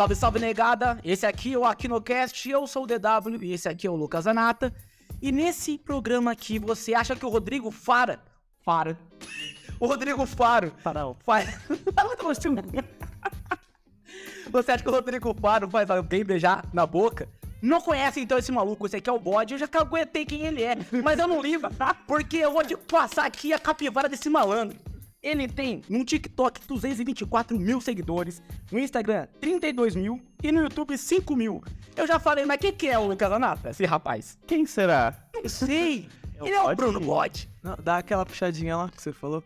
Salve, 0.00 0.16
salve, 0.16 0.38
negada! 0.38 0.98
Esse 1.04 1.26
aqui 1.26 1.52
é 1.52 1.58
o 1.58 1.66
Aquinocast, 1.66 2.48
eu 2.48 2.66
sou 2.66 2.84
o 2.84 2.86
DW 2.86 3.42
e 3.42 3.52
esse 3.52 3.68
aqui 3.68 3.86
é 3.86 3.90
o 3.90 3.94
Lucas 3.94 4.26
Anata. 4.26 4.72
E 5.20 5.30
nesse 5.30 5.76
programa 5.76 6.30
aqui, 6.32 6.58
você 6.58 6.94
acha 6.94 7.14
que 7.14 7.26
o 7.26 7.28
Rodrigo 7.28 7.70
Fara... 7.70 8.18
Fara... 8.64 8.98
O 9.78 9.86
Rodrigo 9.86 10.24
Faro... 10.24 10.72
Farão. 10.78 11.14
Faz... 11.22 11.54
você 14.50 14.72
acha 14.72 14.82
que 14.82 14.88
o 14.88 14.92
Rodrigo 14.92 15.36
Faro 15.38 15.68
faz 15.68 15.90
alguém 15.90 16.24
beijar 16.24 16.64
na 16.72 16.86
boca? 16.86 17.28
Não 17.60 17.82
conhece 17.82 18.20
então 18.20 18.38
esse 18.38 18.50
maluco, 18.50 18.86
esse 18.86 18.96
aqui 18.96 19.10
é 19.10 19.12
o 19.12 19.20
bode, 19.20 19.52
eu 19.52 19.58
já 19.58 19.68
caguetei 19.68 20.24
quem 20.24 20.46
ele 20.46 20.62
é, 20.62 20.78
mas 21.04 21.18
eu 21.18 21.28
não 21.28 21.42
ligo, 21.42 21.68
porque 22.06 22.38
eu 22.38 22.50
vou 22.50 22.64
te 22.64 22.74
passar 22.74 23.26
aqui 23.26 23.52
a 23.52 23.58
capivara 23.58 24.08
desse 24.08 24.30
malandro. 24.30 24.78
Ele 25.22 25.46
tem 25.46 25.82
no 25.88 26.02
TikTok 26.02 26.66
224 26.66 27.58
mil 27.58 27.78
seguidores, 27.80 28.42
no 28.72 28.78
Instagram 28.78 29.26
32 29.38 29.94
mil 29.94 30.20
e 30.42 30.50
no 30.50 30.62
YouTube 30.62 30.96
5 30.96 31.36
mil. 31.36 31.62
Eu 31.94 32.06
já 32.06 32.18
falei, 32.18 32.46
mas 32.46 32.58
quem 32.58 32.72
que 32.72 32.88
é 32.88 32.98
o 32.98 33.06
Lucas 33.06 33.30
Anata, 33.30 33.68
esse 33.70 33.84
rapaz? 33.84 34.38
Quem 34.46 34.64
será? 34.64 35.14
Não 35.34 35.46
sei. 35.48 36.08
Ele 36.40 36.54
é 36.54 36.62
o? 36.62 36.74
Bruno. 36.74 37.00
Não, 37.62 37.76
dá 37.82 37.98
aquela 37.98 38.24
puxadinha 38.24 38.74
lá 38.74 38.88
que 38.88 39.02
você 39.02 39.12
falou. 39.12 39.44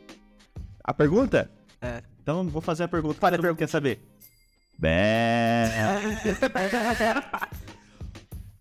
A 0.82 0.94
pergunta? 0.94 1.50
É. 1.82 2.02
Então 2.22 2.46
vou 2.48 2.62
fazer 2.62 2.84
a 2.84 2.88
pergunta. 2.88 3.18
Fala 3.18 3.34
a 3.34 3.38
Todo 3.38 3.46
mundo 3.48 3.58
quer 3.58 3.68
saber. 3.68 4.00
Bé. 4.78 5.72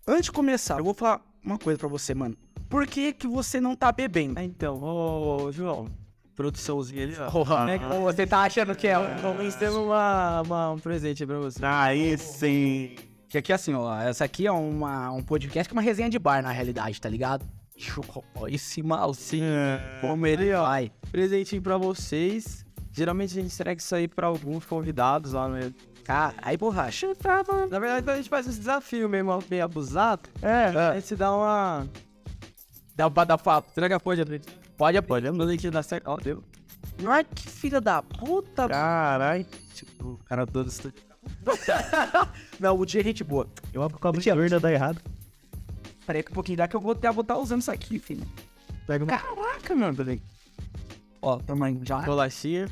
Antes 0.06 0.24
de 0.24 0.32
começar, 0.32 0.78
eu 0.80 0.84
vou 0.84 0.94
falar 0.94 1.24
uma 1.44 1.58
coisa 1.58 1.78
pra 1.78 1.88
você, 1.88 2.12
mano. 2.12 2.36
Por 2.68 2.88
que 2.88 3.12
que 3.12 3.28
você 3.28 3.60
não 3.60 3.76
tá 3.76 3.92
bebendo? 3.92 4.38
Ah, 4.38 4.44
então, 4.44 4.82
ô, 4.82 5.52
João. 5.52 5.88
Produçãozinha 6.36 7.04
ali, 7.04 7.16
ó. 7.18 7.30
Porra, 7.30 7.64
né? 7.64 7.78
Você 8.02 8.26
tá 8.26 8.40
achando 8.42 8.74
que 8.74 8.86
é... 8.88 8.94
Nós 9.22 9.54
temos 9.54 9.76
uma, 9.76 10.42
uma- 10.42 10.70
um 10.72 10.78
presente 10.78 11.22
aí 11.22 11.26
pra 11.26 11.38
você. 11.38 11.60
Aí 11.64 12.18
sim. 12.18 12.96
Que 13.28 13.38
aqui, 13.38 13.52
assim, 13.52 13.74
ó, 13.74 14.00
essa 14.00 14.24
aqui 14.24 14.46
é 14.46 14.52
uma, 14.52 15.10
um 15.12 15.22
podcast 15.22 15.68
que 15.68 15.74
é 15.74 15.76
uma 15.76 15.82
resenha 15.82 16.08
de 16.10 16.18
bar, 16.18 16.42
na 16.42 16.50
realidade, 16.50 17.00
tá 17.00 17.08
ligado? 17.08 17.44
Ó, 18.36 18.46
Esse 18.46 18.82
malzinho, 18.82 19.44
como 20.00 20.26
ele 20.26 20.52
vai. 20.52 20.92
Presentinho 21.10 21.60
pra 21.62 21.76
vocês. 21.76 22.64
Geralmente 22.92 23.36
a 23.36 23.42
gente 23.42 23.52
entrega 23.52 23.80
isso 23.80 23.92
aí 23.94 24.06
pra 24.06 24.28
alguns 24.28 24.64
convidados 24.64 25.32
lá 25.32 25.48
no. 25.48 25.74
Cara, 26.04 26.34
aí, 26.42 26.56
borracha, 26.56 27.12
tá, 27.16 27.42
mano. 27.48 27.66
Na 27.68 27.78
verdade, 27.80 28.08
a 28.10 28.16
gente 28.16 28.28
faz 28.28 28.46
esse 28.46 28.58
desafio 28.58 29.08
mesmo, 29.08 29.36
meio 29.50 29.64
abusado. 29.64 30.28
É, 30.42 30.66
A 30.66 30.94
gente 31.00 31.16
dá 31.16 31.34
uma. 31.34 31.88
Dá 32.94 33.10
pra 33.10 33.24
dar 33.24 33.38
papo. 33.38 33.68
Será 33.74 33.88
que 33.88 33.98
pode, 33.98 34.20
André? 34.20 34.40
Pode, 34.76 35.00
pode. 35.02 35.26
Quando 35.26 35.42
a 35.42 35.50
gente 35.52 35.70
dá 35.70 35.82
certo. 35.82 36.08
Ó, 36.08 36.16
deu. 36.16 36.42
Ai, 37.06 37.24
que 37.24 37.48
filha 37.48 37.80
da 37.80 38.02
puta. 38.02 38.68
Caralho. 38.68 39.46
Tipo, 39.74 40.08
o 40.10 40.18
cara 40.24 40.46
todo. 40.46 40.70
Não, 42.60 42.78
o 42.78 42.84
dia 42.84 43.00
é 43.00 43.04
gente 43.04 43.24
boa. 43.24 43.48
Eu 43.72 43.82
abro 43.82 43.98
com 43.98 44.08
a 44.08 44.10
esquerda, 44.12 44.60
dá 44.60 44.72
errado. 44.72 45.00
Peraí 46.06 46.22
que 46.22 46.30
um 46.30 46.34
pouquinho 46.34 46.58
dá 46.58 46.68
que 46.68 46.76
eu 46.76 46.80
vou 46.80 46.92
até 46.92 47.10
botar 47.10 47.38
usando 47.38 47.62
isso 47.62 47.70
aqui, 47.70 47.98
filho. 47.98 48.26
Pega 48.86 49.04
uma. 49.04 49.18
Caraca, 49.18 49.74
mano. 49.74 49.96
Peraí. 49.96 50.20
Ó, 51.22 51.38
tamanho 51.38 51.80
já. 51.82 52.00
Bolachinha. 52.00 52.68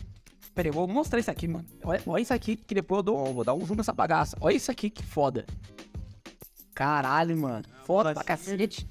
Peraí, 0.55 0.69
eu 0.69 0.75
vou 0.75 0.87
mostrar 0.87 1.19
isso 1.19 1.31
aqui, 1.31 1.49
mano. 1.49 1.65
Olha, 1.83 2.03
olha 2.07 2.23
isso 2.23 2.35
aqui 2.35 2.57
que 2.57 2.75
depois 2.75 2.99
eu 2.99 3.03
dou, 3.03 3.33
vou 3.33 3.45
dar 3.45 3.55
um 3.55 3.65
zoom 3.65 3.77
nessa 3.77 3.93
bagaça. 3.93 4.37
Olha 4.41 4.55
isso 4.55 4.71
aqui, 4.71 4.91
que 4.91 5.03
foda. 5.03 5.47
Caralho, 6.75 7.37
mano. 7.37 7.65
Foda 7.87 8.13
pra 8.13 8.23
cacete. 8.23 8.87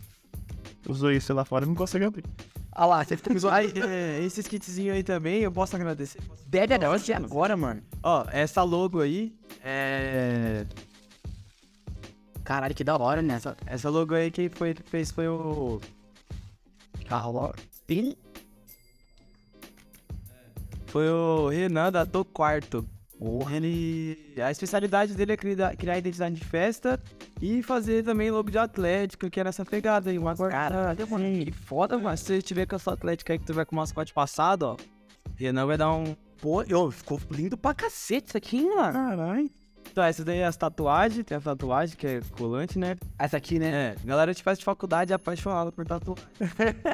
Usou 0.87 1.11
isso 1.11 1.33
lá 1.33 1.45
fora 1.45 1.65
e 1.65 1.67
não 1.67 1.75
consegue 1.75 2.05
abrir. 2.05 2.25
Olha 2.73 2.85
lá, 2.85 3.03
você 3.03 3.17
fica 3.17 3.33
me 3.33 3.39
zoando. 3.39 3.57
Aí, 3.57 3.73
é, 3.75 4.23
esses 4.23 4.47
kitzinhos 4.47 4.95
aí 4.95 5.03
também, 5.03 5.41
eu 5.41 5.51
posso 5.51 5.75
agradecer. 5.75 6.21
Deve 6.47 6.73
até 6.73 6.87
agora, 7.13 7.57
mano. 7.57 7.81
Ó, 8.01 8.25
essa 8.31 8.63
logo 8.63 9.01
aí 9.01 9.35
é. 9.63 10.65
Caralho, 12.43 12.73
que 12.73 12.83
da 12.83 12.97
hora, 12.97 13.21
né? 13.21 13.35
Essa... 13.35 13.55
Essa 13.65 13.89
logo 13.89 14.15
aí 14.15 14.31
quem 14.31 14.49
foi, 14.49 14.73
fez 14.73 15.11
foi 15.11 15.27
o. 15.27 15.79
Caralho. 17.07 17.53
Tem... 17.85 18.15
Foi 20.87 21.09
o 21.09 21.49
Renan 21.49 21.91
da 21.91 22.03
Do 22.03 22.25
Quarto. 22.25 22.85
Ele. 23.51 24.33
A 24.41 24.49
especialidade 24.49 25.13
dele 25.13 25.33
é 25.33 25.37
criar, 25.37 25.75
criar 25.75 25.97
identidade 25.97 26.35
de 26.35 26.43
festa 26.43 26.99
e 27.39 27.61
fazer 27.61 28.03
também 28.03 28.31
logo 28.31 28.49
de 28.49 28.57
Atlético, 28.57 29.29
que 29.29 29.39
é 29.39 29.43
nessa 29.43 29.63
pegada 29.63 30.09
aí. 30.09 30.19
Caralho, 30.49 31.07
mano. 31.07 31.45
Que 31.45 31.51
foda, 31.51 31.97
mano. 31.97 32.09
Mas 32.09 32.21
se 32.21 32.25
você 32.27 32.41
tiver 32.41 32.65
com 32.65 32.75
a 32.75 32.79
sua 32.79 32.93
Atlética 32.93 33.33
aí 33.33 33.37
que 33.37 33.45
tu 33.45 33.53
vai 33.53 33.63
com 33.63 33.75
o 33.75 33.77
mascote 33.77 34.11
passado, 34.11 34.63
ó. 34.63 34.77
Renan 35.35 35.67
vai 35.67 35.77
dar 35.77 35.93
um. 35.93 36.15
Pô, 36.41 36.63
eu, 36.63 36.89
ficou 36.89 37.21
lindo 37.29 37.55
pra 37.55 37.75
cacete 37.75 38.29
isso 38.29 38.37
aqui, 38.37 38.57
hein, 38.57 38.75
mano. 38.75 38.93
Caralho. 38.93 39.49
Então, 39.91 40.03
essa 40.03 40.23
daí 40.23 40.39
é 40.39 40.45
as 40.45 40.57
tatuagens, 40.57 41.23
tem 41.25 41.37
a 41.37 41.41
tatuagem 41.41 41.95
que 41.95 42.07
é 42.07 42.21
colante, 42.37 42.79
né? 42.79 42.97
Essa 43.19 43.37
aqui, 43.37 43.59
né? 43.59 43.71
É, 43.71 43.95
galera 44.05 44.33
de 44.33 44.41
faz 44.41 44.57
de 44.57 44.65
faculdade 44.65 45.11
é 45.11 45.15
apaixonada 45.15 45.71
por 45.71 45.85
tatuagem. 45.85 46.25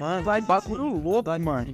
Mano, 0.02 0.24
vai 0.24 0.42
bagulho 0.42 0.88
louco, 0.88 1.30
mano. 1.40 1.72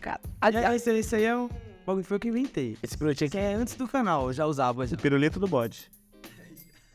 Cara, 0.00 0.20
aí, 0.40 0.76
esse, 0.76 0.90
esse 0.90 1.16
aí 1.16 1.24
é 1.24 1.36
um 1.36 1.48
bagulho 1.88 2.04
que 2.04 2.08
foi 2.08 2.16
eu 2.16 2.20
que 2.20 2.28
inventei. 2.28 2.76
esse 2.82 2.96
Que 2.96 3.24
aqui. 3.24 3.38
é 3.38 3.54
antes 3.54 3.74
do 3.74 3.88
canal, 3.88 4.28
eu 4.28 4.32
já 4.32 4.46
usava. 4.46 4.86
Já. 4.86 4.96
Pirulito 4.96 5.40
do 5.40 5.48
bode. 5.48 5.90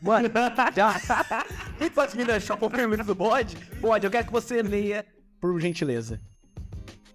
Mano, 0.02 0.30
já. 0.76 1.00
Pode 1.94 2.18
me 2.18 2.26
deixar 2.26 2.56
o 2.60 2.70
primeiro 2.70 3.04
do 3.04 3.16
bode? 3.16 3.56
Bode, 3.80 4.06
eu 4.06 4.12
quero 4.12 4.28
que 4.28 4.32
você 4.32 4.62
leia, 4.62 5.06
por 5.40 5.60
gentileza. 5.60 6.22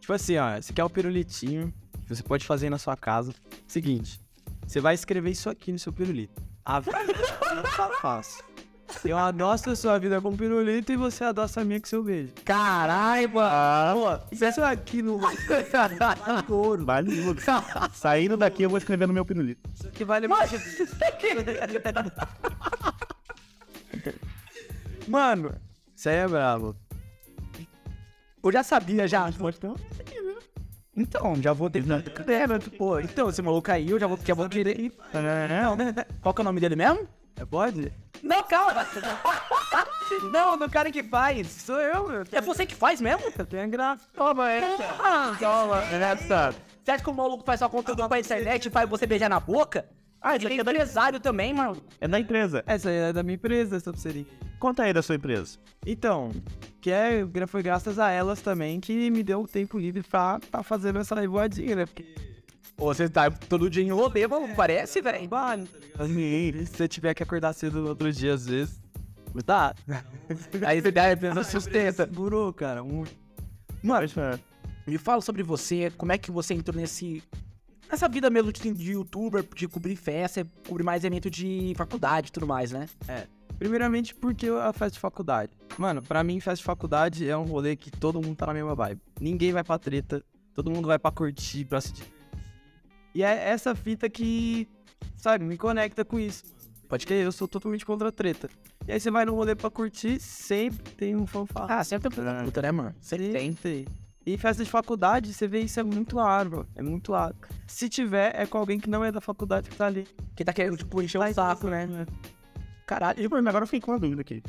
Tipo 0.00 0.12
assim, 0.12 0.36
ó, 0.38 0.56
esse 0.56 0.72
aqui 0.72 0.80
é 0.80 0.84
o 0.84 0.90
pirulitinho 0.90 1.72
que 2.06 2.14
você 2.16 2.22
pode 2.22 2.46
fazer 2.46 2.70
na 2.70 2.78
sua 2.78 2.96
casa. 2.96 3.32
Seguinte, 3.66 4.20
você 4.66 4.80
vai 4.80 4.94
escrever 4.94 5.30
isso 5.30 5.50
aqui 5.50 5.70
no 5.70 5.78
seu 5.78 5.92
pirulito. 5.92 6.42
A 6.64 6.80
vida 6.80 6.98
não 7.54 7.62
tá 7.62 7.90
fácil. 8.00 8.44
Eu 9.04 9.18
adoço 9.18 9.70
a 9.70 9.76
sua 9.76 9.98
vida 9.98 10.20
com 10.20 10.36
pirulito 10.36 10.92
e 10.92 10.96
você 10.96 11.24
adoça 11.24 11.60
a 11.60 11.64
minha 11.64 11.80
com 11.80 11.86
seu 11.86 12.02
beijo. 12.02 12.32
Caralho, 12.44 13.30
mano. 13.30 14.20
Isso 14.32 14.62
aqui 14.62 15.02
no 15.02 15.18
Ouro. 16.48 16.84
Vale 16.84 17.20
ouro. 17.26 17.40
Saindo 17.92 18.36
daqui 18.36 18.62
eu 18.62 18.70
vou 18.70 18.78
escrever 18.78 19.06
no 19.06 19.14
meu 19.14 19.24
pirulito. 19.24 19.68
que 19.92 20.04
vale 20.04 20.26
Mano, 20.26 20.42
Mano, 25.06 25.54
Isso 25.96 26.08
aí 26.08 26.16
é 26.16 26.28
bravo. 26.28 26.76
eu 28.42 28.52
já 28.52 28.62
sabia 28.62 29.06
já. 29.08 29.30
Então, 30.96 31.36
já 31.40 31.52
vou 31.52 31.70
ter. 31.70 31.84
É, 32.26 32.46
mas, 32.46 32.66
pô, 32.68 32.98
então, 32.98 33.28
esse 33.30 33.40
maluco 33.40 33.70
aí, 33.70 33.88
eu 33.90 34.00
já 34.00 34.06
vou, 34.06 34.18
já 34.22 34.34
vou 34.34 34.48
querer. 34.48 34.92
Qual 36.20 36.34
que 36.34 36.40
é 36.40 36.42
o 36.42 36.44
nome 36.44 36.60
dele 36.60 36.74
mesmo? 36.76 37.06
É 37.38 37.44
pode? 37.44 37.92
Não, 38.22 38.42
calma. 38.42 38.84
Não, 40.32 40.58
do 40.58 40.68
cara 40.68 40.90
que 40.90 41.04
faz. 41.04 41.46
Sou 41.46 41.80
eu, 41.80 42.08
meu. 42.08 42.24
É 42.32 42.40
você 42.40 42.66
que 42.66 42.74
faz 42.74 43.00
mesmo? 43.00 43.22
Eu 43.38 43.46
tenho 43.46 43.68
graça. 43.70 44.04
Toma 44.12 44.50
essa. 44.50 45.36
Toma 45.38 45.82
essa. 45.84 46.54
Você 46.82 46.90
acha 46.90 47.04
que 47.04 47.10
o 47.10 47.14
maluco 47.14 47.44
faz 47.44 47.60
só 47.60 47.68
conteúdo 47.68 48.08
pra 48.08 48.18
internet 48.18 48.66
e 48.66 48.70
faz 48.70 48.88
você 48.90 49.06
beijar 49.06 49.28
na 49.28 49.38
boca? 49.38 49.86
Ah, 50.20 50.36
isso 50.36 50.46
aqui 50.46 50.58
é 50.58 50.60
empresário 50.60 51.20
também, 51.20 51.54
mano. 51.54 51.80
É 52.00 52.08
da 52.08 52.18
empresa. 52.18 52.64
Essa 52.66 52.88
aí 52.88 52.96
é 52.96 53.12
da 53.12 53.22
minha 53.22 53.36
empresa, 53.36 53.76
essa 53.76 53.92
pulseirinha. 53.92 54.26
Conta 54.58 54.82
aí 54.82 54.92
da 54.92 55.00
sua 55.00 55.14
empresa. 55.14 55.58
Então, 55.86 56.32
que 56.80 56.90
é, 56.90 57.24
foi 57.46 57.62
graças 57.62 58.00
a 58.00 58.10
elas 58.10 58.40
também 58.40 58.80
que 58.80 59.10
me 59.10 59.22
deu 59.22 59.46
tempo 59.46 59.78
livre 59.78 60.02
pra 60.02 60.40
tá 60.50 60.64
fazendo 60.64 60.98
essa 60.98 61.14
revoadinha, 61.14 61.76
né? 61.76 61.86
Porque 61.86 62.04
Você 62.78 63.08
tá 63.08 63.28
todo 63.28 63.68
dia 63.68 63.82
em 63.82 63.90
rolê, 63.90 64.24
mano, 64.28 64.54
parece, 64.54 65.02
velho. 65.02 65.28
Mano, 65.28 65.66
se 65.66 66.66
você 66.66 66.86
tiver 66.86 67.12
que 67.12 67.24
acordar 67.24 67.52
cedo 67.52 67.80
no 67.82 67.88
outro 67.88 68.12
dia, 68.12 68.32
às 68.32 68.46
vezes. 68.46 68.80
Tá. 69.44 69.74
Aí 70.64 70.80
você 70.80 70.92
dá, 70.92 71.16
pensa, 71.16 71.42
sustenta. 71.42 72.06
Burou, 72.06 72.52
cara. 72.52 72.82
Um... 72.84 73.04
Mano, 73.82 74.06
me 74.86 74.96
fala 74.96 75.20
sobre 75.20 75.42
você, 75.42 75.92
como 75.98 76.12
é 76.12 76.18
que 76.18 76.30
você 76.30 76.54
entrou 76.54 76.80
nesse... 76.80 77.22
Nessa 77.90 78.08
vida 78.08 78.30
mesmo 78.30 78.52
de, 78.52 78.72
de 78.72 78.92
youtuber, 78.92 79.44
de 79.56 79.66
cobrir 79.66 79.96
festa, 79.96 80.46
cobrir 80.66 80.84
mais 80.84 81.04
evento 81.04 81.28
de 81.28 81.72
faculdade 81.76 82.28
e 82.28 82.32
tudo 82.32 82.46
mais, 82.46 82.70
né? 82.70 82.86
Primeiramente, 83.58 84.14
porque 84.14 84.46
a 84.46 84.72
festa 84.72 84.90
de 84.90 85.00
faculdade. 85.00 85.52
Mano, 85.76 86.00
pra 86.00 86.22
mim, 86.22 86.38
festa 86.38 86.58
de 86.58 86.64
faculdade 86.64 87.28
é 87.28 87.36
um 87.36 87.44
rolê 87.44 87.74
que 87.74 87.90
todo 87.90 88.22
mundo 88.22 88.36
tá 88.36 88.46
na 88.46 88.54
mesma 88.54 88.74
vibe. 88.74 89.00
Ninguém 89.20 89.52
vai 89.52 89.64
pra 89.64 89.78
treta, 89.78 90.22
todo 90.54 90.70
mundo 90.70 90.86
vai 90.86 90.98
pra 90.98 91.10
curtir, 91.10 91.64
pra 91.64 91.80
se 91.80 91.92
divertir. 91.92 92.17
E 93.14 93.22
é 93.22 93.48
essa 93.48 93.74
fita 93.74 94.08
que, 94.08 94.68
sabe, 95.16 95.44
me 95.44 95.56
conecta 95.56 96.04
com 96.04 96.18
isso. 96.18 96.44
Pode 96.88 97.06
crer, 97.06 97.24
eu 97.24 97.32
sou 97.32 97.46
totalmente 97.46 97.84
contra 97.84 98.08
a 98.08 98.12
treta. 98.12 98.48
E 98.86 98.92
aí 98.92 98.98
você 99.00 99.10
vai 99.10 99.24
no 99.24 99.34
rolê 99.34 99.54
pra 99.54 99.70
curtir, 99.70 100.18
sempre 100.18 100.90
tem 100.94 101.14
um 101.14 101.26
fanfarra. 101.26 101.76
Ah, 101.80 101.84
sempre 101.84 102.08
tem 102.08 102.24
puta, 102.44 102.62
né, 102.62 102.72
mano? 102.72 102.94
Sempre 103.00 103.30
tem. 103.30 103.52
Tem. 103.52 103.86
E 104.24 104.36
festa 104.36 104.62
de 104.64 104.70
faculdade, 104.70 105.32
você 105.32 105.46
vê 105.46 105.60
isso 105.60 105.80
é 105.80 105.82
muito 105.82 106.16
raro, 106.18 106.50
bro. 106.50 106.66
É 106.74 106.82
muito 106.82 107.12
raro. 107.12 107.34
Se 107.66 107.88
tiver, 107.88 108.32
é 108.34 108.46
com 108.46 108.58
alguém 108.58 108.78
que 108.78 108.88
não 108.88 109.04
é 109.04 109.10
da 109.12 109.20
faculdade 109.20 109.68
que 109.70 109.76
tá 109.76 109.86
ali. 109.86 110.06
Que 110.36 110.44
tá 110.44 110.52
querendo, 110.52 110.76
tipo, 110.76 111.02
encher 111.02 111.18
o 111.18 111.34
saco, 111.34 111.68
né? 111.68 111.86
Caralho, 112.86 113.20
E 113.20 113.24
agora 113.24 113.62
eu 113.62 113.66
fiquei 113.66 113.80
com 113.80 113.92
uma 113.92 113.98
dúvida 113.98 114.20
aqui. 114.22 114.42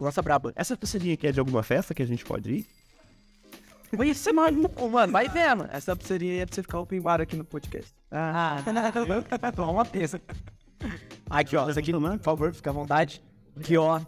lança 0.00 0.20
braba. 0.22 0.52
Essa 0.56 0.76
pulseirinha 0.76 1.14
aqui 1.14 1.26
é 1.26 1.32
de 1.32 1.40
alguma 1.40 1.62
festa 1.62 1.94
que 1.94 2.02
a 2.02 2.06
gente 2.06 2.24
pode 2.24 2.50
ir? 2.50 2.66
Vai 3.96 4.14
ser 4.14 4.32
maluco, 4.32 4.88
mano. 4.88 5.12
Vai 5.12 5.28
vendo. 5.28 5.66
Essa 5.70 5.96
aí 6.10 6.38
é 6.38 6.46
pra 6.46 6.54
você 6.54 6.62
ficar 6.62 6.80
open 6.80 7.00
bar 7.00 7.20
aqui 7.20 7.36
no 7.36 7.44
podcast. 7.44 7.92
Ah, 8.10 8.58
toma 9.54 9.72
uma 9.72 9.84
peça. 9.84 10.20
Aqui, 11.28 11.56
ó. 11.56 11.68
Isso 11.68 11.78
aqui, 11.78 11.92
por 11.92 12.18
favor, 12.20 12.52
fica 12.54 12.70
à 12.70 12.72
vontade. 12.72 13.22
Aqui, 13.56 13.76
ó. 13.76 14.00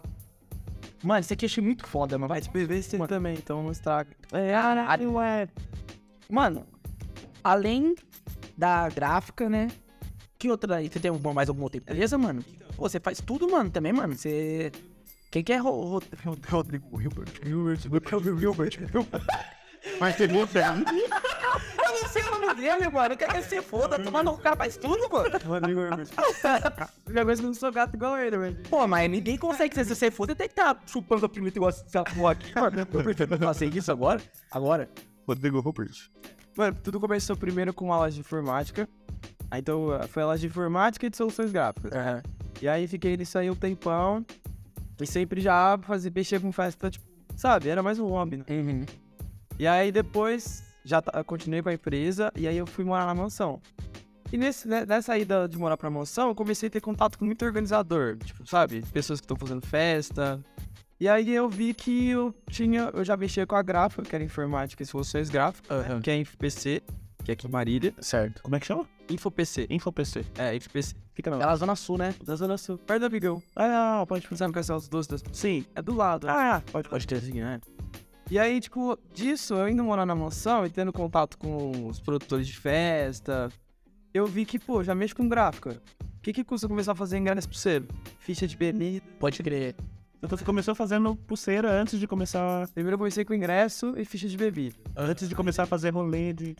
Mano, 1.03 1.19
isso 1.21 1.31
aqui 1.33 1.45
eu 1.45 1.47
achei 1.47 1.63
muito 1.63 1.85
foda, 1.85 2.17
mano. 2.17 2.29
Vai, 2.29 2.41
PVC 2.41 2.97
também, 3.07 3.35
então 3.37 3.63
não 3.63 3.71
estraga. 3.71 4.09
É, 4.31 4.51
caralho, 4.51 5.19
é. 5.21 5.47
Mano, 6.29 6.65
além 7.43 7.95
da 8.57 8.89
gráfica, 8.89 9.49
né? 9.49 9.69
Que 10.39 10.49
outra 10.49 10.75
aí? 10.77 10.89
Você 10.91 10.99
tem 10.99 11.11
mais 11.33 11.49
alguma 11.49 11.65
outra 11.65 11.77
empresa, 11.79 12.17
mano? 12.17 12.43
Pô, 12.75 12.87
você 12.89 12.99
faz 12.99 13.19
tudo, 13.21 13.49
mano, 13.49 13.69
também, 13.69 13.93
mano. 13.93 14.15
Você. 14.15 14.71
Quem 15.31 15.43
que 15.43 15.51
é 15.53 15.57
Ro- 15.57 15.83
Ro- 15.97 16.03
Ro- 16.25 16.37
Rodrigo 16.49 17.01
Hilbert? 17.01 17.27
Hilbert, 17.43 17.79
Hilbert, 18.41 18.79
Hilbert. 18.93 19.23
Mas 19.99 20.15
tem 20.15 20.27
muito 20.27 20.57
Eu 20.57 20.75
não 22.01 22.09
sei 22.09 22.21
o 22.23 22.31
nome 22.31 22.53
dele, 22.55 22.89
mano. 22.89 23.13
Eu 23.13 23.17
quero 23.17 23.33
que 23.33 23.41
você 23.41 23.61
foda. 23.61 23.97
Tomando 23.99 24.31
o 24.31 24.37
cara 24.37 24.55
faz 24.55 24.77
tudo, 24.77 25.09
mano. 25.09 25.29
Rodrigo 25.45 25.81
Herbert. 25.81 26.07
Minha 27.07 27.25
coisa 27.25 27.41
que 27.41 27.45
eu 27.45 27.49
não 27.49 27.53
sou 27.53 27.71
gato 27.71 27.95
igual 27.95 28.17
ele, 28.17 28.37
velho. 28.37 28.57
Pô, 28.69 28.87
mas 28.87 29.09
ninguém 29.09 29.37
consegue 29.37 29.73
ser 29.73 29.85
se 29.85 29.95
você 29.95 30.11
for. 30.11 30.27
Você 30.27 30.35
tem 30.35 30.47
que 30.47 30.53
estar 30.53 30.77
chupando 30.85 31.25
a 31.25 31.29
primita 31.29 31.57
igual 31.57 31.69
essa 31.69 32.03
porra 32.03 32.31
aqui, 32.31 32.53
mano. 32.53 32.79
Eu 32.79 33.03
prefiro 33.03 33.37
fazer 33.37 33.75
isso 33.75 33.91
agora. 33.91 34.21
Agora. 34.51 34.89
Rodrigo 35.27 35.59
Rupert. 35.59 36.09
Mano, 36.55 36.77
tudo 36.83 36.99
começou 36.99 37.35
primeiro 37.35 37.73
com 37.73 37.91
aulas 37.93 38.13
de 38.13 38.19
informática. 38.21 38.87
Aí 39.49 39.59
então 39.59 39.87
foi 40.09 40.23
aulas 40.23 40.41
de 40.41 40.47
informática 40.47 41.05
e 41.05 41.09
de 41.09 41.17
soluções 41.17 41.51
gráficas. 41.51 41.91
E 42.61 42.67
aí 42.67 42.87
fiquei 42.87 43.15
nisso 43.15 43.37
aí 43.37 43.49
um 43.49 43.55
tempão. 43.55 44.25
E 44.99 45.05
sempre 45.05 45.39
já 45.39 45.77
fazia, 45.83 46.11
mexer 46.13 46.41
com 46.41 46.51
festa, 46.51 46.89
tipo, 46.89 47.05
sabe? 47.35 47.69
Era 47.69 47.83
mais 47.83 47.99
um 47.99 48.07
hobby, 48.07 48.37
né? 48.37 48.45
Uhum. 48.49 48.83
E 49.59 49.65
aí 49.65 49.91
depois 49.91 50.63
já 50.83 51.01
continuei 51.25 51.61
com 51.61 51.69
a 51.69 51.73
empresa 51.73 52.31
e 52.35 52.47
aí 52.47 52.57
eu 52.57 52.65
fui 52.65 52.85
morar 52.85 53.05
na 53.05 53.15
mansão. 53.15 53.61
E 54.31 54.37
nesse, 54.37 54.67
né, 54.67 54.85
nessa 54.85 55.17
ida 55.17 55.47
de 55.47 55.57
morar 55.57 55.77
pra 55.77 55.89
mansão, 55.89 56.29
eu 56.29 56.35
comecei 56.35 56.67
a 56.67 56.69
ter 56.69 56.81
contato 56.81 57.17
com 57.17 57.25
muito 57.25 57.43
organizador, 57.45 58.17
tipo, 58.17 58.45
sabe? 58.45 58.83
Pessoas 58.91 59.19
que 59.19 59.25
estão 59.25 59.37
fazendo 59.37 59.65
festa. 59.65 60.43
E 60.99 61.07
aí 61.07 61.33
eu 61.33 61.47
vi 61.47 61.73
que 61.73 62.09
eu 62.09 62.33
tinha, 62.49 62.91
eu 62.93 63.05
já 63.05 63.15
mexia 63.15 63.45
com 63.45 63.55
a 63.55 63.61
gráfica, 63.61 64.01
que 64.01 64.15
era 64.15 64.23
informática 64.23 64.83
e 64.83 64.85
soluções 64.85 65.29
gráficas, 65.29 65.69
que 66.03 66.09
é 66.09 66.17
InfoPC, 66.17 66.81
que 67.23 67.31
é 67.31 67.33
aqui 67.33 67.47
em 67.47 67.51
Marília. 67.51 67.93
Certo. 67.99 68.41
Como 68.41 68.55
é 68.55 68.59
que 68.59 68.65
chama? 68.65 68.85
InfoPC. 69.09 69.67
InfoPC. 69.69 70.25
É, 70.37 70.55
InfoPC. 70.55 70.95
Fica 71.13 71.29
na... 71.29 71.51
É 71.51 71.55
Zona 71.55 71.75
Sul, 71.75 71.97
né? 71.97 72.13
Da 72.23 72.35
Zona 72.35 72.57
Sul, 72.57 72.77
perto 72.77 73.01
do 73.01 73.09
Vigão. 73.09 73.41
Ah, 73.55 74.03
pode 74.07 74.27
Sabe 74.35 74.53
que 74.53 74.59
é 74.59 74.75
os 74.75 74.87
doces. 74.87 75.23
Sim. 75.31 75.65
É 75.75 75.81
do 75.81 75.93
lado. 75.93 76.27
Ah, 76.29 76.61
pode 76.71 76.89
Pode 76.89 77.07
ter 77.07 77.15
assim, 77.15 77.39
né? 77.39 77.61
E 78.29 78.37
aí, 78.37 78.59
tipo, 78.59 78.99
disso, 79.13 79.53
eu 79.53 79.69
indo 79.69 79.83
morar 79.83 80.05
na 80.05 80.13
mansão 80.13 80.65
e 80.65 80.69
tendo 80.69 80.91
contato 80.91 81.37
com 81.37 81.87
os 81.87 81.99
produtores 81.99 82.45
de 82.45 82.57
festa, 82.57 83.49
eu 84.13 84.27
vi 84.27 84.45
que, 84.45 84.59
pô, 84.59 84.83
já 84.83 84.93
mexo 84.93 85.15
com 85.15 85.29
gráfica. 85.29 85.81
O 86.01 86.21
que 86.21 86.33
que 86.33 86.43
custa 86.43 86.67
começar 86.67 86.91
a 86.91 86.95
fazer 86.95 87.17
ingresso 87.17 87.47
pro 87.47 87.57
selo? 87.57 87.87
Ficha 88.19 88.45
de 88.45 88.57
bebida. 88.57 89.05
Pode 89.17 89.41
crer. 89.41 89.75
Então 90.21 90.37
você 90.37 90.43
começou 90.43 90.75
fazendo 90.75 91.15
pulseira 91.15 91.71
antes 91.71 91.99
de 91.99 92.07
começar. 92.07 92.67
Primeiro 92.69 92.95
eu 92.95 92.97
comecei 92.97 93.23
com 93.23 93.33
ingresso 93.33 93.93
e 93.95 94.03
ficha 94.03 94.27
de 94.27 94.35
bebida. 94.35 94.75
Antes 94.95 95.29
de 95.29 95.35
começar 95.35 95.63
a 95.63 95.65
fazer 95.67 95.91
rolê 95.91 96.33
de. 96.33 96.55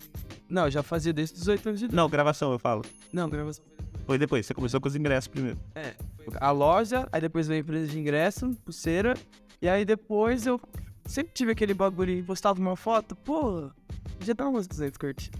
Não, 0.47 0.65
eu 0.65 0.71
já 0.71 0.83
fazia 0.83 1.11
desde 1.11 1.33
os 1.33 1.39
18 1.39 1.69
anos 1.69 1.79
de 1.79 1.85
idade. 1.85 1.95
Não, 1.95 2.07
gravação, 2.07 2.51
eu 2.53 2.59
falo. 2.59 2.83
Não, 3.11 3.29
gravação. 3.29 3.65
Foi 4.05 4.17
depois, 4.17 4.45
você 4.45 4.53
começou 4.53 4.79
com 4.79 4.87
os 4.87 4.95
ingressos 4.95 5.27
primeiro. 5.27 5.59
É. 5.75 5.95
A 6.39 6.51
loja, 6.51 7.09
aí 7.11 7.19
depois 7.19 7.47
veio 7.47 7.59
a 7.59 7.61
empresa 7.61 7.87
de 7.91 7.99
ingresso, 7.99 8.51
pulseira, 8.63 9.15
e 9.61 9.67
aí 9.67 9.83
depois 9.83 10.45
eu 10.45 10.61
sempre 11.07 11.33
tive 11.33 11.51
aquele 11.51 11.73
bagulho, 11.73 12.23
postava 12.23 12.59
uma 12.59 12.75
foto, 12.75 13.15
pô, 13.15 13.71
já 14.19 14.33
dá 14.33 14.47
umas 14.47 14.67
200 14.67 14.97
curtidas. 14.97 15.39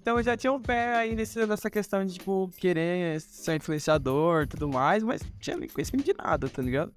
Então 0.00 0.16
eu 0.16 0.22
já 0.22 0.36
tinha 0.36 0.52
um 0.52 0.60
pé 0.60 0.96
aí 0.96 1.14
nesse, 1.14 1.44
nessa 1.46 1.70
questão 1.70 2.04
de, 2.04 2.14
tipo, 2.14 2.50
querer 2.56 3.20
ser 3.20 3.56
influenciador 3.56 4.42
e 4.42 4.46
tudo 4.46 4.68
mais, 4.68 5.02
mas 5.02 5.22
não 5.22 5.30
tinha 5.38 5.56
conhecimento 5.68 6.06
de 6.06 6.14
nada, 6.14 6.48
tá 6.48 6.62
ligado? 6.62 6.92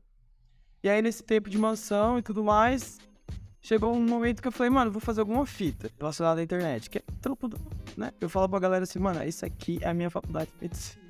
E 0.82 0.90
aí 0.90 1.02
nesse 1.02 1.24
tempo 1.24 1.50
de 1.50 1.58
mansão 1.58 2.18
e 2.18 2.22
tudo 2.22 2.44
mais, 2.44 3.00
chegou 3.62 3.94
um 3.94 4.06
momento 4.06 4.42
que 4.42 4.48
eu 4.48 4.52
falei, 4.52 4.70
mano, 4.70 4.92
vou 4.92 5.02
fazer 5.02 5.20
alguma 5.22 5.46
fita 5.46 5.90
relacionada 5.98 6.40
à 6.40 6.44
internet, 6.44 6.90
que 6.90 7.00
é 7.00 7.04
trampo 7.22 7.50
né? 7.98 8.12
Eu 8.20 8.30
falo 8.30 8.48
pra 8.50 8.60
galera 8.60 8.84
assim, 8.84 9.00
mano, 9.00 9.24
isso 9.24 9.46
aqui 9.46 9.80
é 9.82 9.90
a 9.90 9.94
minha 9.94 10.10
faculdade 10.10 10.50
de 10.52 10.62
medicina. 10.62 11.03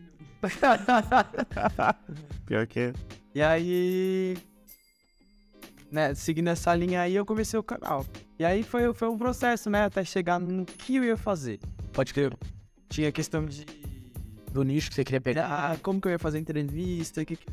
Pior 2.46 2.68
que 2.68 2.80
é. 2.80 2.94
E 3.36 3.42
aí, 3.42 4.38
né, 5.92 6.14
seguindo 6.14 6.50
essa 6.50 6.74
linha 6.76 7.02
aí, 7.02 7.16
eu 7.16 7.26
comecei 7.26 7.58
o 7.60 7.64
canal. 7.64 8.06
E 8.38 8.46
aí 8.46 8.64
foi, 8.64 8.94
foi 8.94 9.08
um 9.10 9.18
processo, 9.18 9.70
né, 9.70 9.86
até 9.86 10.04
chegar 10.04 10.40
no 10.40 10.66
que 10.66 10.96
eu 10.98 11.04
ia 11.04 11.18
fazer. 11.18 11.60
Pode 11.92 12.14
crer. 12.14 12.36
Tinha 12.90 13.12
questão 13.12 13.46
de 13.46 13.66
Do 14.52 14.64
nicho 14.64 14.90
que 14.90 14.96
você 14.96 15.04
queria 15.04 15.22
pegar. 15.22 15.48
ah, 15.48 15.78
como 15.82 16.00
que 16.00 16.08
eu 16.08 16.12
ia 16.12 16.20
fazer 16.20 16.38
entrevista, 16.40 17.24
que 17.26 17.36
que- 17.38 17.48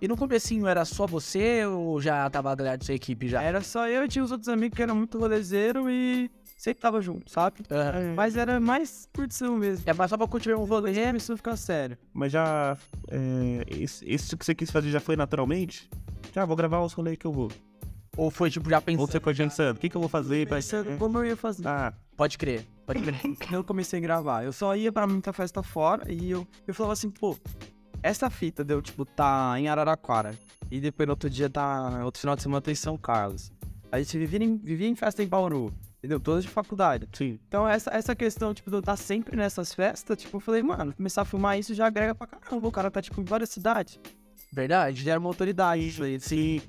E 0.00 0.06
no 0.08 0.16
comecinho 0.16 0.66
era 0.66 0.84
só 0.84 1.06
você 1.06 1.66
ou 1.66 2.00
já 2.00 2.28
tava 2.30 2.50
a 2.50 2.54
galera 2.54 2.78
da 2.78 2.84
sua 2.84 2.94
equipe 2.94 3.28
já? 3.28 3.42
Era 3.42 3.60
só 3.62 3.86
eu 3.88 4.04
e 4.04 4.08
tinha 4.08 4.24
os 4.24 4.30
outros 4.30 4.48
amigos 4.48 4.76
que 4.76 4.82
eram 4.82 4.94
muito 4.96 5.18
rolezeiro 5.18 5.90
e 5.90 6.30
sempre 6.58 6.82
tava 6.82 7.00
junto, 7.00 7.30
sabe? 7.30 7.60
Aham. 7.70 8.12
Mas 8.14 8.36
era 8.36 8.60
mais 8.60 9.08
curtição 9.14 9.56
mesmo. 9.56 9.84
É 9.86 9.94
mais 9.94 10.10
só 10.10 10.18
pra 10.18 10.26
continuar 10.26 10.58
um 10.60 10.64
rolê. 10.66 10.92
Começou 11.06 11.32
a 11.32 11.36
ficar 11.38 11.56
sério. 11.56 11.96
Mas 12.12 12.32
já. 12.32 12.76
É, 13.10 13.64
esse- 13.82 14.04
isso 14.12 14.36
que 14.36 14.44
você 14.44 14.54
quis 14.54 14.70
fazer 14.70 14.90
já 14.90 15.00
foi 15.00 15.16
naturalmente? 15.16 15.88
Já, 16.34 16.44
vou 16.44 16.56
gravar 16.56 16.80
os 16.82 16.92
rolês 16.92 17.16
que 17.16 17.26
eu 17.26 17.32
vou. 17.32 17.50
Ou 18.16 18.30
foi 18.30 18.50
tipo 18.50 18.68
já 18.68 18.76
Ou 18.78 18.82
pensando? 18.82 19.06
você 19.10 19.20
foi 19.20 19.34
pensando, 19.34 19.76
o 19.76 19.80
que, 19.80 19.88
que 19.88 19.96
eu 19.96 20.00
vou 20.00 20.10
fazer 20.10 20.46
pra. 20.46 20.56
Pensando 20.58 20.98
como 20.98 21.18
eu 21.18 21.24
ia 21.26 21.36
fazer. 21.36 21.66
Ah, 21.66 21.94
Pode 22.16 22.36
crer. 22.36 22.66
Pode 22.84 23.00
crer. 23.00 23.14
eu 23.52 23.62
comecei 23.62 24.00
a 24.00 24.02
gravar. 24.02 24.42
Eu 24.44 24.52
só 24.52 24.74
ia 24.74 24.90
pra 24.90 25.06
muita 25.06 25.32
festa 25.32 25.62
fora 25.62 26.10
e 26.12 26.28
eu, 26.32 26.44
eu 26.66 26.74
falava 26.74 26.94
assim, 26.94 27.10
pô, 27.10 27.36
essa 28.02 28.28
fita 28.28 28.64
deu, 28.64 28.82
tipo, 28.82 29.04
tá 29.04 29.54
em 29.56 29.68
Araraquara. 29.68 30.34
E 30.68 30.80
depois 30.80 31.06
no 31.06 31.12
outro 31.12 31.30
dia 31.30 31.48
tá. 31.48 32.04
Outro 32.04 32.20
final 32.20 32.34
de 32.34 32.42
semana 32.42 32.60
tá 32.60 32.72
em 32.72 32.74
São 32.74 32.98
Carlos. 32.98 33.52
A 33.92 33.98
gente 34.00 34.18
vivia 34.18 34.42
em, 34.42 34.56
vivia 34.56 34.88
em 34.88 34.96
festa 34.96 35.22
em 35.22 35.28
Bauru. 35.28 35.72
Entendeu? 35.98 36.20
Todas 36.20 36.44
de 36.44 36.50
faculdade. 36.50 37.08
sim. 37.12 37.38
Então, 37.48 37.68
essa, 37.68 37.90
essa 37.90 38.14
questão, 38.14 38.54
tipo, 38.54 38.70
de 38.70 38.76
eu 38.76 38.80
estar 38.80 38.96
sempre 38.96 39.36
nessas 39.36 39.74
festas, 39.74 40.16
tipo, 40.16 40.36
eu 40.36 40.40
falei, 40.40 40.62
mano, 40.62 40.92
começar 40.94 41.22
a 41.22 41.24
filmar 41.24 41.58
isso 41.58 41.74
já 41.74 41.86
agrega 41.86 42.14
pra 42.14 42.26
caramba. 42.26 42.68
O 42.68 42.72
cara 42.72 42.90
tá, 42.90 43.02
tipo, 43.02 43.20
em 43.20 43.24
várias 43.24 43.50
cidades. 43.50 43.98
Verdade? 44.52 45.02
Já 45.02 45.12
era 45.12 45.20
uma 45.20 45.28
autoridade 45.28 45.86
isso 45.86 46.04
aí. 46.04 46.20
Sim. 46.20 46.60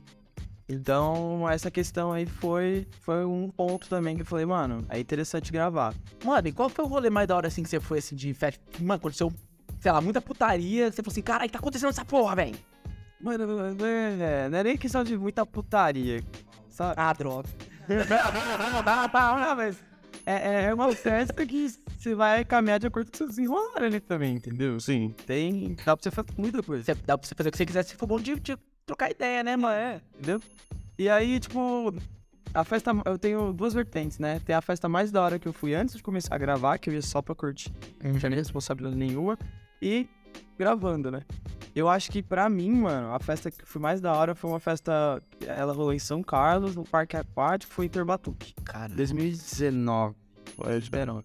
Então, 0.67 1.49
essa 1.49 1.71
questão 1.71 2.11
aí 2.11 2.25
foi, 2.25 2.87
foi 3.01 3.25
um 3.25 3.50
ponto 3.50 3.88
também 3.88 4.15
que 4.15 4.21
eu 4.21 4.25
falei, 4.25 4.45
mano, 4.45 4.86
é 4.89 5.00
interessante 5.00 5.51
gravar. 5.51 5.95
Mano, 6.24 6.48
e 6.48 6.51
qual 6.51 6.69
foi 6.69 6.86
o 6.86 6.88
rolê 6.88 7.09
mais 7.09 7.27
da 7.27 7.36
hora 7.36 7.48
assim 7.48 7.63
que 7.63 7.69
você 7.69 7.79
foi 7.79 8.00
assim 8.00 8.15
de 8.15 8.33
festa? 8.36 8.62
Mano, 8.79 8.93
aconteceu, 8.93 9.33
sei 9.79 9.91
lá, 9.91 10.00
muita 10.00 10.21
putaria. 10.21 10.91
Você 10.91 11.01
falou 11.01 11.12
assim, 11.12 11.24
caralho, 11.24 11.50
tá 11.50 11.57
acontecendo 11.57 11.89
essa 11.89 12.05
porra, 12.05 12.36
velho? 12.36 12.55
Mano, 13.19 13.48
não 13.48 13.86
é, 13.86 14.48
não 14.50 14.57
é 14.59 14.63
nem 14.63 14.77
questão 14.77 15.03
de 15.03 15.17
muita 15.17 15.43
putaria, 15.45 16.24
sabe? 16.69 16.93
Ah, 16.98 17.13
droga. 17.13 17.50
Mas 19.55 19.84
é, 20.25 20.65
é 20.65 20.74
uma 20.74 20.91
festa 20.93 21.46
que 21.46 21.67
você 21.98 22.13
vai 22.13 22.46
caminhar 22.46 22.79
de 22.79 22.88
acordo 22.88 23.12
com 23.12 23.17
seus 23.17 23.31
desenrolar 23.31 23.84
ali 23.84 24.00
também, 24.00 24.36
entendeu? 24.36 24.79
Sim. 24.79 25.13
Tem, 25.25 25.75
dá 25.86 25.98
pra 25.98 26.03
você 26.03 26.12
fazer 26.12 26.29
muita 26.38 26.62
coisa. 26.62 26.96
Dá 27.05 27.17
pra 27.17 27.27
você 27.27 27.36
fazer 27.36 27.50
o 27.50 27.51
que 27.51 27.58
você 27.58 27.65
quiser 27.65 27.84
se 27.84 27.96
for 27.96 28.08
bom 28.08 28.19
de, 28.19 28.39
de 28.39 28.58
trocar 28.86 29.12
ideia, 29.12 29.43
né, 29.43 29.55
mano? 29.55 29.75
É, 29.75 30.01
entendeu? 30.15 30.41
E 30.98 31.10
aí, 31.10 31.39
tipo, 31.39 31.93
a 32.53 32.63
festa, 32.63 32.91
eu 33.05 33.17
tenho 33.17 33.53
duas 33.53 33.74
vertentes, 33.74 34.19
né? 34.19 34.39
Tem 34.46 34.55
a 34.55 34.62
festa 34.62 34.89
mais 34.89 35.12
da 35.12 35.22
hora 35.22 35.39
que 35.39 35.48
eu 35.48 35.53
fui 35.53 35.74
antes 35.74 35.96
de 35.96 36.03
começar 36.03 36.36
a 36.36 36.38
gravar, 36.38 36.77
que 36.77 36.89
eu 36.89 36.93
ia 36.93 37.01
só 37.01 37.22
pra 37.22 37.36
curtir, 37.36 37.72
não 38.03 38.17
tinha 38.19 38.29
nem 38.29 38.39
responsabilidade 38.39 38.98
nenhuma, 38.98 39.38
e 39.81 40.08
gravando, 40.57 41.09
né? 41.12 41.21
Eu 41.75 41.88
acho 41.88 42.12
que 42.12 42.21
pra 42.24 42.50
mim, 42.50 42.71
mano, 42.71 43.13
a 43.13 43.19
festa 43.19 43.50
que 43.51 43.63
foi 43.65 43.81
mais 43.81 44.01
da 44.01 44.13
hora 44.13 44.33
foi 44.36 44.50
uma 44.50 44.59
festa, 44.59 45.21
ela 45.45 45.71
rolou 45.74 45.93
em 45.93 46.00
São 46.00 46.21
Carlos, 46.24 46.75
no 46.75 46.83
Parque 46.83 47.15
Aquático, 47.15 47.71
foi 47.71 47.86
em 47.86 47.89
Terbatuque, 47.89 48.53
Cara. 48.65 48.93
2019, 48.95 50.15
Pode. 50.57 50.89
19. 50.89 51.24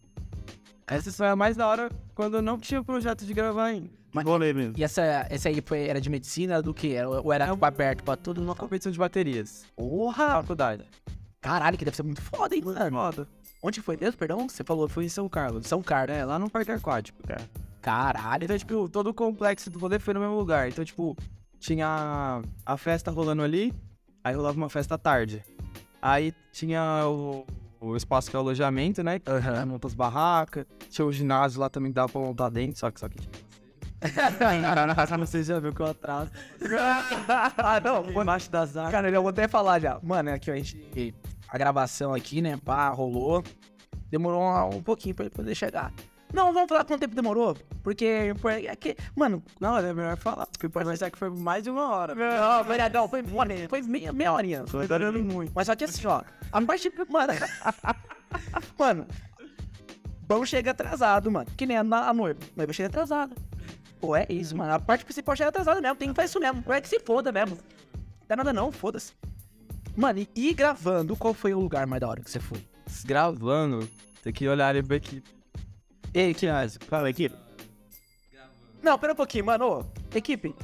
Essa 0.87 1.11
foi 1.11 1.28
a 1.28 1.34
mais 1.34 1.56
da 1.56 1.66
hora 1.66 1.90
quando 2.14 2.37
eu 2.37 2.42
não 2.42 2.58
tinha 2.58 2.80
o 2.80 2.84
projeto 2.84 3.25
de 3.25 3.32
gravar 3.32 3.64
ainda. 3.64 3.88
Mas- 4.12 4.25
Rolê 4.25 4.52
mesmo. 4.52 4.75
E 4.76 4.84
essa, 4.84 5.02
essa 5.30 5.49
aí 5.49 5.61
foi, 5.64 5.88
era 5.88 6.00
de 6.00 6.08
medicina 6.11 6.62
do 6.62 6.73
que? 6.75 6.92
Era, 6.92 7.08
ou 7.08 7.32
era 7.32 7.50
tipo, 7.50 7.64
aberto 7.64 8.04
pra 8.04 8.14
todo 8.16 8.38
mundo? 8.38 8.49
Uma 8.50 8.54
competição 8.54 8.92
de 8.92 8.99
baterias. 8.99 9.64
Porra! 9.75 10.34
Faculdade. 10.42 10.84
Caralho, 11.40 11.76
que 11.76 11.84
deve 11.84 11.96
ser 11.96 12.02
muito 12.04 12.23
foda, 12.23 12.54
hein, 12.54 12.62
mano? 12.62 12.90
Foda. 12.90 13.28
Onde 13.62 13.80
foi 13.80 13.96
mesmo, 13.96 14.16
perdão? 14.18 14.46
Você 14.49 14.62
falou, 14.62 14.88
Foi 14.88 15.04
em 15.06 15.08
São 15.08 15.28
Carlos. 15.28 15.66
São 15.66 15.82
Carlos. 15.82 16.14
É, 16.16 16.25
lá 16.25 16.38
no 16.38 16.49
Parque 16.50 16.70
Aquático. 16.70 17.18
Caralho. 17.85 18.45
Então, 18.45 18.57
tipo, 18.57 18.88
todo 18.88 19.09
o 19.09 19.14
complexo 19.14 19.69
do 19.69 19.79
rolê 19.79 19.99
foi 19.99 20.14
no 20.14 20.21
mesmo 20.21 20.37
lugar. 20.37 20.67
Então, 20.67 20.83
tipo, 20.83 21.14
tinha 21.61 22.41
a 22.64 22.76
festa 22.79 23.11
rolando 23.11 23.43
ali, 23.43 23.75
aí 24.25 24.35
rolava 24.35 24.57
uma 24.57 24.71
festa 24.71 24.95
à 24.95 24.99
tarde. 24.99 25.45
Aí 26.00 26.33
tinha 26.50 27.03
o, 27.07 27.45
o 27.79 27.95
espaço 27.95 28.31
que 28.31 28.37
é 28.37 28.38
o 28.38 28.43
alojamento, 28.43 29.03
né? 29.03 29.21
Aham. 29.26 29.67
monta 29.67 29.87
as 29.87 29.93
barracas. 29.93 30.64
Tinha 30.88 31.05
o 31.05 31.12
ginásio 31.12 31.61
lá 31.61 31.69
também 31.69 31.91
que 31.91 31.97
dava 31.97 32.11
pra 32.11 32.23
montar 32.23 32.49
dentro, 32.49 32.79
só 32.79 32.91
que 32.91 32.99
só 32.99 33.07
que 33.07 33.19
tinha. 33.19 33.45
Vocês 35.19 35.47
já 35.47 35.61
viu 35.61 35.75
que 35.75 35.81
eu 35.81 35.87
atraso. 35.87 36.31
ah, 37.59 37.81
não. 37.85 38.23
Embaixo 38.23 38.50
das 38.50 38.79
árvores. 38.79 38.93
Cara, 38.93 39.11
eu 39.11 39.21
vou 39.21 39.29
até 39.29 39.47
falar 39.47 39.79
já. 39.79 40.00
Mano, 40.03 40.33
aqui, 40.33 40.50
ó, 40.50 40.55
a 40.55 40.57
gente. 40.57 41.14
A 41.50 41.59
gravação 41.59 42.14
aqui, 42.14 42.41
né? 42.41 42.59
Pá, 42.64 42.88
rolou. 42.88 43.45
Demorou 44.09 44.41
um, 44.41 44.76
um 44.76 44.83
pouquinho 44.83 45.14
pra 45.14 45.26
ele 45.26 45.35
poder 45.35 45.55
chegar. 45.55 45.93
Não, 46.35 46.53
vamos 46.53 46.69
falar 46.69 46.85
quanto 46.85 47.00
tempo 47.00 47.14
demorou. 47.14 47.57
Porque. 47.81 48.35
porque 48.41 48.67
é 48.67 48.75
que, 48.75 48.97
mano, 49.14 49.41
Não, 49.61 49.79
é 49.79 49.95
melhor 49.95 50.17
falar, 50.17 50.47
porque 50.47 50.69
pode 50.69 50.91
pensar 50.91 51.09
que 51.09 51.17
foi 51.17 51.31
mais 51.31 51.62
de 51.62 51.71
uma 51.71 51.88
hora. 51.88 52.12
não, 52.12 52.64
vereador, 52.64 53.09
foi, 53.09 53.23
uma 53.23 53.43
hora, 53.43 53.69
foi 53.69 53.83
meia, 53.83 54.12
meia 54.12 54.33
horinha. 54.33 54.67
Foi 54.67 54.88
durando 54.88 55.23
muito. 55.23 55.53
Mas 55.55 55.67
só 55.67 55.76
que 55.76 55.85
assim, 55.85 56.05
ó. 56.07 56.23
A 56.50 56.61
parte. 56.62 56.93
Mano. 57.09 57.33
mano. 58.76 59.07
Vamos 60.26 60.49
chega 60.49 60.73
atrasado, 60.73 61.31
mano. 61.31 61.47
Que 61.57 61.67
nem 61.67 61.76
a, 61.76 61.81
a 61.81 62.12
noiva. 62.12 62.41
A 62.43 62.57
noiva 62.57 62.73
chega 62.73 62.88
atrasada. 62.88 63.35
Pô, 64.00 64.17
é 64.17 64.26
isso, 64.29 64.57
mano. 64.57 64.73
A 64.73 64.81
parte 64.81 65.05
principal 65.05 65.37
chega 65.37 65.50
atrasada 65.50 65.81
mesmo. 65.81 65.97
Tem 65.97 66.09
que 66.09 66.14
fazer 66.14 66.29
isso 66.31 66.41
mesmo. 66.41 66.64
É 66.73 66.81
que 66.81 66.88
se 66.88 66.99
foda 66.99 67.31
mesmo. 67.31 67.57
Não 67.57 68.26
dá 68.29 68.37
nada 68.37 68.53
não, 68.53 68.73
foda-se. 68.73 69.12
Mano, 69.97 70.19
e, 70.19 70.29
e 70.35 70.53
gravando, 70.53 71.17
qual 71.17 71.33
foi 71.33 71.55
o 71.55 71.61
lugar 71.61 71.87
mais 71.87 72.00
da 72.00 72.09
hora 72.09 72.21
que 72.21 72.31
você 72.31 72.41
foi? 72.41 72.59
Gravando, 73.05 73.88
tem 74.23 74.33
que 74.33 74.49
olhar 74.49 74.69
ali 74.69 74.83
pra 74.83 74.97
equipe. 74.97 75.34
Ei, 76.14 76.33
que 76.33 76.47
acha? 76.47 76.78
Fala 76.87 77.09
aqui. 77.09 77.30
Não, 78.80 78.99
pera 78.99 79.12
um 79.12 79.16
pouquinho, 79.16 79.47
mano. 79.47 79.80
Ô, 79.80 80.16
equipe. 80.16 80.54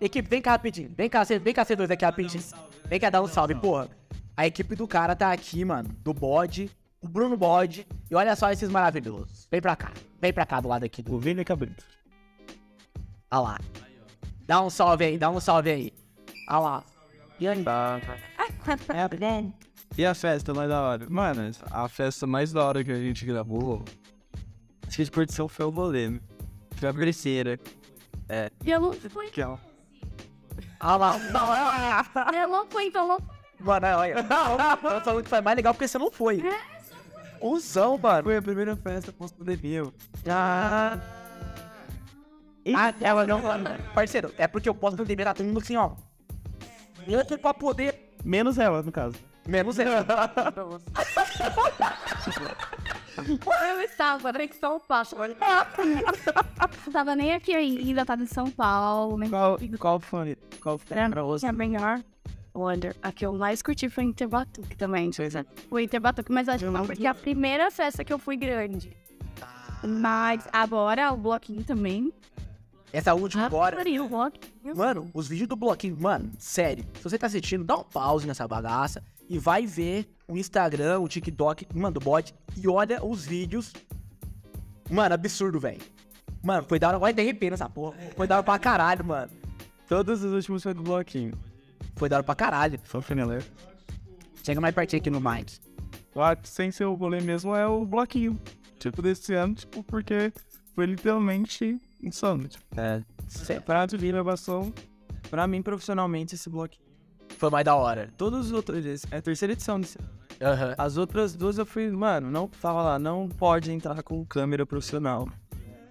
Equipe, 0.00 0.28
vem 0.28 0.42
cá 0.42 0.52
rapidinho. 0.52 0.92
Vem 0.96 1.08
cá, 1.08 1.24
vem 1.24 1.54
cá, 1.54 1.64
vocês 1.64 1.76
dois 1.76 1.90
aqui 1.90 2.04
rapidinho. 2.04 2.44
Vem 2.84 3.00
cá 3.00 3.08
dar 3.08 3.22
um 3.22 3.26
salve, 3.26 3.54
porra. 3.54 3.88
A 4.36 4.46
equipe 4.46 4.76
do 4.76 4.86
cara 4.86 5.16
tá 5.16 5.32
aqui, 5.32 5.64
mano. 5.64 5.88
Do 6.02 6.12
bode. 6.12 6.70
O 7.02 7.08
Bruno 7.08 7.36
Bode. 7.36 7.86
E 8.10 8.14
olha 8.14 8.36
só 8.36 8.52
esses 8.52 8.68
maravilhosos. 8.68 9.48
Vem 9.50 9.60
pra 9.60 9.74
cá. 9.74 9.92
Vem 10.20 10.32
pra 10.32 10.44
cá 10.44 10.60
do 10.60 10.68
lado 10.68 10.84
aqui 10.84 11.02
do. 11.02 11.14
O 11.14 11.18
Vini 11.18 11.44
Cabrito. 11.44 11.82
Olha 13.30 13.40
lá. 13.40 13.58
Dá 14.46 14.60
um 14.60 14.68
salve 14.68 15.04
aí, 15.04 15.16
dá 15.16 15.30
um 15.30 15.40
salve 15.40 15.70
aí. 15.70 15.92
Olha 16.48 16.58
lá. 16.58 16.84
E 17.38 17.48
aí? 17.48 17.64
E 19.98 20.06
a 20.06 20.14
festa 20.14 20.54
mais 20.54 20.68
da 20.68 20.80
hora? 20.80 21.06
Mano, 21.10 21.50
a 21.70 21.88
festa 21.88 22.26
mais 22.26 22.52
da 22.52 22.64
hora 22.64 22.84
que 22.84 22.92
a 22.92 22.98
gente 22.98 23.26
gravou, 23.26 23.84
acho 24.90 24.96
que 24.96 25.04
de 25.04 25.10
curtição 25.10 25.48
foi 25.48 25.64
o 25.64 25.70
rolê, 25.70 26.10
né? 26.10 26.20
Foi 26.72 26.88
a 26.88 26.92
terceira. 26.92 27.58
É, 28.28 28.50
Eu 28.66 28.80
não 28.82 28.92
fui, 28.92 29.30
que 29.30 29.40
é 29.40 29.46
uma 29.46 29.58
Olha 30.80 30.96
lá. 30.96 31.16
Não, 31.30 31.54
eu 32.34 32.48
não 32.48 32.66
fui, 32.66 32.86
então 32.86 33.06
não 33.06 33.18
Mano, 33.60 33.86
olha. 33.86 34.20
Não, 34.22 34.52
eu 34.52 34.58
falando 35.02 35.22
que 35.22 35.28
foi 35.28 35.40
mais 35.40 35.56
legal 35.56 35.72
porque 35.74 35.86
você 35.86 35.98
não 35.98 36.10
foi. 36.10 36.42
Usão, 37.40 37.96
mano. 37.98 38.24
Foi 38.24 38.36
a 38.36 38.42
primeira 38.42 38.74
festa 38.76 39.12
pós-pandemia. 39.12 39.84
Ah. 40.28 40.98
Ah, 42.74 42.92
ela 43.00 43.24
não. 43.26 43.40
Parceiro, 43.94 44.34
é 44.38 44.48
porque 44.48 44.68
eu 44.68 44.74
posso 44.74 44.96
pandemia 44.96 45.26
tá 45.26 45.34
todo 45.34 45.46
mundo 45.46 45.60
assim, 45.60 45.76
ó. 45.76 45.92
Louco 47.06 47.38
pra 47.38 47.54
poder. 47.54 48.16
Menos 48.24 48.58
ela, 48.58 48.82
no 48.82 48.90
caso. 48.90 49.14
Menos 49.46 49.78
ela. 49.78 50.04
Eu 53.16 53.80
estava 53.82 54.28
em 54.42 54.52
São 54.52 54.80
Paulo. 54.80 55.36
Não 56.86 56.92
tava 56.92 57.16
nem 57.16 57.32
aqui 57.34 57.54
ainda, 57.54 58.04
tava 58.04 58.22
em 58.22 58.26
São 58.26 58.50
Paulo. 58.50 59.16
né? 59.18 59.28
Qual, 59.28 59.58
qual 59.78 60.00
foi? 60.00 60.36
Qual 60.62 60.78
foi 60.78 60.96
você? 61.22 61.50
Minha 61.52 61.52
melhor 61.52 62.02
Wonder. 62.54 62.96
A 63.02 63.12
que 63.12 63.24
eu 63.24 63.32
mais 63.32 63.62
curti 63.62 63.88
foi 63.88 64.04
Interbatuque 64.04 64.76
também. 64.76 65.10
Foi 65.68 65.84
Interbatuque, 65.84 66.32
mas 66.32 66.48
acho 66.48 66.64
que 66.64 66.70
não, 66.70 66.86
porque 66.86 67.06
a 67.06 67.14
primeira 67.14 67.70
festa 67.70 68.04
que 68.04 68.12
eu 68.12 68.18
fui 68.18 68.36
grande. 68.36 68.96
Mas 69.82 70.46
agora 70.52 71.12
o 71.12 71.16
bloquinho 71.16 71.64
também. 71.64 72.12
Essa 72.92 73.14
última 73.14 73.46
agora. 73.46 73.76
O. 74.64 74.76
Mano, 74.76 75.10
os 75.14 75.28
vídeos 75.28 75.48
do 75.48 75.56
bloquinho, 75.56 75.96
mano, 75.98 76.30
sério. 76.38 76.84
Se 76.96 77.04
você 77.04 77.16
tá 77.16 77.26
assistindo, 77.28 77.64
dá 77.64 77.76
um 77.76 77.84
pause 77.84 78.26
nessa 78.26 78.46
bagaça 78.48 79.02
e 79.28 79.38
vai 79.38 79.64
ver 79.64 80.08
o 80.30 80.36
Instagram, 80.38 81.00
o 81.00 81.08
TikTok, 81.08 81.66
mano, 81.74 81.94
do 81.94 82.00
bot 82.00 82.32
e 82.56 82.68
olha 82.68 83.04
os 83.04 83.24
vídeos. 83.26 83.72
Mano, 84.88 85.14
absurdo, 85.14 85.58
velho. 85.60 85.80
Mano, 86.42 86.64
foi 86.68 86.78
da 86.78 86.88
hora. 86.88 86.98
Olha, 86.98 87.12
derreper 87.12 87.50
nessa 87.50 87.68
porra. 87.68 87.96
Foi 88.16 88.26
da 88.26 88.36
hora 88.36 88.44
pra 88.44 88.58
caralho, 88.58 89.04
mano. 89.04 89.30
Todos 89.88 90.22
os 90.22 90.32
últimos 90.32 90.62
foi 90.62 90.72
do 90.72 90.82
bloquinho. 90.82 91.32
Foi 91.96 92.08
da 92.08 92.16
hora 92.16 92.24
pra 92.24 92.34
caralho. 92.34 92.80
Só 92.84 93.00
Fenelé. 93.00 93.40
Chega 94.42 94.60
mais 94.60 94.74
pertinho 94.74 95.00
aqui 95.00 95.10
no 95.10 95.20
Minds. 95.20 95.60
Lá, 96.14 96.36
sem 96.42 96.70
ser 96.70 96.86
o 96.86 96.94
rolê 96.94 97.20
mesmo, 97.20 97.54
é 97.54 97.66
o 97.66 97.84
bloquinho. 97.84 98.40
Tipo, 98.78 99.02
desse 99.02 99.34
ano, 99.34 99.54
tipo, 99.54 99.82
porque 99.82 100.32
foi 100.74 100.86
literalmente 100.86 101.78
insano. 102.02 102.48
Tipo, 102.48 102.64
É. 102.80 103.02
Pra 103.60 103.86
de 103.86 103.96
gravação, 103.98 104.72
pra 105.28 105.46
mim, 105.46 105.62
profissionalmente, 105.62 106.34
esse 106.34 106.48
bloquinho. 106.48 106.84
Foi 107.38 107.50
mais 107.50 107.64
da 107.64 107.76
hora. 107.76 108.10
Todos 108.16 108.46
os 108.46 108.52
outros, 108.52 108.84
é 109.10 109.16
a 109.18 109.22
terceira 109.22 109.52
edição 109.52 109.78
desse 109.80 109.98
ano. 109.98 110.19
Aham. 110.40 110.74
As 110.78 110.96
outras 110.96 111.34
duas 111.34 111.58
eu 111.58 111.66
fui, 111.66 111.90
mano, 111.90 112.30
não 112.30 112.48
tava 112.48 112.82
lá, 112.82 112.98
não 112.98 113.28
pode 113.28 113.70
entrar 113.70 114.02
com 114.02 114.24
câmera 114.24 114.64
profissional. 114.64 115.28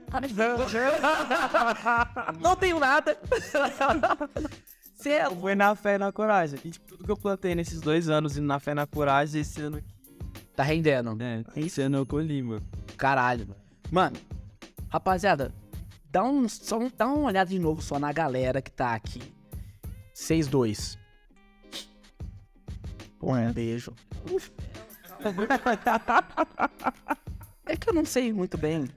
Não 2.42 2.56
tenho 2.56 2.80
nada. 2.80 3.16
É 5.06 5.30
Foi 5.36 5.56
na 5.56 5.76
fé 5.76 5.96
e 5.96 5.98
na 6.00 6.12
coragem. 6.12 6.60
E 6.66 6.72
tipo, 6.72 6.88
tudo 6.88 7.04
que 7.06 7.12
eu 7.12 7.18
plantei 7.18 7.54
nesses 7.56 7.80
dois 7.80 8.10
anos 8.10 8.36
indo 8.36 8.48
na 8.48 8.60
fé 8.60 8.72
e 8.72 8.74
na 8.74 8.88
coragem, 8.88 9.42
esse 9.42 9.62
ano 9.62 9.78
aqui. 9.78 9.88
Tá 10.56 10.64
rendendo. 10.64 11.16
É, 11.22 11.44
esse 11.56 11.82
ano 11.82 11.98
eu 11.98 12.06
colhi, 12.06 12.42
mano. 12.42 12.66
Caralho, 12.98 13.48
mano. 13.48 13.60
Mano, 13.92 14.18
rapaziada, 14.90 15.54
dá, 16.12 16.24
um, 16.24 16.48
só, 16.50 16.78
um- 16.80 16.92
dá 16.96 17.08
uma 17.08 17.28
olhada 17.28 17.50
de 17.50 17.58
novo 17.60 17.82
só 17.82 17.98
na 17.98 18.12
galera 18.12 18.62
que 18.62 18.72
tá 18.72 18.94
aqui. 18.94 19.22
6-2. 20.14 20.98
Um 23.22 23.52
beijo. 23.52 23.94
É 27.66 27.78
que 27.78 27.88
eu 27.88 27.94
não 27.94 28.04
sei 28.04 28.34
muito 28.34 28.58
bem. 28.58 28.90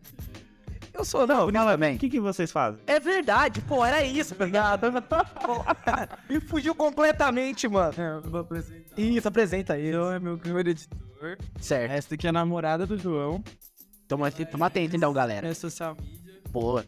Eu 0.94 1.04
sou, 1.04 1.26
não, 1.26 1.50
também. 1.66 1.96
O 1.96 1.98
que, 1.98 2.08
que 2.08 2.20
vocês 2.20 2.50
fazem? 2.50 2.80
É 2.86 3.00
verdade, 3.00 3.60
pô, 3.62 3.84
era 3.84 4.02
isso, 4.02 4.34
ligado? 4.44 4.86
Me 6.28 6.40
fugiu 6.40 6.74
completamente, 6.74 7.66
mano. 7.68 7.94
É, 7.98 8.14
eu 8.14 8.30
vou 8.30 8.40
apresentar. 8.40 9.00
Isso, 9.00 9.28
apresenta 9.28 9.74
aí. 9.74 9.92
João 9.92 10.12
é 10.12 10.18
meu 10.18 10.38
câmera 10.38 10.70
editor. 10.70 10.98
Certo. 11.60 11.92
Essa 11.92 12.14
aqui 12.14 12.26
é 12.26 12.30
a 12.30 12.32
namorada 12.32 12.86
do 12.86 12.98
João. 12.98 13.42
Toma, 14.08 14.30
toma 14.30 14.66
atento 14.66 14.96
então, 14.96 15.12
galera. 15.12 15.48
É 15.48 15.54
social 15.54 15.94
media. 16.00 16.40
Boa. 16.50 16.84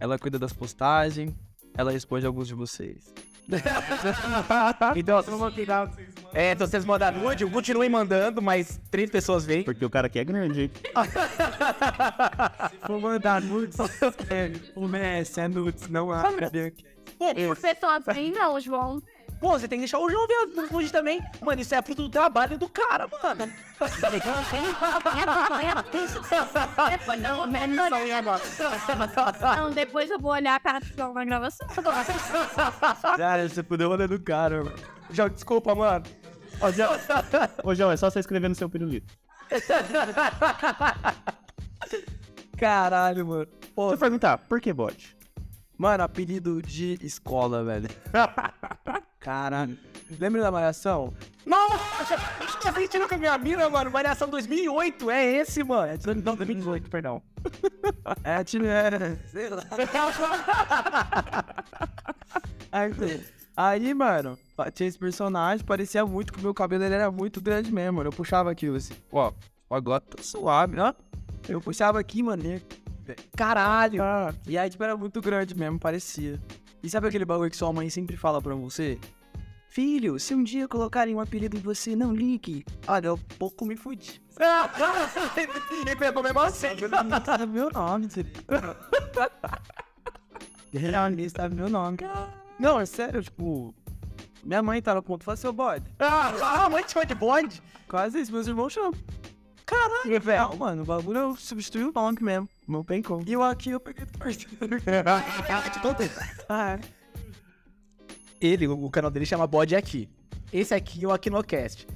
Ela 0.00 0.18
cuida 0.18 0.38
das 0.38 0.52
postagens. 0.52 1.32
Ela 1.74 1.90
responde 1.90 2.26
alguns 2.26 2.48
de 2.48 2.54
vocês. 2.54 3.12
Então, 4.96 5.22
é, 6.32 6.52
então 6.52 6.66
vocês 6.66 6.84
mandaram 6.84 7.18
nude, 7.20 7.44
continuem 7.46 7.88
mandando, 7.88 8.40
mas 8.40 8.80
três 8.90 9.10
pessoas 9.10 9.44
veem. 9.44 9.64
Porque 9.64 9.84
o 9.84 9.90
cara 9.90 10.06
aqui 10.06 10.18
é 10.18 10.24
grande. 10.24 10.70
Vou 12.86 13.00
mandar 13.00 13.42
nudes. 13.42 13.76
é, 14.30 14.52
o 14.74 14.86
Messi 14.88 15.40
é 15.40 15.48
nudes, 15.48 15.88
não 15.88 16.10
há. 16.10 16.22
Por 17.46 17.56
pessoas 17.56 18.04
bem 18.04 18.32
não, 18.32 18.58
João. 18.58 19.02
Pô, 19.42 19.58
você 19.58 19.66
tem 19.66 19.80
que 19.80 19.82
deixar 19.82 19.98
o 19.98 20.08
João 20.08 20.24
ver 20.28 20.70
nude 20.70 20.92
também. 20.92 21.20
Mano, 21.40 21.60
isso 21.60 21.74
é 21.74 21.82
fruto 21.82 22.02
do 22.02 22.08
trabalho 22.08 22.56
do 22.56 22.68
cara, 22.68 23.08
mano. 23.08 23.52
Não, 29.56 29.72
depois 29.72 30.08
eu 30.08 30.20
vou 30.20 30.30
olhar 30.30 30.54
a 30.54 30.60
cara 30.60 30.78
do 30.78 31.12
na 31.12 31.24
gravação. 31.24 31.66
Cara, 33.16 33.48
você 33.48 33.64
puder 33.64 33.88
olhar 33.88 34.08
no 34.08 34.20
cara, 34.20 34.62
mano. 34.62 34.76
João, 35.10 35.28
desculpa, 35.28 35.74
mano. 35.74 36.04
Ô, 36.60 36.70
João, 36.70 36.92
Ô, 37.64 37.74
João, 37.74 37.90
é 37.90 37.96
só 37.96 38.08
você 38.08 38.20
escrever 38.20 38.46
no 38.46 38.54
seu 38.54 38.70
pirulito. 38.70 39.12
Caralho, 42.56 43.26
mano. 43.26 43.46
Deixa 43.46 43.94
eu 43.94 43.98
perguntar, 43.98 44.38
por 44.38 44.60
que 44.60 44.72
bode? 44.72 45.16
Mano, 45.82 46.04
apelido 46.04 46.62
de 46.62 46.96
escola, 47.02 47.64
velho. 47.64 47.88
Caralho. 49.18 49.76
Lembra 50.16 50.40
da 50.40 50.52
Malhação? 50.52 51.12
Nossa, 51.44 52.16
tá 52.62 52.70
assistindo 52.70 53.08
com 53.08 53.16
a 53.16 53.18
minha 53.18 53.36
mina, 53.36 53.68
mano. 53.68 53.90
Variação 53.90 54.28
2008, 54.28 55.10
é 55.10 55.38
esse, 55.38 55.64
mano. 55.64 55.92
Não, 56.24 56.36
2018, 56.36 56.88
perdão. 56.88 57.20
É, 58.22 58.44
tinha. 58.44 58.64
é, 58.64 59.16
Sei 59.26 59.48
lá. 59.48 59.64
Aí, 62.70 62.92
aí, 63.56 63.92
mano, 63.92 64.38
tinha 64.72 64.88
esse 64.88 64.98
personagem, 64.98 65.66
parecia 65.66 66.06
muito 66.06 66.32
que 66.32 66.38
o 66.38 66.42
meu 66.42 66.54
cabelo 66.54 66.84
ele 66.84 66.94
era 66.94 67.10
muito 67.10 67.40
grande 67.40 67.72
mesmo, 67.72 67.96
mano. 67.96 68.08
Eu 68.08 68.12
puxava 68.12 68.52
aquilo 68.52 68.76
assim, 68.76 68.94
ó, 69.10 69.32
agora 69.68 70.00
tá 70.00 70.22
suave, 70.22 70.78
ó. 70.78 70.94
Eu 71.48 71.60
puxava 71.60 71.98
aqui, 71.98 72.22
mano. 72.22 72.44
E- 73.08 73.36
Caralho. 73.36 74.02
E 74.46 74.56
aí, 74.56 74.68
tipo, 74.70 74.82
era 74.84 74.96
muito 74.96 75.20
grande 75.20 75.54
mesmo, 75.56 75.78
parecia. 75.78 76.40
E 76.82 76.90
sabe 76.90 77.08
aquele 77.08 77.24
bagulho 77.24 77.50
que 77.50 77.56
sua 77.56 77.72
mãe 77.72 77.88
sempre 77.90 78.16
fala 78.16 78.40
pra 78.42 78.54
você? 78.54 78.98
Filho, 79.68 80.18
se 80.20 80.34
um 80.34 80.42
dia 80.42 80.68
colocarem 80.68 81.14
um 81.14 81.20
apelido 81.20 81.56
em 81.56 81.60
você, 81.60 81.96
não 81.96 82.12
ligue. 82.12 82.64
Olha, 82.86 83.06
eu 83.06 83.18
pouco 83.38 83.64
me 83.64 83.74
fudi. 83.76 84.20
Ele 85.86 85.96
pegou 85.96 86.22
mesmo 86.22 86.40
assim. 86.40 86.68
Tá 87.24 87.46
meu 87.46 87.70
nome. 87.70 88.08
Realmente 90.72 91.32
tá 91.34 91.48
meu 91.48 91.68
nome. 91.68 91.98
Não, 92.58 92.80
é 92.80 92.86
sério, 92.86 93.22
tipo... 93.22 93.74
Minha 94.44 94.62
mãe 94.62 94.82
tá 94.82 94.94
no 94.94 95.02
ponto, 95.02 95.24
fala, 95.24 95.36
seu 95.36 95.52
bode. 95.52 95.84
Ah, 96.00 96.64
a 96.64 96.68
mãe 96.68 96.82
te 96.82 96.92
chama 96.92 97.06
de 97.06 97.14
bode? 97.14 97.62
Quase 97.88 98.20
isso, 98.20 98.32
meus 98.32 98.46
irmãos 98.46 98.72
chamam. 98.72 98.92
Caralho, 99.64 100.20
velho. 100.20 100.56
Mano, 100.58 100.82
o 100.82 100.84
bagulho 100.84 101.18
eu 101.18 101.36
substituí 101.36 101.84
o 101.84 101.92
nome 101.92 102.18
mesmo. 102.20 102.48
Não 102.72 102.82
tem 102.82 103.02
como. 103.02 103.22
E 103.26 103.36
o 103.36 103.42
aqui 103.42 103.70
eu 103.70 103.78
peguei 103.78 104.06
do 104.06 104.18
parceiro. 104.18 104.50
ah, 106.48 106.72
é. 106.72 106.80
Ele, 108.40 108.66
o 108.66 108.90
canal 108.90 109.10
dele 109.10 109.26
chama 109.26 109.46
Bode 109.46 109.76
Aqui. 109.76 110.08
Esse 110.50 110.72
aqui 110.74 111.04
é 111.04 111.06
o 111.06 111.12
Aquinocast. 111.12 111.86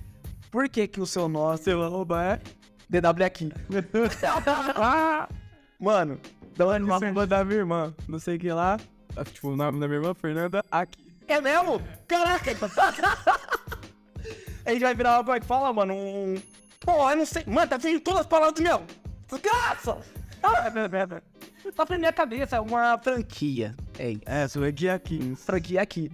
Por 0.50 0.68
que 0.68 0.86
que 0.86 1.00
o 1.00 1.06
seu 1.06 1.28
nome, 1.28 1.56
seu 1.58 1.82
arroba 1.82 2.22
é 2.22 2.40
DW 2.90 3.24
Aqui? 3.24 3.50
Mano, 5.80 6.20
da 6.56 6.66
onde 6.66 6.84
uma 6.84 6.96
arroba 6.96 7.26
da 7.26 7.42
minha 7.42 7.58
irmã. 7.58 7.94
Não 8.06 8.18
sei 8.18 8.36
o 8.36 8.38
que 8.38 8.52
lá. 8.52 8.78
Ah, 9.16 9.24
Tipo, 9.24 9.48
o 9.48 9.56
nome 9.56 9.80
da 9.80 9.88
minha 9.88 9.98
irmã, 9.98 10.12
Fernanda, 10.14 10.62
aqui. 10.70 11.10
é 11.26 11.40
mesmo? 11.40 11.80
Caraca! 12.06 12.50
A 14.66 14.70
gente 14.72 14.82
vai 14.82 14.94
virar 14.94 15.20
uma 15.20 15.40
que 15.40 15.46
fala, 15.46 15.72
mano, 15.72 15.94
um... 15.94 16.34
Pô, 16.80 17.10
eu 17.10 17.16
não 17.16 17.24
sei. 17.24 17.44
Mano, 17.46 17.66
tá 17.68 17.78
vendo 17.78 18.00
todas 18.00 18.20
as 18.20 18.26
palavras 18.26 18.54
do 18.54 18.62
meu. 18.62 18.82
Desgraça! 19.30 19.96
Tá 21.74 21.84
pra 21.86 21.98
minha 21.98 22.12
cabeça, 22.12 22.56
é 22.56 22.60
uma 22.60 22.96
franquia. 22.98 23.74
É, 23.98 24.16
É, 24.24 24.48
sou 24.48 24.64
aqui 24.64 24.88
aqui. 24.88 25.34
franquia 25.36 25.82
aqui. 25.82 26.10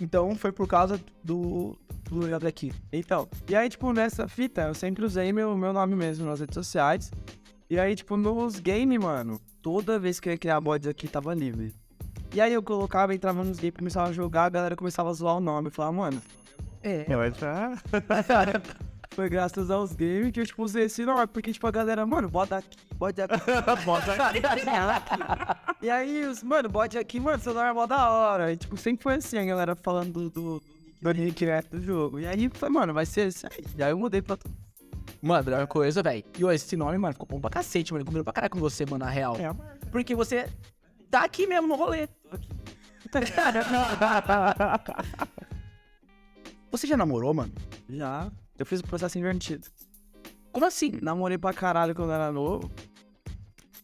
Então 0.00 0.34
foi 0.36 0.52
por 0.52 0.66
causa 0.68 1.00
do. 1.24 1.76
do 2.10 2.20
DW 2.28 2.46
Aqui. 2.46 2.72
Então, 2.92 3.28
e 3.48 3.56
aí, 3.56 3.68
tipo, 3.68 3.92
nessa 3.92 4.28
fita, 4.28 4.62
eu 4.62 4.74
sempre 4.74 5.04
usei 5.04 5.32
meu, 5.32 5.56
meu 5.56 5.72
nome 5.72 5.96
mesmo 5.96 6.26
nas 6.26 6.40
redes 6.40 6.54
sociais. 6.54 7.10
E 7.68 7.78
aí, 7.80 7.96
tipo, 7.96 8.16
nos 8.16 8.60
games, 8.60 8.98
mano, 8.98 9.40
toda 9.60 9.98
vez 9.98 10.20
que 10.20 10.28
eu 10.28 10.32
ia 10.32 10.38
criar 10.38 10.60
mods 10.60 10.86
aqui, 10.88 11.08
tava 11.08 11.34
livre. 11.34 11.74
E 12.32 12.40
aí 12.40 12.52
eu 12.52 12.62
colocava, 12.62 13.14
entrava 13.14 13.42
nos 13.42 13.56
games, 13.58 13.76
começava 13.76 14.10
a 14.10 14.12
jogar, 14.12 14.44
a 14.44 14.48
galera 14.50 14.76
começava 14.76 15.10
a 15.10 15.12
zoar 15.12 15.36
o 15.36 15.40
nome. 15.40 15.68
Eu 15.68 15.72
falava, 15.72 15.96
mano, 15.96 16.22
É. 16.82 17.04
Eu 17.08 17.20
ia 17.22 17.28
entrar. 17.28 17.82
Foi 19.10 19.28
graças 19.28 19.70
aos 19.70 19.92
games 19.92 20.32
que 20.32 20.40
eu, 20.40 20.46
tipo, 20.46 20.62
usei 20.62 20.84
esse 20.84 21.04
nome. 21.04 21.26
Porque, 21.26 21.52
tipo, 21.52 21.66
a 21.66 21.70
galera, 21.70 22.06
mano, 22.06 22.28
bota 22.28 22.56
aqui, 22.56 22.76
bota 22.94 23.24
aqui. 23.24 23.34
E 25.82 25.90
aí, 25.90 26.24
os, 26.24 26.42
mano, 26.42 26.68
bode 26.68 26.98
aqui, 26.98 27.20
mano, 27.20 27.38
seu 27.38 27.52
nome 27.52 27.68
é 27.68 27.72
mó 27.72 27.86
da 27.86 28.10
hora. 28.10 28.52
E, 28.52 28.56
tipo, 28.56 28.76
sempre 28.76 29.02
foi 29.02 29.14
assim, 29.14 29.38
a 29.38 29.44
galera 29.44 29.76
falando 29.76 30.12
do, 30.12 30.30
do, 30.30 30.62
do 31.02 31.12
nick, 31.12 31.44
né, 31.44 31.62
do 31.62 31.80
jogo. 31.80 32.18
E 32.18 32.26
aí, 32.26 32.48
foi, 32.48 32.68
mano, 32.68 32.94
vai 32.94 33.04
ser 33.04 33.28
esse 33.28 33.46
aí. 33.46 33.64
E 33.76 33.82
aí 33.82 33.90
eu 33.90 33.98
mudei 33.98 34.22
pra 34.22 34.36
tu. 34.36 34.48
Mano, 35.22 35.44
melhor 35.44 35.66
coisa, 35.66 36.02
velho. 36.02 36.24
E 36.38 36.44
ó, 36.44 36.52
esse 36.52 36.76
nome, 36.76 36.96
mano, 36.98 37.12
ficou 37.12 37.28
bom 37.28 37.40
pra 37.40 37.50
cacete, 37.50 37.92
mano. 37.92 38.04
Combinou 38.04 38.24
pra 38.24 38.32
caralho 38.32 38.50
com 38.50 38.58
você, 38.58 38.84
mano, 38.86 39.04
na 39.04 39.10
real. 39.10 39.36
É, 39.36 39.50
Porque 39.90 40.14
você 40.14 40.48
tá 41.10 41.24
aqui 41.24 41.46
mesmo 41.46 41.68
no 41.68 41.76
rolê. 41.76 42.08
Você 46.70 46.86
já 46.86 46.96
namorou, 46.96 47.32
mano? 47.32 47.52
Já. 47.88 48.30
Eu 48.58 48.64
fiz 48.66 48.80
o 48.80 48.84
processo 48.84 49.18
invertido. 49.18 49.66
Como 50.52 50.64
assim? 50.64 50.92
Namorei 51.02 51.36
pra 51.38 51.52
caralho 51.52 51.94
quando 51.94 52.12
era 52.12 52.32
novo. 52.32 52.70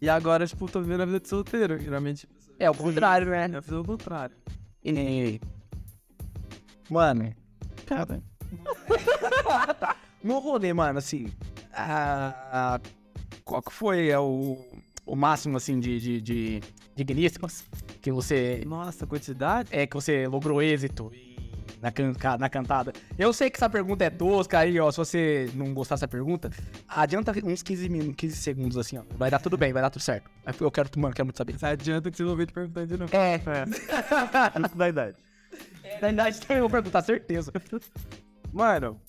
E 0.01 0.09
agora, 0.09 0.47
tipo, 0.47 0.69
tô 0.71 0.81
vivendo 0.81 1.03
a 1.03 1.07
vida 1.07 1.21
de 1.21 1.29
solteiro. 1.29 1.79
Geralmente, 1.79 2.29
É 2.59 2.69
o 2.71 2.75
contrário, 2.75 3.29
né? 3.31 3.49
eu 3.53 3.63
fiz 3.63 3.73
o 3.73 3.85
contrário. 3.85 4.35
E... 4.85 5.41
Mano, 6.91 7.33
Cara, 7.87 8.23
no 10.23 10.39
rolê, 10.39 10.73
mano, 10.73 10.99
assim, 10.99 11.27
a, 11.73 12.75
a- 12.75 12.81
qual 13.45 13.63
que 13.63 13.73
foi 13.73 14.09
é, 14.09 14.19
o, 14.19 14.59
o 15.07 15.17
máximo, 15.17 15.57
assim, 15.57 15.79
de, 15.81 15.99
de, 16.01 16.21
de, 16.21 16.61
que 18.01 18.11
você, 18.13 18.63
Nossa, 18.67 19.07
quantidade? 19.07 19.69
é, 19.73 19.87
que 19.87 19.95
você 19.95 20.27
logrou 20.27 20.61
êxito 20.63 21.11
na, 21.83 21.91
can, 21.91 22.13
na 22.39 22.49
cantada? 22.49 22.93
Eu 23.19 23.33
sei 23.33 23.51
que 23.51 23.57
essa 23.57 23.69
pergunta 23.69 24.05
é 24.05 24.11
tosca 24.11 24.61
aí, 24.61 24.79
ó, 24.79 24.91
se 24.91 24.99
você 24.99 25.51
não 25.55 25.75
gostar 25.75 25.97
dessa 25.97 26.07
pergunta, 26.07 26.51
adianta 26.89 27.33
uns 27.45 27.63
15 27.63 27.89
minutos, 27.89 28.15
15 28.17 28.37
segundos, 28.37 28.79
assim, 28.79 28.99
ó, 28.99 29.03
vai 29.17 29.31
dar 29.31 29.41
tudo 29.41 29.59
bem, 29.59 29.73
vai 29.73 29.83
dar 29.83 29.91
tudo 29.91 30.03
certo. 30.03 30.31
Eu 30.61 30.71
quero, 30.71 30.89
mano, 30.97 31.13
quero 31.13 31.27
muito 31.27 31.37
saber. 31.37 31.57
Adianta 31.61 32.11
que 32.11 32.17
você 32.17 32.23
não 32.23 32.37
veio 32.37 32.47
te 32.47 32.53
perguntar 32.53 32.87
de 32.87 32.97
novo. 32.97 33.15
É, 33.15 33.41
antes 34.55 34.77
da 34.77 34.89
idade. 34.89 35.17
na 36.01 36.09
verdade, 36.09 36.41
eu 36.49 36.61
vou 36.61 36.71
perguntar, 36.71 37.03
certeza. 37.03 37.53
Mano, 38.53 39.01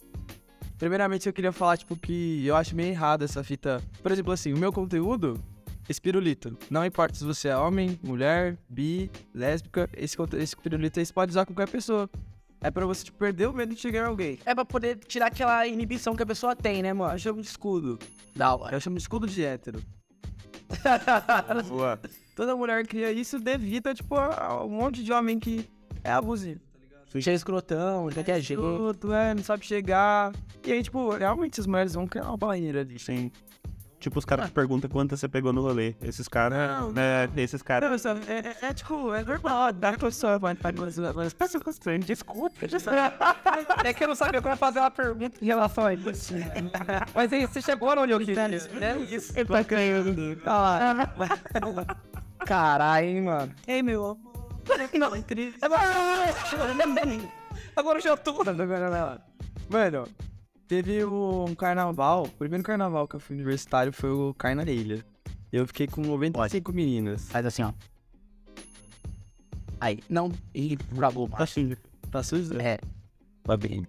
primeiramente 0.79 1.27
eu 1.27 1.33
queria 1.33 1.51
falar, 1.51 1.77
tipo, 1.77 1.95
que 1.95 2.45
eu 2.45 2.55
acho 2.55 2.75
meio 2.75 2.89
errado 2.89 3.23
essa 3.23 3.43
fita. 3.43 3.81
Por 4.01 4.11
exemplo, 4.11 4.33
assim, 4.33 4.51
o 4.51 4.57
meu 4.57 4.73
conteúdo, 4.73 5.39
espirulito. 5.87 6.57
Não 6.69 6.85
importa 6.85 7.15
se 7.15 7.23
você 7.23 7.49
é 7.49 7.57
homem, 7.57 7.99
mulher, 8.03 8.57
bi, 8.67 9.11
lésbica, 9.33 9.89
esse, 9.95 10.17
esse 10.37 10.55
pirulito 10.57 10.99
aí 10.99 11.05
você 11.05 11.13
pode 11.13 11.31
usar 11.31 11.45
com 11.45 11.53
qualquer 11.53 11.71
pessoa. 11.71 12.09
É 12.63 12.71
pra 12.71 12.85
você, 12.85 13.03
tipo, 13.03 13.17
perder 13.17 13.49
o 13.49 13.53
medo 13.53 13.75
de 13.75 13.81
chegar 13.81 14.05
em 14.05 14.07
alguém. 14.07 14.39
É 14.45 14.55
pra 14.55 14.63
poder 14.63 14.97
tirar 14.99 15.27
aquela 15.27 15.67
inibição 15.67 16.15
que 16.15 16.23
a 16.23 16.25
pessoa 16.25 16.55
tem, 16.55 16.81
né, 16.81 16.93
mano? 16.93 17.13
Eu 17.13 17.19
chamo 17.19 17.41
de 17.41 17.47
escudo. 17.47 17.99
Da 18.33 18.55
hora. 18.55 18.75
Eu 18.75 18.79
chamo 18.79 18.95
de 18.95 19.01
escudo 19.01 19.27
de 19.27 19.43
hétero. 19.43 19.83
Boa. 21.67 21.99
Toda 22.35 22.55
mulher 22.55 22.87
cria 22.87 23.11
isso 23.11 23.37
devido, 23.37 23.93
tipo, 23.93 24.15
a 24.15 24.63
um 24.63 24.69
monte 24.69 25.03
de 25.03 25.11
homem 25.11 25.37
que 25.37 25.69
é 26.03 26.11
abusivo. 26.11 26.61
Cheio 27.19 27.35
escrotão, 27.35 28.07
de 28.07 28.15
qualquer 28.15 28.39
jeito. 28.41 28.63
Escroto, 28.63 29.13
é, 29.13 29.35
não 29.35 29.43
sabe 29.43 29.65
chegar. 29.65 30.31
E 30.65 30.71
aí, 30.71 30.81
tipo, 30.81 31.11
realmente 31.11 31.59
as 31.59 31.67
mulheres 31.67 31.93
vão 31.93 32.07
criar 32.07 32.23
uma 32.23 32.37
barreira 32.37 32.81
ali. 32.81 32.97
Sim. 32.97 33.29
Tipo, 34.03 34.19
os 34.19 34.25
caras 34.25 34.47
que 34.47 34.51
perguntam 34.51 34.89
quantas 34.89 35.17
você 35.17 35.29
pegou 35.29 35.53
no 35.53 35.61
rolê. 35.61 35.95
Esses 36.01 36.27
caras, 36.27 36.81
Não. 36.81 36.91
né? 36.91 37.29
Esses 37.37 37.61
caras. 37.61 38.05
É, 38.05 38.09
é, 38.19 38.57
é, 38.69 38.73
tipo, 38.73 39.13
é 39.13 39.23
normal, 39.23 39.71
dá 39.71 39.93
pessoa, 39.93 40.37
mas 40.41 40.57
mas- 40.61 40.97
mas- 40.97 41.15
mas- 41.15 41.33
desculpa, 41.99 42.51
É 43.85 43.93
que 43.93 44.03
eu 44.03 44.09
não 44.09 44.15
sabia 44.15 44.41
como 44.41 44.57
fazer 44.57 44.79
uma 44.79 44.91
pergunta 44.91 45.37
em 45.41 45.45
relação 45.45 45.85
a 45.85 45.93
isso. 45.93 46.33
Mas 47.15 47.31
aí, 47.31 47.45
você 47.47 47.61
chegou 47.61 47.97
onde 47.97 48.11
eu 48.11 48.19
quis. 48.19 48.37
É 48.37 48.97
isso. 49.15 49.31
Ele 49.39 49.45
tá 49.45 49.61
ganhando. 49.63 50.13
Caralho, 52.45 53.07
hein, 53.07 53.21
mano. 53.21 53.53
Ei, 53.65 53.81
meu 53.81 54.03
amor. 54.03 54.17
Não, 54.99 55.21
triste. 55.21 55.59
Agora 57.73 57.99
eu 57.99 58.01
já 58.03 58.17
tô. 58.17 58.33
Mano, 59.69 60.07
teve 60.67 61.03
um 61.05 61.53
carnaval, 61.55 62.23
o 62.23 62.29
primeiro 62.29 62.63
carnaval 62.63 63.07
que 63.07 63.15
eu 63.15 63.19
fui 63.19 63.35
universitário 63.35 63.91
foi 63.91 64.09
o 64.11 64.33
Carnarelha. 64.33 65.05
Eu 65.51 65.67
fiquei 65.67 65.87
com 65.87 66.01
95 66.01 66.73
meninas. 66.73 67.29
Faz 67.29 67.45
assim, 67.45 67.63
ó. 67.63 67.71
Aí, 69.79 69.99
não. 70.09 70.31
E 70.53 70.77
travou, 70.77 71.29
Tá 71.29 71.45
xinga. 71.45 71.77
Tá 72.09 72.23
sujo? 72.23 72.57
É. 72.59 72.79
Vai 73.45 73.57
bem. 73.57 73.87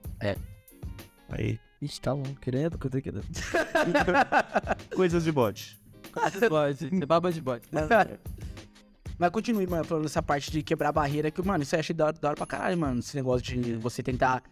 Aí. 1.28 1.58
Ixi, 1.80 2.00
tá 2.00 2.14
bom. 2.14 2.22
Querendo, 2.40 2.78
que 2.78 2.87
eu 2.87 2.90
tô 2.90 3.00
querendo. 3.00 3.24
Coisas 4.94 5.24
de 5.24 5.32
bot. 5.32 5.80
Bode, 6.48 6.88
você 6.88 7.06
baba 7.06 7.32
de 7.32 7.40
bode. 7.40 7.64
Mas 9.18 9.31
continue, 9.31 9.66
mano, 9.66 9.85
falando 9.85 10.07
essa 10.07 10.22
parte 10.22 10.50
de 10.50 10.62
quebrar 10.62 10.92
barreira, 10.92 11.31
que, 11.31 11.40
mano, 11.42 11.62
isso 11.62 11.74
eu 11.74 11.81
achei 11.81 11.94
da 11.94 12.07
hora, 12.07 12.16
da 12.20 12.29
hora 12.29 12.37
pra 12.37 12.46
caralho, 12.46 12.77
mano. 12.79 12.98
Esse 12.98 13.16
negócio 13.16 13.42
de 13.42 13.74
você 13.77 14.03
tentar. 14.03 14.42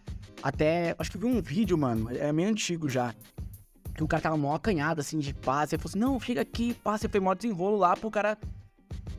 Até. 0.42 0.94
Acho 0.98 1.10
que 1.10 1.18
vi 1.18 1.26
um 1.26 1.40
vídeo, 1.40 1.76
mano. 1.76 2.08
É 2.16 2.32
meio 2.32 2.48
antigo 2.48 2.88
já. 2.88 3.14
Que 3.94 4.02
o 4.02 4.08
cara 4.08 4.22
tava 4.22 4.36
mó 4.36 4.54
acanhado, 4.54 5.00
assim, 5.00 5.18
de 5.18 5.34
passe. 5.34 5.74
Ele 5.74 5.82
falou 5.82 5.90
assim: 5.90 5.98
não, 5.98 6.20
chega 6.20 6.40
aqui, 6.40 6.74
passa. 6.74 7.08
Foi 7.08 7.20
mó 7.20 7.34
desenrolo 7.34 7.76
lá 7.76 7.96
pro 7.96 8.10
cara 8.10 8.38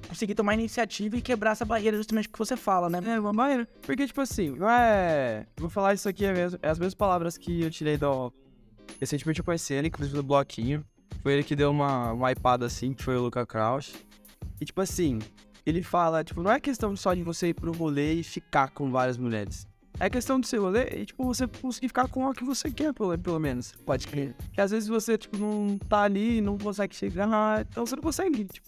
conseguir 0.07 0.35
tomar 0.35 0.53
iniciativa 0.53 1.17
e 1.17 1.21
quebrar 1.21 1.51
essa 1.51 1.65
barreira, 1.65 1.97
justamente 1.97 2.29
que 2.29 2.37
você 2.37 2.55
fala, 2.55 2.89
né? 2.89 3.01
É, 3.05 3.19
uma 3.19 3.33
barreira. 3.33 3.67
Porque, 3.81 4.05
tipo 4.05 4.21
assim, 4.21 4.51
não 4.51 4.69
é. 4.69 5.45
Vou 5.57 5.69
falar 5.69 5.93
isso 5.93 6.07
aqui 6.07 6.25
é, 6.25 6.33
mesmo, 6.33 6.59
é 6.61 6.69
as 6.69 6.77
mesmas 6.77 6.93
palavras 6.93 7.37
que 7.37 7.61
eu 7.61 7.71
tirei 7.71 7.97
do. 7.97 8.31
Recentemente 8.99 9.39
eu 9.39 9.45
conheci 9.45 9.73
ele, 9.73 9.87
inclusive 9.87 10.15
do 10.15 10.23
bloquinho. 10.23 10.85
Foi 11.21 11.33
ele 11.33 11.43
que 11.43 11.55
deu 11.55 11.71
uma, 11.71 12.13
uma 12.13 12.31
ipada 12.31 12.65
assim, 12.65 12.93
que 12.93 13.03
foi 13.03 13.17
o 13.17 13.21
Luca 13.21 13.45
Crouch. 13.45 13.93
E 14.59 14.65
tipo 14.65 14.81
assim, 14.81 15.19
ele 15.65 15.81
fala, 15.81 16.23
tipo, 16.23 16.41
não 16.41 16.51
é 16.51 16.59
questão 16.59 16.95
só 16.95 17.13
de 17.13 17.23
você 17.23 17.49
ir 17.49 17.53
pro 17.53 17.71
rolê 17.71 18.13
e 18.13 18.23
ficar 18.23 18.69
com 18.69 18.91
várias 18.91 19.17
mulheres. 19.17 19.67
É 19.99 20.09
questão 20.09 20.39
de 20.39 20.47
ser 20.47 20.57
rolê 20.57 21.01
e, 21.01 21.05
tipo, 21.05 21.23
você 21.23 21.47
conseguir 21.47 21.87
ficar 21.87 22.07
com 22.07 22.27
a 22.27 22.33
que 22.33 22.43
você 22.43 22.71
quer, 22.71 22.93
pelo, 22.93 23.17
pelo 23.17 23.39
menos. 23.39 23.73
Pode 23.85 24.07
crer. 24.07 24.35
Que 24.51 24.59
às 24.59 24.71
vezes 24.71 24.89
você, 24.89 25.17
tipo, 25.17 25.37
não 25.37 25.77
tá 25.77 26.01
ali, 26.01 26.41
não 26.41 26.57
consegue 26.57 26.95
chegar, 26.95 27.65
então 27.69 27.85
você 27.85 27.95
não 27.95 28.03
consegue, 28.03 28.45
tipo, 28.45 28.67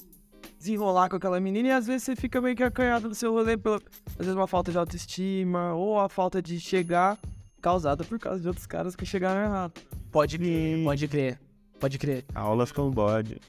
desenrolar 0.58 1.10
com 1.10 1.16
aquela 1.16 1.40
menina 1.40 1.70
e 1.70 1.72
às 1.72 1.88
vezes 1.88 2.04
você 2.04 2.16
fica 2.16 2.40
meio 2.40 2.56
que 2.56 2.64
acanhado 2.64 3.10
do 3.10 3.16
seu 3.16 3.32
rolê 3.32 3.58
pela, 3.58 3.78
às 3.78 4.18
vezes 4.18 4.36
uma 4.36 4.48
falta 4.48 4.72
de 4.72 4.78
autoestima 4.78 5.74
ou 5.74 6.00
a 6.00 6.08
falta 6.08 6.42
de 6.42 6.60
chegar 6.60 7.18
causada 7.62 8.04
por 8.04 8.20
causa 8.20 8.40
de 8.42 8.48
outros 8.48 8.66
caras 8.66 8.96
que 8.96 9.06
chegaram 9.06 9.42
errado. 9.42 9.74
Pode 10.12 10.38
crer, 10.38 10.84
pode 10.84 11.08
crer. 11.08 11.40
Pode 11.80 11.98
crer. 11.98 12.26
Aulas 12.34 12.72
com 12.72 12.90
bode. 12.90 13.40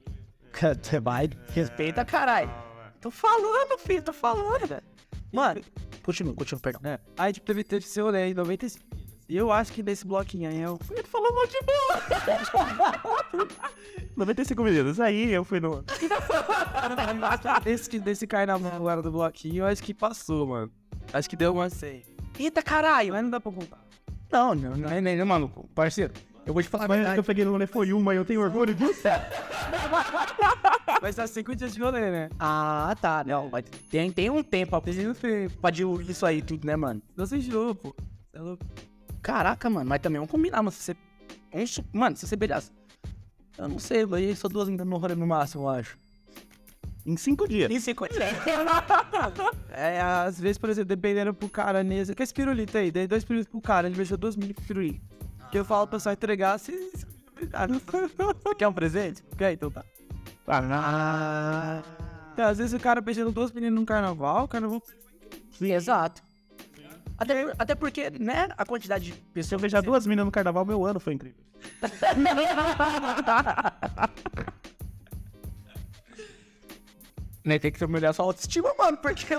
Você 0.83 1.01
vai, 1.01 1.29
respeita, 1.53 2.05
caralho. 2.05 2.51
Tô 3.01 3.11
falando, 3.11 3.79
filho, 3.79 4.03
tô 4.03 4.13
falando, 4.13 4.67
velho. 4.67 4.83
Mano, 5.33 5.61
continua, 6.03 6.35
continua, 6.35 6.61
perdão. 6.61 6.81
né? 6.83 6.99
Aí, 7.19 7.33
tipo, 7.33 7.47
teve, 7.47 7.63
teve 7.63 7.85
esse 7.85 8.01
rolê 8.01 8.23
aí, 8.23 8.35
95. 8.35 8.85
E 9.29 9.37
eu 9.37 9.51
acho 9.51 9.73
que 9.73 9.83
nesse 9.83 10.07
bloquinho 10.07 10.49
aí 10.49 10.61
eu. 10.61 10.79
Ele 10.91 11.03
falou 11.03 11.31
um 11.31 11.35
monte 11.35 11.51
de 11.51 11.67
boa. 11.67 13.49
95 14.17 14.63
meninas. 14.63 15.01
Aí 15.01 15.33
eu 15.33 15.45
fui 15.45 15.59
no. 15.59 15.85
Desse, 17.65 17.99
desse 17.99 18.27
carnaval 18.27 18.73
agora 18.73 19.03
do 19.03 19.11
bloquinho, 19.11 19.59
eu 19.59 19.67
acho 19.67 19.83
que 19.83 19.93
passou, 19.93 20.47
mano. 20.47 20.73
Acho 21.13 21.29
que 21.29 21.37
deu 21.37 21.53
uma 21.53 21.69
100. 21.69 22.05
Eita, 22.39 22.63
caralho. 22.63 23.13
Mas 23.13 23.23
não 23.25 23.31
dá 23.31 23.41
pra 23.41 23.51
contar. 23.53 23.85
Não, 24.31 24.55
não, 24.55 24.77
não 24.77 24.89
é 24.91 25.01
nem, 25.01 25.23
mano, 25.25 25.49
parceiro. 25.75 26.13
Eu 26.47 26.55
vou 26.55 26.63
te 26.63 26.69
falar 26.69 26.85
a 26.85 26.89
Mas 26.89 26.99
verdade. 26.99 27.19
eu 27.19 27.25
peguei 27.25 27.45
no 27.45 27.51
rolê 27.51 27.67
foi 27.67 27.93
uma 27.93 28.15
e 28.15 28.17
eu 28.17 28.25
tenho 28.25 28.41
orgulho 28.41 28.73
disso. 28.75 29.03
Mas 31.03 31.17
tá 31.17 31.27
cinco 31.27 31.55
dias 31.55 31.75
de 31.75 31.81
rolê, 31.81 32.11
né? 32.11 32.31
Ah, 32.39 32.97
tá. 33.01 33.23
Não, 33.27 33.49
mas 33.51 33.65
tem, 33.91 34.11
tem 34.11 34.31
um 34.31 34.43
tempo 34.43 34.81
pra, 34.81 34.93
pra 35.61 35.71
diluir 35.71 36.09
isso 36.11 36.25
aí 36.25 36.41
tudo, 36.41 36.67
né, 36.67 36.77
mano? 36.77 37.03
Não 37.17 37.27
se 37.27 37.37
enjoou, 37.37 37.75
pô. 37.75 37.95
Você 38.31 38.39
é 38.39 38.41
louco. 38.41 38.65
Caraca, 39.23 39.69
mano, 39.69 39.89
mas 39.89 40.01
também 40.01 40.19
vamos 40.19 40.31
combinar, 40.31 40.59
mano. 40.63 40.71
Se 40.71 40.97
você. 41.53 41.67
su- 41.67 41.85
Mano, 41.93 42.17
se 42.17 42.27
você 42.27 42.37
beijasse. 42.37 42.71
Eu 43.59 43.69
não 43.69 43.79
sei, 43.79 44.03
eu 44.03 44.37
sou 44.37 44.51
duas 44.51 44.69
ainda 44.69 44.85
no 44.85 44.97
rolê 44.97 45.15
no 45.15 45.27
máximo, 45.27 45.65
eu 45.65 45.69
acho. 45.69 45.99
Em 47.05 47.17
cinco 47.17 47.47
dias. 47.49 47.69
Nem 47.69 47.79
sei 47.81 47.95
quanto 47.95 48.17
é. 48.21 48.33
É, 49.71 50.01
às 50.01 50.41
vezes, 50.41 50.59
por 50.59 50.71
exemplo, 50.71 50.89
dependendo 50.89 51.33
pro 51.35 51.49
cara 51.49 51.83
nesse. 51.85 52.15
Que 52.15 52.23
esse 52.23 52.35
pirulito 52.35 52.77
aí? 52.79 52.91
Dei 52.91 53.07
dois 53.07 53.25
pirulitos 53.25 53.51
pro 53.51 53.61
cara, 53.61 53.87
ele 53.87 53.97
beijou 53.97 54.17
duas 54.19 54.35
mil 54.37 54.55
pirulitos. 54.67 55.01
Que 55.51 55.59
eu 55.59 55.65
falo 55.65 55.87
pra 55.87 55.99
só 55.99 56.13
entregar 56.13 56.59
se. 56.59 56.73
se- 56.95 57.07
Ah, 57.53 57.67
não- 57.69 57.79
Você 57.81 58.55
quer 58.57 58.69
um 58.69 58.73
presente? 58.73 59.23
Quer? 59.37 59.53
Então 59.53 59.71
tá. 59.71 59.85
Ah. 60.49 61.83
Então, 62.33 62.47
às 62.47 62.59
vezes 62.59 62.73
o 62.73 62.81
cara 62.81 63.01
beijando 63.01 63.31
duas 63.33 63.51
meninas 63.53 63.75
num 63.79 63.85
carnaval, 63.85 64.45
o 64.45 64.49
carnaval. 64.49 64.83
Sim, 65.53 65.73
exato. 65.73 66.23
Até, 67.19 67.53
até 67.59 67.75
porque, 67.75 68.11
né, 68.11 68.49
a 68.59 68.65
quantidade 68.67 69.07
de 69.07 69.13
Se 69.13 69.19
eu 69.19 69.25
pessoas. 69.33 69.61
beijar 69.63 69.83
duas 69.83 70.07
meninas 70.07 70.27
no 70.27 70.31
carnaval, 70.33 70.65
meu 70.67 70.85
ano 70.85 71.01
foi 71.01 71.15
incrível. 71.15 71.43
né, 77.45 77.59
tem 77.59 77.71
que 77.71 77.79
ter 77.79 77.89
melhor 77.89 78.13
sua 78.13 78.25
autoestima, 78.27 78.73
mano, 78.79 78.97
porque 78.99 79.25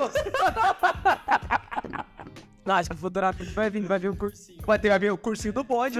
Não, 2.68 2.76
acho 2.76 2.90
que 2.90 2.96
vai 3.56 3.70
vir, 3.70 3.82
vai 3.84 3.98
vir 3.98 4.10
o 4.10 4.16
cursinho. 4.18 4.60
vai 4.66 4.78
ter 4.78 4.90
vai 4.90 5.00
ver 5.00 5.14
o 5.14 5.18
cursinho 5.18 5.54
do 5.54 5.64
bode. 5.64 5.98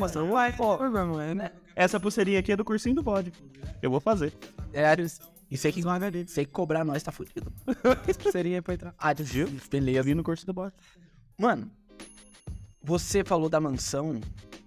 Mas 0.00 0.12
não 0.16 0.32
vai, 0.32 0.52
pô. 0.52 0.76
Não 0.88 1.20
é, 1.20 1.32
né? 1.32 1.52
Essa 1.76 2.00
pulseirinha 2.00 2.40
aqui 2.40 2.50
é 2.50 2.56
do 2.56 2.64
cursinho 2.64 2.96
do 2.96 3.04
bode. 3.04 3.32
Eu 3.80 3.88
vou 3.88 4.00
fazer. 4.00 4.34
É, 4.72 4.96
e 5.48 5.56
sei 5.56 5.70
que, 5.70 5.80
sei 6.26 6.44
que 6.44 6.50
cobrar 6.50 6.84
nós 6.84 7.04
tá 7.04 7.12
fudido. 7.12 7.52
Seria 8.32 8.60
pra 8.60 8.74
entrar. 8.74 8.94
Ah, 8.98 9.14
tu 9.14 9.22
viu? 9.22 9.48
Beleza. 9.70 10.02
Vi 10.02 10.12
no 10.12 10.24
cursinho 10.24 10.48
do 10.48 10.54
bode. 10.54 10.74
Mano, 11.38 11.70
você 12.82 13.22
falou 13.22 13.48
da 13.48 13.60
mansão. 13.60 14.20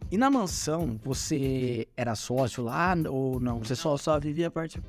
E 0.10 0.18
na 0.18 0.30
mansão, 0.30 0.98
você 1.04 1.86
era 1.98 2.16
sócio 2.16 2.64
lá 2.64 2.96
ou 3.10 3.42
não? 3.42 3.60
Você 3.60 3.76
só, 3.76 3.98
só 3.98 4.18
vivia 4.18 4.48
a 4.48 4.52
parte. 4.52 4.82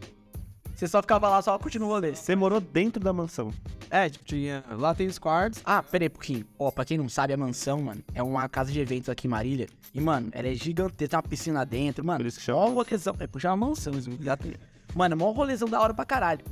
Você 0.81 0.88
só 0.88 1.03
ficava 1.03 1.29
lá 1.29 1.43
só 1.43 1.59
curtindo 1.59 1.85
o 1.85 1.88
rolê. 1.88 2.14
Você 2.14 2.35
morou 2.35 2.59
dentro 2.59 3.05
da 3.05 3.12
mansão. 3.12 3.53
É, 3.90 4.09
tipo, 4.09 4.25
tinha. 4.25 4.64
Lá 4.71 4.95
tem 4.95 5.09
os 5.09 5.19
quartos. 5.19 5.61
Ah, 5.62 5.83
pera 5.83 6.05
aí 6.05 6.09
um 6.09 6.11
pouquinho. 6.11 6.47
Ó, 6.59 6.71
pra 6.71 6.87
quem 6.87 6.97
não 6.97 7.07
sabe, 7.07 7.35
a 7.35 7.37
mansão, 7.37 7.83
mano, 7.83 8.03
é 8.14 8.23
uma 8.23 8.49
casa 8.49 8.73
de 8.73 8.81
eventos 8.81 9.11
aqui 9.11 9.27
em 9.27 9.31
Marília. 9.31 9.69
E, 9.93 10.01
mano, 10.01 10.31
ela 10.33 10.49
é 10.49 10.55
gigantesca, 10.55 11.07
tem 11.11 11.16
uma 11.19 11.23
piscina 11.23 11.66
dentro, 11.66 12.03
mano. 12.03 12.21
Por 12.21 12.27
isso 12.29 12.38
que 12.38 12.47
Só 12.47 12.66
um 12.66 12.73
rolezão. 12.73 13.14
É, 13.19 13.27
puxar 13.27 13.53
uma 13.53 13.66
mansão, 13.69 13.93
tem- 13.93 14.55
Mano, 14.95 15.12
é 15.12 15.16
mó 15.19 15.31
rolezão 15.33 15.69
da 15.69 15.79
hora 15.79 15.93
pra 15.93 16.07
caralho. 16.07 16.47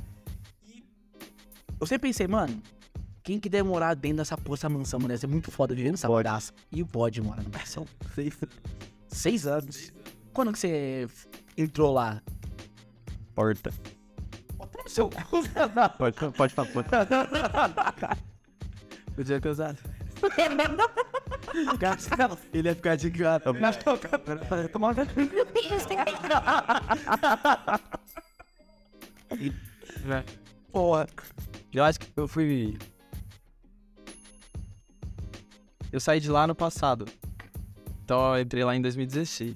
E 0.63 0.83
eu 1.81 1.87
sempre 1.87 2.09
pensei, 2.09 2.27
mano, 2.27 2.61
quem 3.23 3.39
que 3.39 3.49
deve 3.49 3.67
morar 3.67 3.95
dentro 3.95 4.17
dessa 4.17 4.37
porra, 4.37 4.57
dessa 4.57 4.69
mansão, 4.69 4.99
mano? 4.99 5.07
Deve 5.07 5.21
ser 5.21 5.27
muito 5.27 5.49
foda 5.49 5.73
vivendo 5.73 5.93
nessa 5.93 6.07
bagaça. 6.07 6.53
E 6.71 6.83
o 6.83 6.85
bode 6.85 7.19
mora 7.19 7.41
na 7.41 7.49
mansão. 7.57 7.83
Seis, 8.13 8.37
seis 9.07 9.47
anos. 9.47 9.91
Quando 10.31 10.53
que 10.53 10.59
você 10.59 11.07
entrou 11.57 11.91
lá? 11.91 12.21
Porta. 13.33 13.73
Seu... 14.87 15.09
Pode, 15.97 16.15
pode 16.35 16.53
falar. 16.53 16.69
Pode. 16.69 16.89
O 19.17 19.23
dia 19.23 19.39
casado. 19.39 19.77
Ele 22.53 22.69
ia 22.69 22.75
ficar 22.75 22.95
de 22.95 23.09
cara. 23.11 23.39
Tomar 23.39 24.95
Porra. 30.71 31.07
Eu 31.73 31.83
acho 31.83 31.99
que 31.99 32.07
eu 32.15 32.27
fui. 32.27 32.77
Eu 35.91 35.99
saí 35.99 36.19
de 36.19 36.29
lá 36.29 36.45
no 36.47 36.55
passado. 36.55 37.05
Então 38.03 38.35
eu 38.35 38.41
entrei 38.41 38.63
lá 38.63 38.75
em 38.75 38.81
2016. 38.81 39.55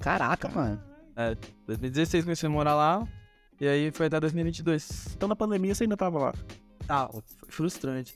Caraca, 0.00 0.48
mano. 0.48 0.82
É, 1.16 1.34
2016 1.66 2.24
comecei 2.24 2.48
a 2.48 2.50
morar 2.50 2.74
lá. 2.74 3.06
E 3.60 3.66
aí 3.66 3.90
foi 3.90 4.06
até 4.06 4.20
2022. 4.20 5.14
Então 5.16 5.28
na 5.28 5.36
pandemia 5.36 5.74
você 5.74 5.84
ainda 5.84 5.96
tava 5.96 6.18
lá. 6.18 6.34
Ah, 6.88 7.08
foi 7.10 7.22
frustrante. 7.48 8.14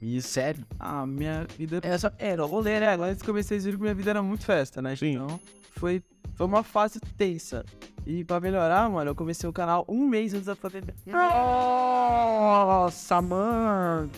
E 0.00 0.22
sério? 0.22 0.64
Ah, 0.78 1.04
minha 1.04 1.46
vida. 1.56 1.80
É 1.82 1.98
só... 1.98 2.10
Era 2.18 2.44
rolê, 2.44 2.78
né? 2.78 2.96
Que 3.16 3.24
comecei 3.24 3.58
a 3.58 3.60
viram 3.60 3.76
que 3.76 3.82
minha 3.82 3.94
vida 3.94 4.10
era 4.10 4.22
muito 4.22 4.44
festa, 4.44 4.80
né? 4.80 4.94
Sim. 4.94 5.14
Então 5.14 5.40
foi, 5.72 6.02
foi 6.34 6.46
uma 6.46 6.62
fase 6.62 7.00
tensa. 7.16 7.64
E 8.06 8.24
pra 8.24 8.40
melhorar, 8.40 8.88
mano, 8.88 9.10
eu 9.10 9.14
comecei 9.14 9.48
o 9.48 9.52
canal 9.52 9.84
um 9.88 10.06
mês 10.06 10.32
antes 10.32 10.46
da 10.46 10.56
pandemia. 10.56 10.94
Nossa, 11.06 13.20
mano. 13.20 14.10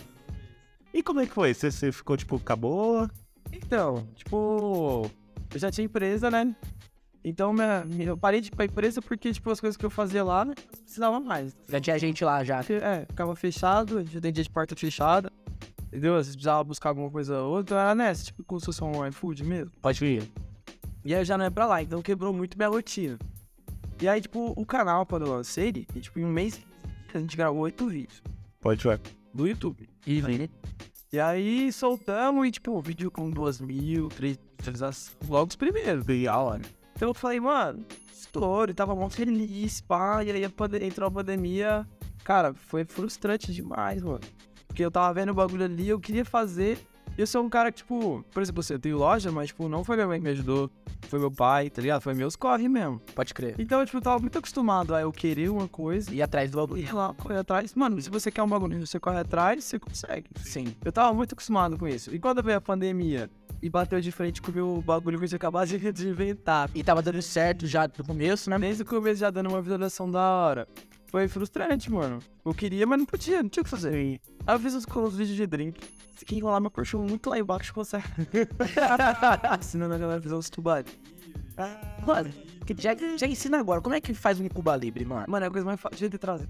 E 0.93 1.01
como 1.01 1.19
é 1.19 1.25
que 1.25 1.33
foi? 1.33 1.53
Você, 1.53 1.71
você 1.71 1.91
ficou 1.91 2.15
tipo, 2.15 2.35
acabou? 2.35 3.09
Então, 3.51 4.07
tipo, 4.15 5.09
eu 5.53 5.59
já 5.59 5.71
tinha 5.71 5.85
empresa, 5.85 6.29
né? 6.29 6.55
Então 7.23 7.53
minha, 7.53 7.83
minha- 7.85 8.07
eu 8.09 8.17
parei 8.17 8.41
de 8.41 8.47
ir 8.47 8.51
pra 8.55 8.65
empresa 8.65 9.01
porque, 9.01 9.31
tipo, 9.31 9.49
as 9.51 9.59
coisas 9.59 9.77
que 9.77 9.85
eu 9.85 9.89
fazia 9.89 10.23
lá 10.23 10.43
não 10.45 10.53
precisava 10.55 11.19
mais. 11.19 11.55
Já 11.69 11.79
tinha 11.79 11.99
gente 11.99 12.23
lá 12.23 12.43
já. 12.43 12.59
É, 12.61 13.05
ficava 13.07 13.35
fechado, 13.35 14.03
já 14.07 14.19
tem 14.19 14.31
dia 14.33 14.43
de 14.43 14.49
porta 14.49 14.75
fechada. 14.75 15.31
Entendeu? 15.87 16.13
Às 16.15 16.19
vezes 16.27 16.35
precisava 16.35 16.63
buscar 16.63 16.89
alguma 16.89 17.11
coisa 17.11 17.37
ou 17.41 17.57
outra, 17.57 17.79
era 17.79 17.93
nessa, 17.95 18.23
tipo, 18.25 18.43
como 18.45 18.59
se 18.59 18.65
fosse 18.65 18.83
um 18.83 19.05
iFood 19.07 19.43
mesmo. 19.43 19.71
Pode 19.81 20.03
ir. 20.05 20.23
E 21.03 21.13
aí 21.13 21.19
eu 21.21 21.25
já 21.25 21.37
não 21.37 21.45
é 21.45 21.49
pra 21.49 21.65
lá, 21.65 21.81
então 21.83 22.01
quebrou 22.01 22.31
muito 22.33 22.57
minha 22.57 22.69
rotina. 22.69 23.19
E 24.01 24.07
aí, 24.07 24.21
tipo, 24.21 24.53
o 24.55 24.65
canal, 24.65 25.05
quando 25.05 25.25
eu 25.25 25.33
lancei 25.33 25.67
ele, 25.67 25.87
e, 25.93 25.99
tipo, 25.99 26.17
em 26.19 26.25
um 26.25 26.31
mês 26.31 26.59
a 27.13 27.19
gente 27.19 27.35
gravou 27.35 27.61
oito 27.63 27.87
vídeos 27.87 28.21
Pode 28.61 28.87
ir. 28.87 28.99
do 29.33 29.45
YouTube. 29.47 29.87
E 30.07 30.21
vem, 30.21 30.37
né? 30.37 30.49
E 31.11 31.19
aí 31.19 31.71
soltamos 31.73 32.47
e, 32.47 32.51
tipo, 32.51 32.79
vídeo 32.81 33.11
com 33.11 33.29
duas 33.29 33.59
mil, 33.59 34.07
três 34.07 34.39
visualizações, 34.57 35.17
logo 35.27 35.49
os 35.49 35.55
primeiros. 35.57 36.05
Da 36.05 36.37
hora. 36.37 36.61
Então 37.01 37.09
eu 37.09 37.15
falei, 37.15 37.39
mano, 37.39 37.83
estouro, 38.13 38.75
tava 38.75 38.93
mó 38.93 39.09
feliz, 39.09 39.81
pá, 39.81 40.23
e 40.23 40.29
aí 40.29 40.43
entrou 40.43 41.07
a 41.07 41.11
pandemia. 41.11 41.83
Cara, 42.23 42.53
foi 42.53 42.85
frustrante 42.85 43.51
demais, 43.51 44.03
mano. 44.03 44.19
Porque 44.67 44.85
eu 44.85 44.91
tava 44.91 45.11
vendo 45.11 45.31
o 45.31 45.33
bagulho 45.33 45.65
ali, 45.65 45.89
eu 45.89 45.99
queria 45.99 46.23
fazer. 46.23 46.77
E 47.21 47.23
eu 47.23 47.27
sou 47.27 47.43
um 47.43 47.49
cara 47.49 47.71
que, 47.71 47.77
tipo, 47.77 48.25
por 48.33 48.41
exemplo, 48.41 48.63
você 48.63 48.79
tem 48.79 48.95
loja, 48.95 49.31
mas, 49.31 49.49
tipo, 49.49 49.69
não 49.69 49.83
foi 49.83 49.95
minha 49.95 50.07
mãe 50.07 50.17
que 50.17 50.23
me 50.23 50.31
ajudou. 50.31 50.71
Foi 51.03 51.19
meu 51.19 51.29
pai, 51.29 51.69
tá 51.69 51.79
ligado? 51.79 52.01
Foi 52.01 52.15
meus 52.15 52.35
corre 52.35 52.67
mesmo. 52.67 52.99
Pode 53.13 53.31
crer. 53.31 53.53
Então, 53.59 53.85
tipo, 53.85 53.97
eu 53.97 54.01
tava 54.01 54.17
muito 54.17 54.39
acostumado 54.39 54.95
a 54.95 55.01
eu 55.01 55.11
querer 55.11 55.49
uma 55.51 55.67
coisa 55.67 56.11
E 56.11 56.19
atrás 56.19 56.49
do 56.49 56.57
e 56.57 56.61
bagulho. 56.61 56.81
ir 56.81 56.91
lá, 56.91 57.13
correr 57.13 57.37
atrás. 57.37 57.75
Mano, 57.75 58.01
se 58.01 58.09
você 58.09 58.31
quer 58.31 58.41
um 58.41 58.47
bagulho, 58.47 58.83
você 58.83 58.99
corre 58.99 59.19
atrás, 59.19 59.63
você 59.63 59.77
consegue. 59.77 60.31
Sim. 60.37 60.75
Eu 60.83 60.91
tava 60.91 61.13
muito 61.13 61.33
acostumado 61.33 61.77
com 61.77 61.87
isso. 61.87 62.11
E 62.11 62.17
quando 62.17 62.41
veio 62.41 62.57
a 62.57 62.61
pandemia 62.61 63.29
e 63.61 63.69
bateu 63.69 64.01
de 64.01 64.11
frente 64.11 64.41
com 64.41 64.49
o 64.49 64.55
meu 64.55 64.81
bagulho 64.83 65.19
que 65.19 65.25
eu 65.25 65.29
tinha 65.29 65.37
acabado 65.37 65.67
de 65.67 65.91
de 65.91 66.07
inventar, 66.07 66.71
E 66.73 66.83
tava 66.83 67.03
dando 67.03 67.21
certo 67.21 67.67
já 67.67 67.85
do 67.85 68.03
começo, 68.03 68.49
né? 68.49 68.57
desde 68.57 68.81
o 68.81 68.85
começo 68.85 69.19
já 69.19 69.29
dando 69.29 69.49
uma 69.49 69.61
visualização 69.61 70.09
da 70.09 70.21
hora. 70.27 70.67
Foi 71.11 71.27
frustrante, 71.27 71.91
mano. 71.91 72.19
Eu 72.43 72.53
queria, 72.53 72.87
mas 72.87 72.97
não 72.97 73.05
podia, 73.05 73.43
não 73.43 73.49
tinha 73.49 73.61
o 73.61 73.63
que 73.65 73.69
fazer. 73.69 73.93
Aí 73.93 74.19
eu 74.47 74.59
fiz 74.59 74.73
os, 74.73 74.85
os 74.85 75.17
vídeos 75.17 75.35
de 75.35 75.45
drink. 75.45 75.81
Se 76.15 76.23
quem 76.23 76.37
enrolar 76.37 76.61
meu 76.61 76.71
colchão 76.71 77.01
muito 77.03 77.29
lá 77.29 77.37
embaixo, 77.37 77.73
consegue. 77.73 78.05
Ensinando 79.59 79.93
a 79.93 79.97
galera 79.97 80.19
a 80.19 80.23
fazer 80.23 80.35
uns 80.35 80.49
tubados. 80.49 80.93
Mano, 82.07 82.31
que 82.65 82.73
já, 82.81 82.95
já 83.17 83.27
ensina 83.27 83.59
agora. 83.59 83.81
Como 83.81 83.93
é 83.93 83.99
que 83.99 84.13
faz 84.13 84.39
um 84.39 84.47
Cuba 84.47 84.75
Libre, 84.77 85.03
mano? 85.03 85.25
Mano, 85.27 85.45
é 85.45 85.47
a 85.49 85.51
coisa 85.51 85.65
mais 85.65 85.81
fácil 85.81 86.09
de 86.09 86.17
trazer. 86.17 86.47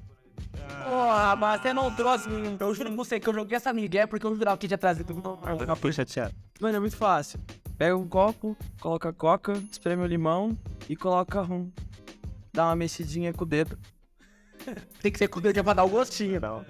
Porra, 0.84 1.36
mas 1.36 1.62
você 1.62 1.74
não 1.74 1.94
trouxe. 1.96 2.30
Eu 2.60 2.74
juro 2.76 2.90
pra 2.90 2.98
você 2.98 3.20
que 3.20 3.28
eu 3.28 3.34
joguei 3.34 3.58
essa 3.58 3.74
migué 3.74 4.06
porque 4.06 4.26
eu 4.28 4.36
jurava 4.36 4.58
que 4.58 4.68
tinha 4.68 4.78
trazido. 4.78 5.12
Eu 5.12 5.76
fiquei 5.76 5.92
chateado. 5.92 6.36
Mano, 6.60 6.78
é 6.78 6.80
muito 6.80 6.98
fácil. 6.98 7.40
Pega 7.80 7.98
um 7.98 8.08
copo, 8.08 8.56
coloca 8.80 9.12
coca, 9.12 9.54
espreme 9.72 10.04
o 10.04 10.06
limão 10.06 10.56
e 10.88 10.96
coloca 10.96 11.42
rum. 11.42 11.72
Dá 12.54 12.66
uma 12.66 12.76
mexidinha 12.76 13.34
com 13.34 13.44
o 13.44 13.48
dedo. 13.48 13.78
Tem 15.02 15.12
que 15.12 15.18
ser 15.18 15.28
com 15.28 15.40
o 15.40 15.42
dedo 15.42 15.64
pra 15.64 15.74
dar 15.74 15.84
o 15.84 15.90
gostinho, 15.90 16.40
não. 16.40 16.66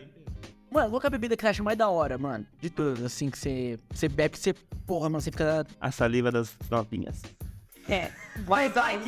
Mano, 0.72 0.90
qual 0.90 1.02
que 1.02 1.08
é 1.08 1.10
a 1.10 1.12
bebida 1.12 1.36
que 1.36 1.42
você 1.42 1.50
acha 1.50 1.62
mais 1.64 1.78
da 1.78 1.90
hora, 1.90 2.18
mano? 2.18 2.46
De 2.60 2.70
todas, 2.70 3.04
assim, 3.04 3.30
que 3.30 3.38
você, 3.38 3.78
você 3.94 4.08
bebe, 4.08 4.36
que 4.36 4.40
você. 4.40 4.54
Porra, 4.88 5.10
mano, 5.10 5.22
você 5.22 5.30
fica. 5.32 5.66
A 5.80 5.92
saliva 5.92 6.32
das 6.32 6.56
novinhas. 6.70 7.22
É. 7.90 8.10
Vai, 8.46 8.70
vai. 8.70 8.98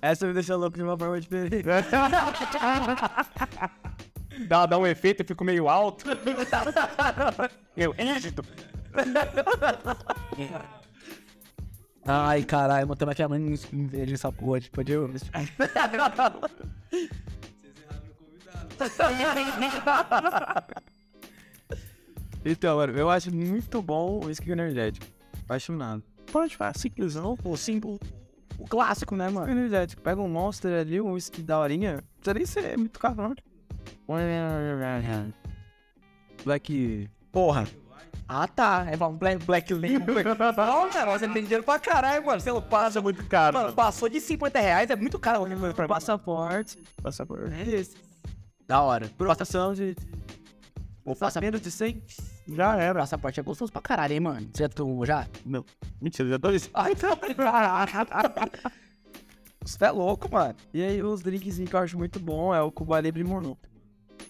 Essa 0.00 0.26
me 0.26 0.32
deixa 0.32 0.56
louco 0.56 0.76
de 0.76 0.82
uma 0.82 0.96
forma 0.96 1.20
diferente. 1.20 1.66
Dá, 4.48 4.66
dá 4.66 4.76
um 4.76 4.86
efeito, 4.86 5.22
eu 5.22 5.26
fico 5.26 5.42
meio 5.42 5.66
alto. 5.66 6.04
Eu, 7.74 7.94
êxito. 7.96 8.44
Ai, 12.06 12.44
caralho, 12.44 12.86
mano, 12.86 12.96
também 12.96 13.14
que 13.14 13.22
a 13.22 13.28
mãe 13.28 13.38
não 13.40 13.88
veja 13.88 14.14
essa 14.14 14.30
porra, 14.30 14.60
tipo, 14.60 14.84
de 14.84 14.92
eu. 14.92 15.10
Então, 22.44 22.76
mano, 22.76 22.96
eu 22.96 23.10
acho 23.10 23.34
muito 23.34 23.82
bom 23.82 24.20
o 24.20 24.26
whisky 24.26 24.52
energético. 24.52 25.04
Apaixonado. 25.42 26.02
Pode 26.30 26.56
falar, 26.56 26.76
simplesão, 26.78 27.36
o 27.42 27.56
símbolo. 27.56 27.98
O 28.58 28.68
clássico, 28.68 29.16
né, 29.16 29.28
mano? 29.28 29.50
Energético. 29.50 30.00
Pega 30.00 30.20
um 30.20 30.28
monster 30.28 30.80
ali, 30.80 31.00
um 31.00 31.12
whisky 31.12 31.42
da 31.42 31.58
horinha. 31.58 31.94
Não 31.94 32.34
precisa 32.34 32.34
nem 32.34 32.46
ser 32.46 32.78
muito 32.78 33.00
caro, 33.00 33.16
não. 33.16 33.34
Black. 36.44 37.10
Porra. 37.32 37.66
Ah, 38.28 38.48
tá. 38.48 38.86
É 38.90 39.04
um 39.04 39.16
Black, 39.16 39.44
Black 39.44 39.72
Label. 39.72 40.14
Não, 40.56 40.90
cara, 40.90 41.16
você 41.18 41.28
tem 41.28 41.42
dinheiro 41.44 41.62
pra 41.62 41.78
caralho, 41.78 42.26
mano. 42.26 42.40
Você 42.40 42.50
não 42.50 42.60
passa. 42.60 42.98
É 42.98 43.02
muito 43.02 43.24
caro. 43.26 43.56
Mano, 43.56 43.72
passou 43.72 44.08
de 44.08 44.20
50 44.20 44.58
reais, 44.58 44.90
é 44.90 44.96
muito 44.96 45.18
caro. 45.18 45.46
Pra 45.46 45.84
mim. 45.84 45.88
Passaporte. 45.88 46.76
Passaporte. 47.02 47.54
É 47.54 47.68
esse. 47.76 47.96
Da 48.66 48.82
hora. 48.82 49.08
Protação 49.16 49.74
de. 49.74 49.94
Passaporte, 51.04 51.40
Menos 51.40 51.60
de 51.60 51.70
100. 51.70 52.02
Já 52.48 52.76
era. 52.76 52.98
passaporte 53.00 53.38
é 53.38 53.42
gostoso 53.42 53.70
pra 53.72 53.80
caralho, 53.80 54.14
hein, 54.14 54.20
mano. 54.20 54.48
Você 54.52 54.68
tu 54.68 55.04
já? 55.06 55.26
Não. 55.44 55.64
Mentira, 56.00 56.28
já 56.28 56.38
tô 56.38 56.50
isso. 56.50 56.68
Ai, 56.74 56.92
então. 56.92 57.16
Você 59.64 59.84
é 59.84 59.90
louco, 59.90 60.30
mano. 60.30 60.54
E 60.72 60.80
aí, 60.82 61.02
os 61.02 61.22
drinks 61.22 61.58
que 61.58 61.74
eu 61.74 61.80
acho 61.80 61.98
muito 61.98 62.20
bom 62.20 62.54
é 62.54 62.60
o 62.62 62.70
Cuba 62.70 63.00
Libre 63.00 63.24
Morno. 63.24 63.58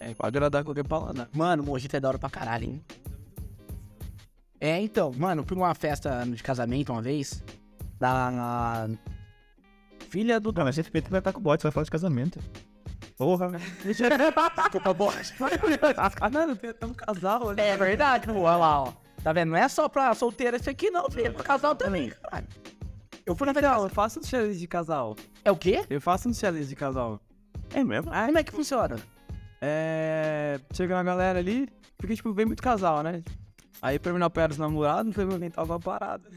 É, 0.01 0.15
pra 0.15 0.29
agradar 0.29 0.65
qualquer 0.65 0.85
paladar. 0.87 1.29
Mano, 1.33 1.63
mojito 1.63 1.97
é 1.97 2.01
da 2.01 2.09
hora 2.09 2.19
pra 2.19 2.31
caralho, 2.31 2.65
hein? 2.65 2.85
É, 4.61 4.81
então, 4.81 5.13
mano, 5.17 5.45
fui 5.47 5.57
numa 5.57 5.75
festa 5.75 6.25
de 6.27 6.43
casamento 6.43 6.93
uma 6.93 7.03
vez. 7.03 7.43
Da. 7.99 8.89
Filha 10.11 10.39
do. 10.41 10.53
Não, 10.53 10.65
mas 10.65 10.79
esse 10.79 10.91
peito 10.91 11.11
vai 11.11 11.19
estar 11.21 11.33
com 11.33 11.41
o 11.41 11.43
bote, 11.43 11.63
você 11.63 11.67
vai 11.69 11.73
falar 11.73 11.85
de 11.85 11.91
casamento. 11.91 12.41
Porra, 13.17 13.49
velho. 13.49 13.65
Desculpa, 13.85 14.95
bosta. 14.95 15.35
Ah, 16.21 16.29
não, 16.31 16.55
tem 16.57 16.71
até 16.71 16.87
um 16.87 16.95
casal 16.95 17.51
ali. 17.51 17.61
É 17.61 17.77
verdade, 17.77 18.27
pô, 18.27 18.41
olha 18.41 18.57
lá, 18.57 18.83
ó. 18.85 18.93
Tá 19.23 19.33
vendo? 19.33 19.51
Não 19.51 19.57
é 19.57 19.69
só 19.69 19.89
pra 19.89 20.15
solteira 20.15 20.57
isso 20.57 20.69
aqui, 20.71 20.91
não, 20.91 21.11
filho. 21.11 21.27
É 21.27 21.31
pra 21.31 21.43
casal 21.43 21.75
também, 21.75 22.11
caralho. 22.11 22.47
Eu 23.25 23.35
fui 23.35 23.47
na 23.47 23.53
Não, 23.53 23.61
festa. 23.61 23.79
eu 23.79 23.89
faço 23.89 24.21
uns 24.21 24.29
chalets 24.29 24.59
de 24.61 24.69
casal. 24.69 25.17
É 25.45 25.51
o 25.51 25.57
quê? 25.57 25.85
Eu 25.91 26.01
faço 26.01 26.29
uns 26.29 26.39
chalets 26.39 26.69
de 26.69 26.77
casal. 26.77 27.21
É 27.75 27.83
mesmo? 27.83 28.11
Ah, 28.13 28.27
como 28.27 28.39
é 28.39 28.45
que 28.45 28.53
funciona? 28.53 28.97
É. 29.61 30.61
Chega 30.73 30.95
uma 30.95 31.03
galera 31.03 31.39
ali, 31.41 31.69
porque, 31.99 32.15
tipo, 32.15 32.33
vem 32.33 32.47
muito 32.47 32.63
casal, 32.63 33.03
né? 33.03 33.23
Aí 33.83 33.99
pra 33.99 34.13
mim 34.13 34.19
não 34.19 34.27
apoiar 34.27 34.51
os 34.51 34.59
namorados, 34.59 35.15
foi 35.15 35.25
meu 35.25 35.51
tava 35.51 35.75
uma 35.75 35.81
parada. 35.81 36.29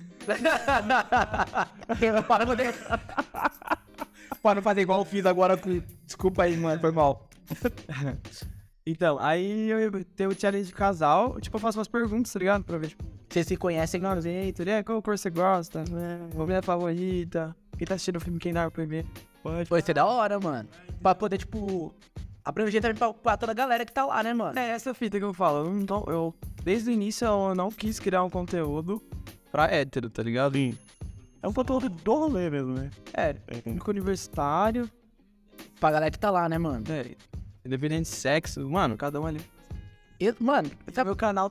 para, 2.28 2.46
não 2.46 2.56
de- 2.56 2.74
para 4.42 4.56
não 4.56 4.62
fazer 4.62 4.82
igual 4.82 5.00
eu 5.00 5.06
fiz 5.06 5.26
agora 5.26 5.58
com. 5.58 5.82
Desculpa 6.06 6.44
aí, 6.44 6.56
mano, 6.58 6.80
foi 6.80 6.92
mal. 6.92 7.28
Então, 8.88 9.20
aí 9.20 9.70
eu 9.70 10.04
tenho 10.16 10.32
o 10.32 10.40
challenge 10.40 10.68
de 10.70 10.74
casal, 10.74 11.40
tipo, 11.40 11.56
eu 11.58 11.62
faço 11.62 11.78
umas 11.78 11.88
perguntas, 11.88 12.34
tá 12.34 12.40
ligado? 12.40 12.64
Pra 12.64 12.76
ver, 12.80 12.88
tipo, 12.88 13.04
Vocês 13.30 13.46
se 13.46 13.56
conhecem, 13.56 14.02
não? 14.02 14.20
jeito, 14.20 14.66
né? 14.66 14.82
Qual 14.82 15.00
cor 15.00 15.16
você 15.16 15.30
gosta? 15.30 15.84
Mulher 16.34 16.64
favorita? 16.64 17.56
Quem 17.78 17.86
tá 17.86 17.94
assistindo 17.94 18.16
o 18.16 18.20
filme 18.20 18.40
Quem 18.40 18.52
dá 18.52 18.72
pra 18.72 18.86
ver? 18.86 19.06
Pode. 19.44 19.70
Pode 19.70 19.86
ser 19.86 19.94
da 19.94 20.06
hora, 20.08 20.40
mano. 20.40 20.68
Pra 21.04 21.14
poder, 21.14 21.38
tipo. 21.38 21.94
Abranger 22.50 22.82
também 22.82 22.98
pra, 22.98 23.14
pra 23.14 23.38
toda 23.38 23.52
a 23.52 23.56
galera 23.56 23.86
que 23.86 23.92
tá 23.94 24.06
lá, 24.06 24.22
né, 24.24 24.34
mano? 24.34 24.58
É 24.60 24.70
essa 24.70 24.94
fita 24.94 25.18
que 25.18 25.24
eu 25.24 25.34
falo. 25.34 25.66
Eu, 25.66 25.74
não- 25.74 26.06
eu, 26.08 26.36
desde 26.64 26.90
o 26.90 26.94
início 26.94 27.26
eu 27.26 27.56
não 27.56 27.70
quis 27.72 28.00
criar 28.00 28.24
um 28.24 28.30
conteúdo 28.30 29.02
pra 29.52 29.66
hétero, 29.72 30.10
tá 30.10 30.22
ligado? 30.24 30.54
Sim. 30.54 30.78
É 31.42 31.48
um 31.48 31.54
conteúdo 31.54 31.88
do 31.90 32.14
rolê 32.14 32.50
mesmo, 32.50 32.74
né? 32.74 32.90
É, 33.14 33.34
público 33.64 33.90
universitário, 33.92 34.90
Pra 35.80 35.92
galera 35.92 36.12
que 36.12 36.20
tá 36.20 36.30
lá, 36.30 36.48
né, 36.50 36.58
mano? 36.58 36.84
é, 36.90 37.16
independente 37.66 38.04
de 38.10 38.16
sexo, 38.16 38.70
mano, 38.70 38.98
cada 38.98 39.20
um 39.22 39.26
ali. 39.26 39.40
E- 40.20 40.34
mano, 40.40 40.70
sabe 40.94 41.08
Meu 41.10 41.16
canal 41.16 41.50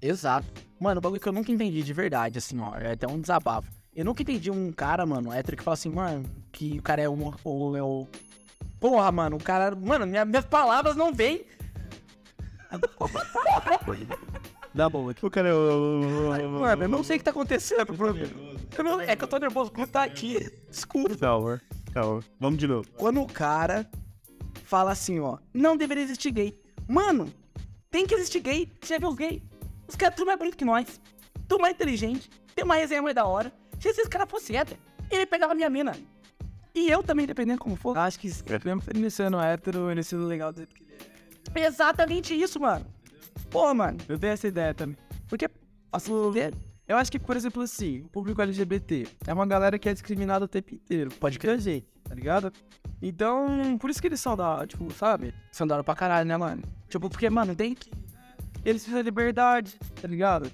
Exato. 0.00 0.46
Mano, 0.78 0.98
o 0.98 1.00
bagulho 1.02 1.20
que 1.20 1.26
eu 1.28 1.32
nunca 1.32 1.50
entendi 1.50 1.82
de 1.82 1.92
verdade, 1.92 2.38
assim, 2.38 2.60
ó, 2.60 2.74
é 2.76 2.92
até 2.92 3.06
um 3.08 3.18
desabafo. 3.20 3.70
Eu 3.94 4.04
nunca 4.04 4.20
entendi 4.22 4.50
um 4.50 4.70
cara, 4.70 5.06
mano, 5.06 5.32
hétero 5.32 5.56
que 5.56 5.62
fala 5.62 5.72
assim, 5.74 5.88
mano, 5.88 6.24
que 6.52 6.78
o 6.78 6.82
cara 6.82 7.00
é 7.00 7.08
um. 7.08 7.32
Ou 7.42 7.74
é 7.76 7.82
o. 7.82 8.06
Porra, 8.80 9.10
mano, 9.10 9.36
o 9.36 9.42
cara. 9.42 9.74
Mano, 9.74 10.06
minha- 10.06 10.24
minhas 10.24 10.44
palavras 10.44 10.94
não 10.96 11.12
vêm. 11.12 11.44
Dá 14.74 14.88
bom 14.88 15.08
aqui. 15.08 15.24
O 15.24 15.30
cara 15.30 15.48
é. 15.48 15.52
Mano, 16.46 16.82
eu 16.84 16.88
não 16.88 17.02
sei 17.02 17.16
o 17.16 17.18
que 17.18 17.24
tá 17.24 17.30
acontecendo. 17.30 17.86
Eu 18.76 18.84
não- 18.84 19.00
é 19.00 19.16
que 19.16 19.24
eu 19.24 19.28
tô 19.28 19.38
nervoso 19.38 19.70
com 19.70 19.86
tá 19.86 20.02
aqui. 20.02 20.50
Desculpa. 20.68 21.16
Calma, 21.16 21.60
calma. 21.92 22.20
Vamos 22.38 22.58
de 22.58 22.66
novo. 22.66 22.86
Quando 22.96 23.22
o 23.22 23.26
cara 23.26 23.88
fala 24.64 24.92
assim, 24.92 25.18
ó, 25.20 25.38
não 25.54 25.76
deveria 25.76 26.04
existir 26.04 26.30
gay. 26.30 26.60
Mano, 26.86 27.32
tem 27.90 28.06
que 28.06 28.14
existir 28.14 28.40
gay. 28.40 28.70
Você 28.82 28.94
já 28.94 28.98
viu 28.98 29.08
os 29.08 29.16
gays? 29.16 29.40
Os 29.88 29.96
caras 29.96 30.14
tudo 30.16 30.26
mais 30.26 30.38
bonito 30.38 30.56
que 30.56 30.64
nós. 30.64 31.00
Tudo 31.48 31.62
mais 31.62 31.74
inteligente. 31.74 32.28
Tem 32.54 32.64
uma 32.64 32.74
resenha 32.74 33.00
mais 33.00 33.14
da 33.14 33.24
hora. 33.24 33.52
Se 33.80 33.88
esses 33.88 34.08
caras 34.08 34.28
fossem 34.30 34.56
hétero, 34.56 34.78
ele 35.10 35.24
pegava 35.26 35.54
minha 35.54 35.70
mina. 35.70 35.92
E 36.76 36.90
eu 36.90 37.02
também, 37.02 37.26
dependendo 37.26 37.58
como 37.58 37.74
for. 37.74 37.96
Acho 37.96 38.20
que 38.20 38.28
mesmo 38.62 38.82
ele 38.94 39.10
sendo 39.10 39.40
hétero, 39.40 39.90
ele 39.90 40.02
sendo 40.02 40.26
legal 40.26 40.52
do 40.52 40.58
jeito 40.58 40.74
que 40.74 40.84
ele 40.84 40.92
é. 40.92 41.66
Exatamente 41.66 42.38
isso, 42.38 42.60
mano. 42.60 42.84
Pô, 43.50 43.72
mano. 43.72 43.96
Eu 44.06 44.18
tenho 44.18 44.34
essa 44.34 44.46
ideia 44.46 44.74
também. 44.74 44.94
Porque, 45.26 45.48
assim, 45.90 46.12
Eu 46.86 46.98
acho 46.98 47.10
que, 47.10 47.18
por 47.18 47.34
exemplo, 47.34 47.62
assim, 47.62 48.02
o 48.02 48.08
público 48.08 48.42
LGBT 48.42 49.08
é 49.26 49.32
uma 49.32 49.46
galera 49.46 49.78
que 49.78 49.88
é 49.88 49.94
discriminada 49.94 50.44
o 50.44 50.48
tempo 50.48 50.74
inteiro. 50.74 51.10
Pode 51.18 51.38
crer, 51.38 51.58
gente, 51.58 51.86
tá 52.04 52.14
ligado? 52.14 52.52
Então, 53.00 53.78
por 53.78 53.88
isso 53.88 54.00
que 54.00 54.08
eles 54.08 54.20
são 54.20 54.36
da, 54.36 54.66
tipo, 54.66 54.92
sabe? 54.92 55.32
são 55.50 55.66
da 55.66 55.82
pra 55.82 55.94
caralho, 55.94 56.28
né, 56.28 56.36
mano? 56.36 56.62
Tipo, 56.90 57.08
porque, 57.08 57.30
mano, 57.30 57.56
tem 57.56 57.74
que. 57.74 57.90
Eles 58.64 58.82
precisam 58.82 58.98
de 58.98 59.04
liberdade, 59.04 59.78
tá 60.00 60.06
ligado? 60.06 60.52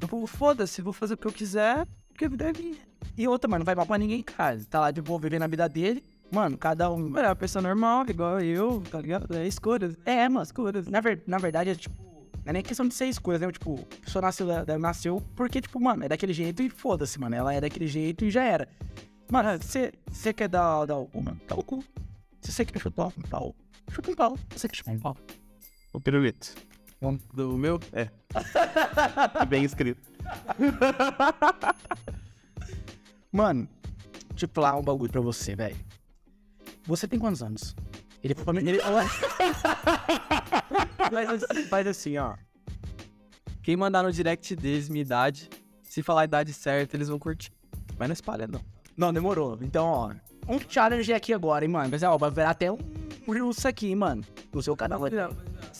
Tipo, 0.00 0.26
foda-se, 0.26 0.82
vou 0.82 0.92
fazer 0.92 1.14
o 1.14 1.16
que 1.16 1.28
eu 1.28 1.32
quiser, 1.32 1.86
porque 2.08 2.24
é 2.24 2.28
minha. 2.28 2.93
E 3.16 3.28
outra, 3.28 3.48
mano, 3.48 3.60
não 3.60 3.66
vai 3.66 3.74
mal 3.74 3.86
pra 3.86 3.98
ninguém 3.98 4.20
em 4.20 4.22
casa. 4.22 4.66
Tá 4.68 4.80
lá 4.80 4.90
de 4.90 5.00
boa 5.00 5.20
vivendo 5.20 5.42
a 5.42 5.46
vida 5.46 5.68
dele. 5.68 6.02
Mano, 6.30 6.58
cada 6.58 6.90
um. 6.90 6.98
Mano, 6.98 7.26
é 7.26 7.28
uma 7.28 7.36
pessoa 7.36 7.62
normal, 7.62 8.04
igual 8.08 8.40
eu, 8.40 8.82
tá 8.90 9.00
ligado? 9.00 9.34
É 9.36 9.46
escolhas. 9.46 9.96
É, 10.04 10.28
mano, 10.28 10.42
escolhas. 10.42 10.88
Na, 10.88 11.00
ver, 11.00 11.22
na 11.26 11.38
verdade, 11.38 11.70
é 11.70 11.74
tipo. 11.74 11.94
Não 12.44 12.50
é 12.50 12.52
nem 12.54 12.62
questão 12.62 12.86
de 12.86 12.92
ser 12.92 13.06
escolhas, 13.06 13.40
né? 13.40 13.50
Tipo, 13.50 13.80
a 13.80 14.04
pessoa 14.04 14.22
nasceu, 14.22 14.46
nasceu 14.78 15.22
porque, 15.34 15.60
tipo, 15.60 15.80
mano, 15.80 16.04
é 16.04 16.08
daquele 16.08 16.32
jeito 16.32 16.62
e 16.62 16.68
foda-se, 16.68 17.18
mano. 17.18 17.34
Ela 17.34 17.54
é 17.54 17.60
daquele 17.60 17.86
jeito 17.86 18.24
e 18.24 18.30
já 18.30 18.42
era. 18.42 18.68
Mano, 19.30 19.62
você 19.62 19.92
você 20.10 20.32
quer 20.32 20.48
dar, 20.48 20.84
dar 20.84 20.96
o 20.96 21.06
cu, 21.06 21.22
mano? 21.22 21.40
Dá 21.48 21.54
o 21.54 21.62
cu. 21.62 21.82
Se 22.42 22.52
você 22.52 22.64
quer 22.64 22.80
chutar 22.80 23.06
um 23.06 23.22
pau, 23.30 23.54
chuta 23.90 24.10
um 24.10 24.14
pau. 24.14 24.36
Se 24.50 24.58
você 24.58 24.68
quer 24.68 24.76
chutar 24.76 24.92
um 24.92 24.98
pau. 24.98 25.16
O 25.92 26.00
pirulito. 26.00 26.54
Do 27.32 27.56
meu? 27.56 27.78
É. 27.92 28.08
Bem 29.48 29.64
escrito. 29.64 30.02
Mano, 33.34 33.68
deixa 34.30 34.44
eu 34.44 34.48
falar 34.48 34.76
um 34.76 34.82
bagulho 34.82 35.10
pra 35.10 35.20
você, 35.20 35.56
velho. 35.56 35.74
Você 36.84 37.08
tem 37.08 37.18
quantos 37.18 37.42
anos? 37.42 37.74
Ele 38.22 38.32
falou 38.32 38.54
pra 38.54 38.62
mim. 38.62 38.68
Ele, 38.68 38.78
Faz 41.10 41.42
assim, 41.50 41.64
faz 41.64 41.86
assim, 41.88 42.16
ó. 42.16 42.36
Quem 43.60 43.76
mandar 43.76 44.04
no 44.04 44.12
direct 44.12 44.54
deles 44.54 44.88
minha 44.88 45.02
idade, 45.02 45.50
se 45.82 46.00
falar 46.00 46.20
a 46.20 46.24
idade 46.26 46.52
certa, 46.52 46.96
eles 46.96 47.08
vão 47.08 47.18
curtir. 47.18 47.50
Mas 47.98 48.06
não 48.06 48.12
espalha, 48.12 48.46
não. 48.46 48.60
Não, 48.96 49.12
demorou. 49.12 49.58
Então, 49.62 49.84
ó. 49.84 50.12
Um 50.48 50.60
challenge 50.68 51.12
aqui 51.12 51.32
agora, 51.34 51.64
hein, 51.64 51.70
mano. 51.72 51.88
Mas, 51.90 52.04
ó, 52.04 52.16
vai 52.16 52.30
virar 52.30 52.50
até 52.50 52.70
um 52.70 52.78
Reels 53.26 53.66
aqui, 53.66 53.96
mano. 53.96 54.22
No 54.52 54.62
seu 54.62 54.76
canal. 54.76 55.00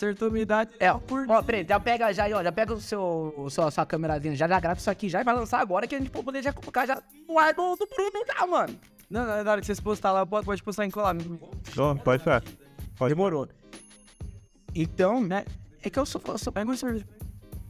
Acertou 0.04 0.30
minha 0.30 0.42
idade. 0.42 0.70
É, 0.78 0.92
ó, 0.92 1.00
ó, 1.28 1.42
peraí, 1.42 1.64
já 1.68 1.80
pega 1.80 2.12
já, 2.12 2.24
ó, 2.36 2.42
já 2.42 2.52
pega 2.52 2.74
o 2.74 2.80
seu, 2.80 3.34
o 3.36 3.50
seu, 3.50 3.64
a 3.66 3.70
sua 3.70 3.86
câmerazinha, 3.86 4.34
já, 4.36 4.46
já 4.46 4.60
grava 4.60 4.78
isso 4.78 4.90
aqui 4.90 5.08
já 5.08 5.20
e 5.20 5.24
vai 5.24 5.34
lançar 5.34 5.60
agora 5.60 5.86
que 5.86 5.94
a 5.94 5.98
gente 5.98 6.10
pode 6.10 6.24
poder 6.24 6.42
já 6.42 6.52
colocar 6.52 6.86
já 6.86 7.02
no 7.28 7.38
ar 7.38 7.54
do, 7.54 7.76
do 7.76 7.86
Bruno 7.86 8.24
já, 8.26 8.46
mano. 8.46 8.78
Não, 9.10 9.24
na 9.44 9.50
hora 9.50 9.60
que 9.60 9.66
vocês 9.66 9.80
postar 9.80 10.12
lá, 10.12 10.26
pode, 10.26 10.44
pode 10.46 10.62
postar 10.62 10.84
em 10.84 10.90
colar. 10.90 11.14
Ó, 11.78 11.94
pode 11.94 12.18
ficar. 12.20 12.42
Demorou. 13.08 13.48
Então, 14.74 15.22
né, 15.22 15.44
é 15.82 15.90
que 15.90 15.98
eu 15.98 16.06
sou, 16.06 16.20
eu 16.26 16.38
sou 16.38 16.52
pega 16.52 16.68
uma 16.70 16.76
cerveja. 16.76 17.06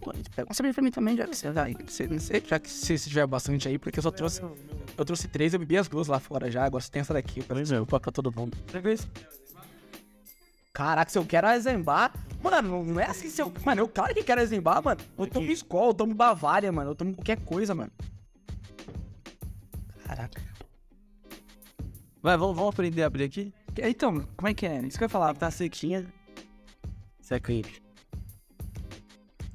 Pô, 0.00 0.12
Pega 0.34 0.48
uma 0.48 0.54
cerveja 0.54 0.74
pra 0.74 0.82
mim 0.82 0.90
também, 0.90 1.16
já 1.16 1.26
que 1.26 1.34
você, 1.36 1.52
já, 1.52 1.66
você- 1.86 2.06
não 2.06 2.18
sei, 2.18 2.42
já 2.46 2.58
que 2.58 2.70
se 2.70 2.98
se 2.98 3.08
tiver 3.08 3.26
bastante 3.26 3.68
aí, 3.68 3.78
porque 3.78 3.98
eu 3.98 4.02
só 4.02 4.10
trouxe, 4.10 4.42
eu 4.42 5.04
trouxe 5.04 5.28
três, 5.28 5.54
eu 5.54 5.60
bebi 5.60 5.76
as 5.78 5.88
duas 5.88 6.08
lá 6.08 6.18
fora 6.20 6.50
já, 6.50 6.64
agora 6.64 6.84
tem 6.90 7.00
essa 7.00 7.14
daqui, 7.14 7.40
eu 7.40 7.44
peço 7.44 7.60
é. 7.60 7.62
desculpa 7.64 8.00
pra 8.00 8.12
todo 8.12 8.32
mundo. 8.34 8.56
Pega 8.70 8.92
isso. 8.92 9.08
Caraca, 10.74 11.08
se 11.08 11.16
eu 11.16 11.24
quero 11.24 11.46
azembar. 11.46 12.12
Mano, 12.42 12.84
não 12.84 13.00
é 13.00 13.06
assim 13.06 13.30
se 13.30 13.40
eu. 13.40 13.50
Mano, 13.64 13.82
eu 13.82 13.88
claro 13.88 14.12
que 14.12 14.24
quero 14.24 14.40
azembar, 14.40 14.82
mano. 14.82 15.00
Eu 15.16 15.26
tomo 15.28 15.50
Skol, 15.52 15.88
eu 15.88 15.94
tomo 15.94 16.14
Bavária, 16.14 16.70
mano. 16.72 16.90
Eu 16.90 16.94
tomo 16.96 17.14
qualquer 17.14 17.38
coisa, 17.44 17.76
mano. 17.76 17.92
Caraca. 20.04 20.42
Vai, 22.20 22.36
vamos, 22.36 22.56
vamos 22.56 22.74
aprender 22.74 23.04
a 23.04 23.06
abrir 23.06 23.24
aqui? 23.24 23.54
Então, 23.78 24.26
como 24.36 24.48
é 24.48 24.54
que 24.54 24.66
é? 24.66 24.80
Isso 24.80 24.98
que 24.98 25.04
eu 25.04 25.06
ia 25.06 25.10
falar, 25.10 25.34
tá 25.34 25.48
sequinha. 25.50 26.12
Isso 27.20 27.34
aqui. 27.34 27.62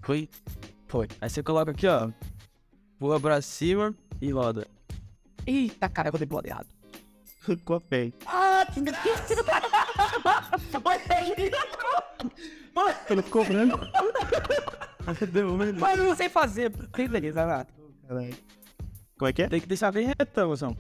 Foi? 0.02 0.30
Foi. 0.88 1.08
Aí 1.20 1.30
você 1.30 1.44
coloca 1.44 1.72
aqui, 1.72 1.86
ó. 1.86 2.10
Voa 2.98 3.20
pra 3.20 3.42
cima 3.42 3.94
e 4.22 4.32
roda. 4.32 4.66
Eita, 5.46 5.90
cara, 5.90 6.10
eu 6.10 6.18
dei 6.18 6.26
pro 6.26 6.38
lado 7.48 7.52
errado. 7.52 7.62
Copei. 7.66 8.14
Ah, 8.26 8.66
que 8.72 8.80
isso? 8.80 9.34
Ele 13.10 13.22
ficou 13.22 13.46
branco. 13.46 13.80
Mas 15.80 16.00
eu 16.00 16.06
não 16.06 16.16
sei 16.16 16.30
fazer. 16.30 16.72
Tem 16.92 17.08
beleza, 17.08 17.46
vai 17.46 17.58
lá. 17.58 17.66
Como 19.18 19.30
é 19.30 19.34
que 19.34 19.42
é? 19.44 19.50
Tem 19.50 19.60
que 19.60 19.68
deixar 19.68 19.92
bem 19.92 20.08
retão, 20.08 20.52
assim. 20.52 20.76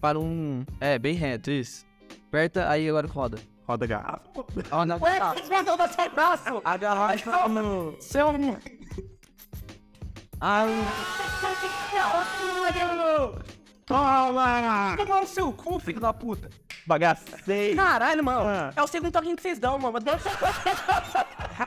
Para 0.00 0.18
um. 0.18 0.64
É, 0.80 0.98
bem 0.98 1.14
reto, 1.14 1.50
isso. 1.50 1.84
Aperta, 2.28 2.68
aí 2.68 2.88
agora 2.88 3.06
roda. 3.06 3.38
Roda 3.66 3.84
a 3.84 3.88
garrafa. 3.88 4.22
Ó, 4.70 4.84
na 4.84 4.96
Ué, 4.96 5.18
braço? 6.14 6.62
A 6.64 6.76
garrafa 6.76 7.48
no. 7.48 7.96
Seu... 8.00 8.26
Ah, 10.40 10.66
Toma! 13.92 14.96
Toma 14.96 15.20
no 15.20 15.26
seu 15.26 15.52
cu, 15.52 15.78
filho 15.78 16.00
da 16.00 16.14
puta. 16.14 16.48
Bagacei. 16.86 17.74
Caralho, 17.74 18.24
mano. 18.24 18.48
Ah. 18.48 18.72
É 18.74 18.82
o 18.82 18.86
segundo 18.86 19.12
toquinho 19.12 19.36
que 19.36 19.42
vocês 19.42 19.58
dão, 19.58 19.78
mano. 19.78 19.98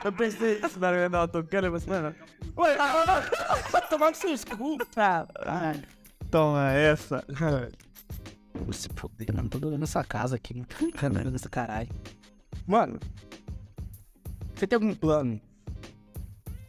eu 0.04 0.12
pensei 0.12 0.60
na 0.78 0.88
hora 0.88 1.08
não 1.08 1.28
tocando, 1.28 1.70
mas 1.70 1.86
mano. 1.86 2.12
Ué, 2.56 2.76
ah, 2.80 3.04
ah, 3.06 3.54
vai 3.70 3.88
tomar 3.88 4.10
no 4.10 4.16
seu 4.16 4.36
cu. 4.56 4.76
Caralho. 4.92 5.84
Toma 6.28 6.72
essa. 6.72 7.24
Se 8.72 8.88
foder, 8.96 9.32
mano. 9.32 9.48
Tô 9.48 9.58
adorando 9.58 9.84
essa 9.84 10.02
casa 10.02 10.34
aqui, 10.34 10.54
mano. 10.54 10.66
Caralho, 10.94 11.30
dessa 11.30 11.48
caralho. 11.48 11.88
Mano, 12.66 12.98
você 14.52 14.66
tem 14.66 14.76
algum 14.76 14.94
plano? 14.94 15.40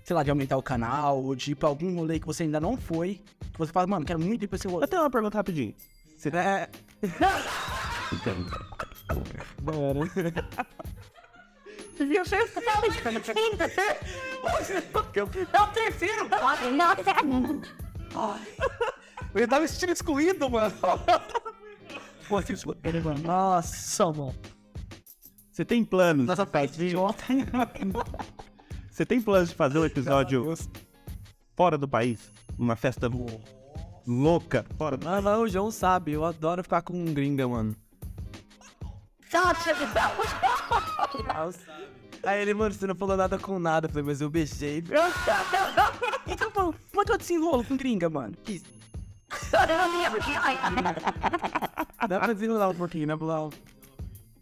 Sei 0.08 0.16
lá, 0.16 0.24
de 0.24 0.30
aumentar 0.30 0.56
o 0.56 0.64
canal, 0.64 1.22
ou 1.22 1.36
de 1.36 1.52
ir 1.52 1.56
pra 1.56 1.68
algum 1.68 1.94
rolê 1.98 2.18
que 2.18 2.26
você 2.26 2.44
ainda 2.44 2.62
não 2.62 2.78
foi, 2.78 3.16
que 3.52 3.60
você 3.60 3.74
fala, 3.74 3.88
mano, 3.88 4.06
quero 4.06 4.18
muito 4.18 4.42
ir 4.42 4.48
pra 4.48 4.56
esse 4.56 4.66
rolê. 4.66 4.86
Eu 4.86 4.88
tenho 4.88 5.02
uma 5.02 5.10
pergunta 5.10 5.38
rapidinho. 5.38 5.76
Você 6.18 6.30
É. 6.30 6.70
Viu, 12.00 12.24
você 12.24 12.48
sabe, 12.48 12.88
É 15.52 15.62
o 15.62 15.68
terceiro! 15.74 16.30
Ai. 18.16 18.48
Eu 19.36 19.46
tava 19.46 19.64
me 19.64 19.68
sentindo 19.68 19.92
excluído, 19.92 20.50
mano. 20.50 20.74
Que 22.46 22.54
excluído, 22.54 23.04
mano. 23.04 23.20
Nossa, 23.24 24.06
mano. 24.06 24.36
Você 25.52 25.66
tem 25.66 25.84
planos? 25.84 26.28
Nossa 26.28 26.46
idiota. 26.82 27.26
Você 28.98 29.06
tem 29.06 29.22
planos 29.22 29.50
de 29.50 29.56
fazer 29.56 29.78
um 29.78 29.86
episódio 29.86 30.58
fora 31.56 31.78
do 31.78 31.88
país? 31.88 32.34
Uma 32.58 32.76
festa 32.76 33.08
louca 34.08 34.66
fora 34.76 34.98
do 34.98 35.08
Ah, 35.08 35.22
não, 35.22 35.44
o 35.44 35.48
João 35.48 35.70
sabe. 35.70 36.14
Eu 36.14 36.26
adoro 36.26 36.64
ficar 36.64 36.82
com 36.82 36.94
um 36.94 37.14
gringa, 37.14 37.48
mano. 37.48 37.76
Aí 42.26 42.42
ele, 42.42 42.56
mano, 42.56 42.74
você 42.74 42.88
não 42.88 42.96
falou 42.96 43.16
nada 43.16 43.38
com 43.38 43.60
nada. 43.60 43.86
Eu 43.86 43.92
falei, 43.92 44.04
mas 44.04 44.20
eu 44.20 44.32
beijei. 44.32 44.84
Então, 46.30 46.52
pô, 46.52 46.74
quanto 46.94 47.14
eu 47.14 47.18
desenrolo 47.18 47.64
com 47.64 47.78
gringa, 47.78 48.10
mano? 48.10 48.36
Dá 52.10 52.20
pra 52.20 52.34
desenrolar 52.34 52.70
um 52.70 52.76
pouquinho, 52.76 53.08
né, 53.08 53.16
Blau? 53.16 53.50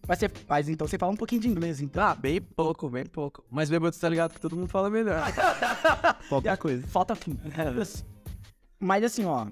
Mas, 0.07 0.19
você, 0.19 0.31
mas 0.47 0.69
então 0.69 0.87
você 0.87 0.97
fala 0.97 1.11
um 1.11 1.15
pouquinho 1.15 1.41
de 1.41 1.47
inglês, 1.47 1.81
então. 1.81 2.03
Ah, 2.03 2.13
bem 2.15 2.39
pouco, 2.41 2.89
bem 2.89 3.05
pouco. 3.05 3.43
Mas 3.49 3.69
bêbado, 3.69 3.97
tá 3.97 4.07
ligado 4.07 4.33
que 4.33 4.39
todo 4.39 4.55
mundo 4.55 4.67
fala 4.67 4.89
melhor. 4.89 5.23
qualquer 6.29 6.57
coisa. 6.57 6.85
Falta 6.87 7.15
fim. 7.15 7.37
Mas 8.79 9.03
assim, 9.03 9.25
ó. 9.25 9.47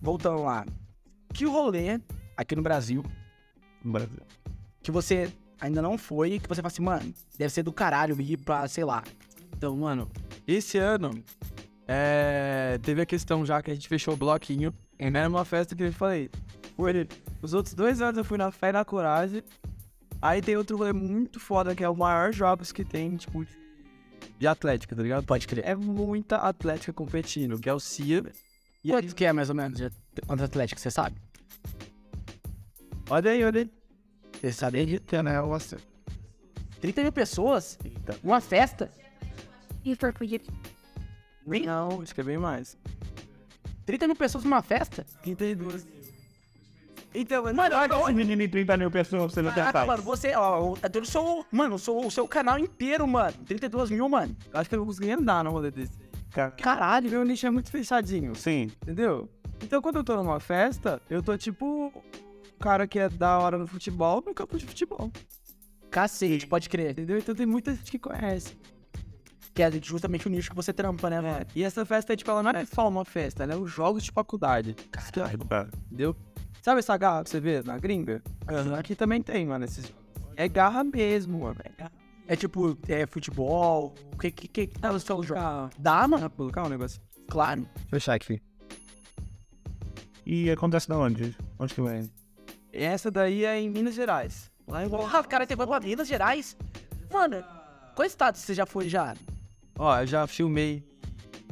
Voltando 0.00 0.42
lá. 0.42 0.64
Que 1.32 1.44
rolê 1.44 2.00
aqui 2.36 2.56
no 2.56 2.62
Brasil 2.62 3.04
No 3.84 3.92
Brasil. 3.92 4.22
que 4.82 4.90
você 4.90 5.32
ainda 5.60 5.82
não 5.82 5.98
foi, 5.98 6.38
que 6.38 6.48
você 6.48 6.62
fala 6.62 6.68
assim, 6.68 6.82
mano, 6.82 7.12
deve 7.36 7.52
ser 7.52 7.62
do 7.62 7.72
caralho 7.72 8.20
ir 8.20 8.36
pra, 8.38 8.66
sei 8.68 8.84
lá. 8.84 9.02
Então, 9.56 9.76
mano, 9.76 10.08
esse 10.46 10.78
ano 10.78 11.22
é, 11.86 12.78
teve 12.82 13.02
a 13.02 13.06
questão 13.06 13.44
já 13.44 13.60
que 13.62 13.70
a 13.70 13.74
gente 13.74 13.88
fechou 13.88 14.14
o 14.14 14.16
bloquinho. 14.16 14.72
Era 14.98 15.28
uma 15.28 15.44
festa 15.44 15.74
que 15.76 15.82
eu 15.82 15.92
falei. 15.92 16.30
Os 17.42 17.54
outros 17.54 17.74
dois 17.74 18.00
anos 18.00 18.18
eu 18.18 18.24
fui 18.24 18.38
na 18.38 18.50
Fé 18.52 18.68
e 18.68 18.72
na 18.72 18.84
Coragem. 18.84 19.42
Aí 20.20 20.42
tem 20.42 20.56
outro 20.56 20.76
rolê 20.76 20.92
muito 20.92 21.38
foda, 21.38 21.74
que 21.74 21.84
é 21.84 21.88
o 21.88 21.94
maior 21.96 22.32
jogos 22.32 22.72
que 22.72 22.84
tem, 22.84 23.16
tipo, 23.16 23.46
de 24.38 24.46
atlética, 24.46 24.94
tá 24.94 25.02
ligado? 25.02 25.24
Pode 25.24 25.46
crer. 25.46 25.64
É 25.64 25.74
muita 25.74 26.36
atlética 26.36 26.92
competindo, 26.92 27.58
que 27.58 27.68
é 27.68 27.74
o 27.74 27.80
CIA. 27.80 28.24
E 28.84 28.92
aí, 28.92 29.02
Quanto 29.02 29.14
que 29.14 29.24
é 29.24 29.32
mais 29.32 29.48
ou 29.48 29.54
menos 29.54 29.78
de 29.78 29.90
quantos 30.26 30.44
atléticos, 30.44 30.82
você 30.82 30.90
sabe? 30.90 31.16
olha 33.10 33.30
aí, 33.30 33.44
olha 33.44 33.62
aí. 33.62 33.70
Você 34.40 34.52
sabe 34.52 34.84
de 34.86 35.22
né? 35.22 35.36
Eu 35.36 35.48
gosto. 35.48 35.76
30 36.80 37.02
mil 37.02 37.12
pessoas? 37.12 37.78
Uma 38.22 38.40
festa? 38.40 38.90
Não, 41.66 42.02
acho 42.02 42.14
que 42.14 42.20
é 42.20 42.24
bem 42.24 42.38
mais. 42.38 42.76
30 43.86 44.06
mil 44.06 44.16
pessoas 44.16 44.44
numa 44.44 44.62
festa? 44.62 45.04
32. 45.22 45.86
Então, 47.14 47.42
mano, 47.44 47.56
Mano, 47.56 47.74
olha, 47.76 47.94
Esse 48.02 48.12
menino 48.12 48.42
em 48.42 48.48
30 48.48 48.76
mil 48.76 48.90
pessoas, 48.90 49.32
você 49.32 49.40
não 49.42 49.52
tem 49.52 49.64
paz. 49.72 49.86
mano, 49.86 50.02
você, 50.02 50.34
ó, 50.34 50.74
eu 50.94 51.04
sou, 51.04 51.44
mano, 51.50 51.74
eu 51.74 51.78
sou 51.78 52.06
o 52.06 52.10
seu 52.10 52.28
canal 52.28 52.58
inteiro, 52.58 53.06
mano. 53.08 53.32
32 53.46 53.90
mil, 53.90 54.08
mano. 54.08 54.36
acho 54.52 54.68
que 54.68 54.74
eu 54.74 54.80
não 54.80 54.86
consegui 54.86 55.12
andar 55.12 55.42
no 55.42 55.50
rolê 55.50 55.70
desse. 55.70 55.98
Cara, 56.30 56.50
Caralho. 56.50 57.10
Meu 57.10 57.24
nicho 57.24 57.46
é 57.46 57.50
muito 57.50 57.70
fechadinho. 57.70 58.34
Sim. 58.34 58.70
Entendeu? 58.82 59.28
Então 59.62 59.80
quando 59.82 59.96
eu 59.96 60.04
tô 60.04 60.16
numa 60.16 60.38
festa, 60.38 61.00
eu 61.10 61.22
tô 61.22 61.36
tipo 61.36 61.86
o 61.86 62.58
cara 62.60 62.86
que 62.86 62.98
é 62.98 63.08
da 63.08 63.38
hora 63.38 63.58
no 63.58 63.66
futebol 63.66 64.22
no 64.24 64.34
campo 64.34 64.56
de 64.58 64.66
futebol. 64.66 65.10
Cacete, 65.90 66.46
pode 66.46 66.68
crer. 66.68 66.90
Entendeu? 66.90 67.18
Então 67.18 67.34
tem 67.34 67.46
muita 67.46 67.74
gente 67.74 67.90
que 67.90 67.98
conhece. 67.98 68.56
Que 69.54 69.62
é 69.62 69.70
justamente 69.82 70.26
o 70.26 70.30
nicho 70.30 70.50
que 70.50 70.54
você 70.56 70.72
trampa, 70.72 71.10
né, 71.10 71.20
mano? 71.20 71.46
E 71.56 71.64
essa 71.64 71.84
festa, 71.84 72.14
tipo, 72.14 72.30
ela 72.30 72.42
não 72.42 72.50
é 72.50 72.64
só 72.64 72.86
uma 72.86 73.04
festa, 73.04 73.42
ela 73.42 73.54
é 73.54 73.56
os 73.56 73.70
jogos 73.70 74.04
de 74.04 74.12
faculdade. 74.12 74.76
Cara, 74.92 75.68
Entendeu? 75.86 76.14
Sabe 76.62 76.80
essa 76.80 76.96
garra 76.96 77.24
que 77.24 77.30
você 77.30 77.40
vê 77.40 77.62
na 77.62 77.78
gringa? 77.78 78.22
Aqui 78.78 78.94
também 78.94 79.22
tem, 79.22 79.46
mano. 79.46 79.64
Esses... 79.64 79.92
É 80.36 80.48
garra 80.48 80.84
mesmo, 80.84 81.40
mano. 81.40 81.56
É 81.64 81.70
garra. 81.76 81.92
É 82.26 82.36
tipo, 82.36 82.76
é 82.86 83.06
futebol. 83.06 83.94
O 84.12 84.18
que 84.18 84.30
que, 84.30 84.48
que, 84.48 84.66
que 84.66 84.78
tá 84.78 84.92
no 84.92 85.00
seu 85.00 85.22
jogo? 85.22 85.40
Dá, 85.78 86.06
mano? 86.06 86.28
colocar 86.28 86.64
um 86.64 86.68
negócio. 86.68 87.00
Claro. 87.28 87.66
Fechar 87.88 88.14
aqui. 88.14 88.40
E 90.26 90.50
acontece 90.50 90.88
da 90.88 90.98
onde? 90.98 91.34
Onde 91.58 91.74
que 91.74 91.80
vai? 91.80 92.08
Essa 92.70 93.10
daí 93.10 93.46
é 93.46 93.58
em 93.58 93.70
Minas 93.70 93.94
Gerais. 93.94 94.50
Lá 94.66 94.84
em 94.84 94.90
Porra, 94.90 95.24
cara, 95.24 95.46
tem 95.46 95.56
pra 95.56 95.80
Minas 95.80 96.06
Gerais. 96.06 96.54
Mano, 97.10 97.42
qual 97.94 98.04
estado 98.04 98.36
você 98.36 98.52
já 98.52 98.66
foi 98.66 98.90
já? 98.90 99.16
Ó, 99.78 100.00
eu 100.00 100.06
já 100.06 100.26
filmei 100.26 100.84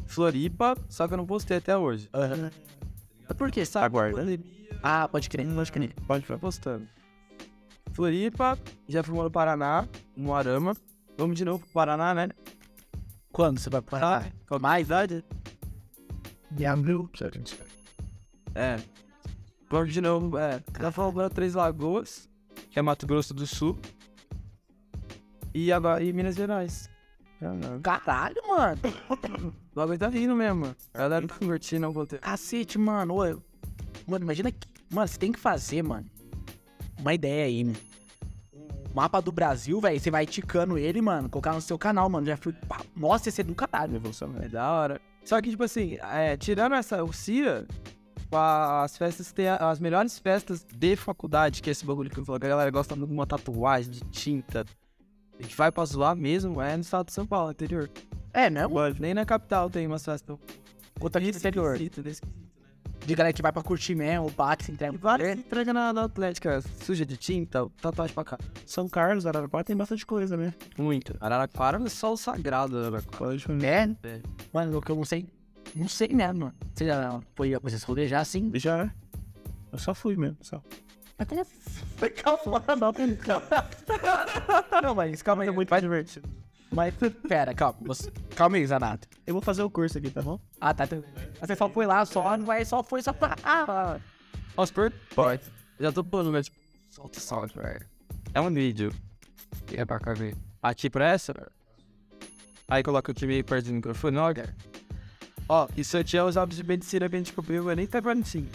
Floripa, 0.06 0.76
só 0.90 1.08
que 1.08 1.14
eu 1.14 1.18
não 1.18 1.26
postei 1.26 1.56
até 1.56 1.76
hoje. 1.76 2.10
Por 3.38 3.50
quê, 3.50 3.64
sabe? 3.64 3.86
Aguarda. 3.86 4.38
Ah, 4.82 5.08
pode 5.08 5.28
crer, 5.28 5.46
pode 5.46 5.72
crer. 5.72 5.94
Pode 6.06 6.26
Tô 6.26 6.38
postando. 6.38 6.88
Floripa, 7.92 8.58
já 8.88 9.02
fomos 9.02 9.24
no 9.24 9.30
Paraná, 9.30 9.88
no 10.16 10.34
Arama. 10.34 10.76
Vamos 11.16 11.36
de 11.36 11.44
novo 11.44 11.60
pro 11.60 11.68
Paraná, 11.70 12.14
né? 12.14 12.28
Quando 13.32 13.58
você 13.58 13.70
vai 13.70 13.80
pra 13.80 13.98
Tá. 13.98 14.26
Com 14.48 14.58
mais 14.58 14.86
idade? 14.86 15.24
É. 18.54 18.76
Vamos 19.70 19.92
de 19.92 20.00
novo, 20.00 20.38
é. 20.38 20.62
Já 20.80 20.92
fomos 20.92 21.14
pra 21.14 21.30
Três 21.30 21.54
Lagoas, 21.54 22.28
que 22.70 22.78
é 22.78 22.82
Mato 22.82 23.06
Grosso 23.06 23.34
do 23.34 23.46
Sul. 23.46 23.78
E 25.54 25.72
agora, 25.72 26.02
e 26.02 26.12
Minas 26.12 26.36
Gerais. 26.36 26.90
Caralho, 27.82 28.36
mano. 28.48 28.80
O 29.72 29.74
bagulho 29.74 29.98
tá 29.98 30.08
vindo 30.08 30.34
mesmo. 30.34 30.74
A 30.94 30.98
galera 30.98 31.26
tá 31.26 31.34
curtindo 31.34 31.88
o 31.88 31.94
conteúdo. 31.94 32.22
Cacete, 32.22 32.78
mano. 32.78 33.42
Mano, 34.06 34.24
imagina 34.24 34.50
que. 34.50 34.58
Mano, 34.90 35.08
você 35.08 35.18
tem 35.18 35.32
que 35.32 35.38
fazer, 35.38 35.82
mano. 35.82 36.06
Uma 36.98 37.14
ideia 37.14 37.44
aí, 37.46 37.64
né? 37.64 37.74
Mapa 38.94 39.20
do 39.20 39.30
Brasil, 39.30 39.80
velho. 39.80 40.00
Você 40.00 40.10
vai 40.10 40.24
ticando 40.26 40.78
ele, 40.78 41.02
mano. 41.02 41.28
Colocar 41.28 41.52
no 41.52 41.60
seu 41.60 41.78
canal, 41.78 42.08
mano. 42.08 42.26
Já 42.26 42.36
fui. 42.36 42.52
pá, 42.52 42.80
Nossa, 42.96 43.28
ia 43.28 43.32
ser 43.32 43.42
do 43.44 43.54
caralho, 43.54 43.96
evolução, 43.96 44.34
É 44.40 44.48
da 44.48 44.70
hora. 44.72 45.00
Só 45.24 45.40
que, 45.42 45.50
tipo 45.50 45.64
assim, 45.64 45.98
é, 46.12 46.36
tirando 46.36 46.74
essa 46.74 47.02
o 47.02 47.12
CIA, 47.12 47.66
tipo, 48.18 48.36
a- 48.36 48.84
as 48.84 48.96
festas 48.96 49.32
tem 49.32 49.48
as 49.48 49.80
melhores 49.80 50.18
festas 50.18 50.64
de 50.64 50.94
faculdade, 50.94 51.60
que 51.60 51.68
é 51.68 51.72
esse 51.72 51.84
bagulho 51.84 52.08
que 52.08 52.18
eu 52.18 52.24
falei, 52.24 52.40
que 52.40 52.46
a 52.46 52.50
galera 52.50 52.70
gosta 52.70 52.94
muito 52.94 53.08
de 53.08 53.14
uma 53.14 53.26
tatuagem, 53.26 53.90
de 53.90 54.00
tinta. 54.02 54.64
A 55.38 55.42
gente 55.42 55.54
vai 55.56 55.70
pra 55.72 55.84
zoar 55.84 56.14
mesmo, 56.16 56.62
é 56.62 56.74
no 56.76 56.82
estado 56.82 57.06
de 57.06 57.12
São 57.12 57.26
Paulo, 57.26 57.50
interior. 57.50 57.90
É, 58.32 58.48
né? 58.48 58.62
Nem 59.00 59.12
na 59.14 59.26
capital 59.26 59.68
tem 59.68 59.86
umas 59.86 60.04
festas. 60.04 60.38
Outra 61.00 61.20
aqui 61.20 61.32
no 61.32 61.36
interior. 61.36 61.72
Esquisito? 61.74 61.98
Esquisito. 62.08 62.45
De 63.06 63.14
galera 63.14 63.32
que 63.32 63.40
vai 63.40 63.52
pra 63.52 63.62
curtir 63.62 63.94
mesmo, 63.94 64.28
bate, 64.30 64.64
se 64.64 64.72
entrega. 64.72 64.92
E 64.92 64.98
várias 64.98 65.38
entrega 65.38 65.72
na, 65.72 65.92
na 65.92 66.04
Atlética, 66.04 66.60
suja 66.82 67.06
de 67.06 67.16
tinta, 67.16 67.64
tatuagem 67.80 68.12
pra 68.12 68.24
cá. 68.24 68.38
São 68.66 68.88
Carlos, 68.88 69.26
Araraquara 69.26 69.62
tem 69.62 69.76
bastante 69.76 70.04
coisa, 70.04 70.36
né? 70.36 70.52
Muito. 70.76 71.16
Araraquara 71.20 71.80
é 71.84 71.88
só 71.88 72.12
o 72.12 72.16
sagrado, 72.16 72.76
Araraquara. 72.76 73.36
É? 73.62 74.08
É. 74.08 74.20
Mano, 74.52 74.78
o 74.78 74.82
que 74.82 74.90
eu 74.90 74.96
não 74.96 75.04
sei. 75.04 75.28
Não 75.74 75.86
sei, 75.88 76.08
né, 76.08 76.32
mano? 76.32 76.52
Você 76.74 76.86
já 76.86 77.20
foi 77.36 77.54
a 77.54 77.60
vocês 77.60 78.10
já 78.10 78.20
assim? 78.20 78.50
Já. 78.54 78.90
Eu 79.72 79.78
só 79.78 79.94
fui 79.94 80.16
mesmo, 80.16 80.38
só. 80.40 80.60
Até. 81.16 81.44
Calma, 82.22 82.64
não, 82.68 82.92
não. 82.92 84.82
Não, 84.82 84.94
mas 84.96 85.22
calma 85.22 85.44
aí. 85.44 85.48
É 85.48 85.52
muito 85.52 85.70
mais 85.70 85.82
divertido. 85.82 86.28
Mas, 86.70 86.94
pera, 87.28 87.54
calma. 87.54 87.78
Você... 87.82 88.10
Calma 88.34 88.56
aí, 88.56 88.66
Zanato. 88.66 89.08
Eu 89.26 89.34
vou 89.34 89.42
fazer 89.42 89.62
o 89.62 89.70
curso 89.70 89.98
aqui, 89.98 90.10
tá 90.10 90.22
bom? 90.22 90.38
Ah, 90.60 90.74
tá. 90.74 90.86
tá. 90.86 90.96
Você 91.40 91.56
só 91.56 91.68
foi 91.68 91.86
lá, 91.86 92.04
só, 92.04 92.36
não 92.36 92.44
vai, 92.44 92.64
só 92.64 92.82
foi 92.82 93.02
só 93.02 93.12
pra... 93.12 93.36
Ah, 93.42 93.98
Posso 94.54 94.72
pôr? 94.72 94.92
Pode. 95.14 95.42
Já 95.78 95.92
tô 95.92 96.02
pondo, 96.02 96.32
mas 96.32 96.46
tipo, 96.46 96.58
solta 96.90 97.18
o 97.18 97.20
software. 97.20 97.86
É 98.32 98.40
um 98.40 98.52
vídeo. 98.52 98.92
E 99.70 99.76
é 99.76 99.84
pra 99.84 100.00
cá 100.00 100.14
ver. 100.14 100.34
Aqui 100.62 100.88
pra 100.88 101.08
essa, 101.08 101.34
Aí 102.68 102.82
coloca 102.82 103.12
o 103.12 103.14
time 103.14 103.42
perto 103.42 103.66
do 103.66 103.74
microfone, 103.74 104.16
olha. 104.16 104.54
Ó, 105.48 105.68
isso 105.76 105.96
aqui 105.96 106.16
é 106.16 106.24
os 106.24 106.36
óculos 106.36 106.56
de 106.56 106.64
medicina 106.64 107.08
que 107.08 107.14
a 107.14 107.18
gente 107.18 107.32
cobriu, 107.32 107.70
é 107.70 107.76
nem 107.76 107.86
tá 107.86 108.00
bonitinho. 108.00 108.48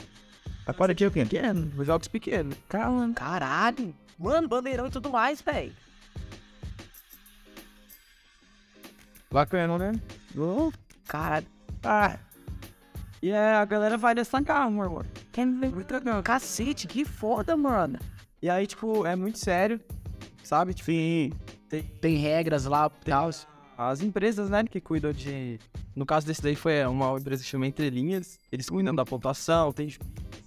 Agora 0.65 0.91
aqui 0.91 1.05
é 1.05 1.07
o 1.07 1.11
quê? 1.11 1.23
Pequeno, 1.23 1.71
os 1.77 1.87
óculos 1.87 2.07
pequenos. 2.09 2.57
Calma. 2.67 3.13
caralho. 3.13 3.95
Mano, 4.19 4.47
bandeirão 4.47 4.87
e 4.87 4.91
tudo 4.91 5.09
mais, 5.09 5.41
velho. 5.41 5.73
Bacana, 9.31 9.77
né? 9.77 9.91
Oh, 10.37 10.71
caralho. 11.07 11.47
Ah, 11.83 12.17
E 13.21 13.29
é, 13.29 13.53
a 13.55 13.65
galera 13.65 13.97
vai 13.97 14.13
nessa 14.13 14.41
carro, 14.43 14.71
legal. 15.93 16.23
Cacete, 16.23 16.87
que 16.87 17.05
foda, 17.05 17.55
mano. 17.55 17.97
E 18.41 18.49
aí, 18.49 18.65
tipo, 18.67 19.05
é 19.05 19.15
muito 19.15 19.37
sério, 19.39 19.79
sabe? 20.43 20.73
Tipo, 20.73 20.91
sim. 20.91 21.31
Tem 22.01 22.17
regras 22.17 22.65
lá 22.65 22.91
e 23.01 23.05
tal. 23.05 23.29
As 23.89 24.01
empresas, 24.01 24.49
né, 24.49 24.63
que 24.63 24.79
cuidam 24.79 25.11
de... 25.11 25.59
No 25.95 26.05
caso 26.05 26.25
desse 26.25 26.41
daí 26.41 26.55
foi 26.55 26.85
uma 26.85 27.17
empresa 27.17 27.43
que 27.43 27.49
chama 27.49 27.67
Entre 27.67 27.89
Linhas. 27.89 28.39
Eles 28.51 28.69
cuidam 28.69 28.93
da 28.93 29.03
pontuação, 29.03 29.71
tem... 29.71 29.93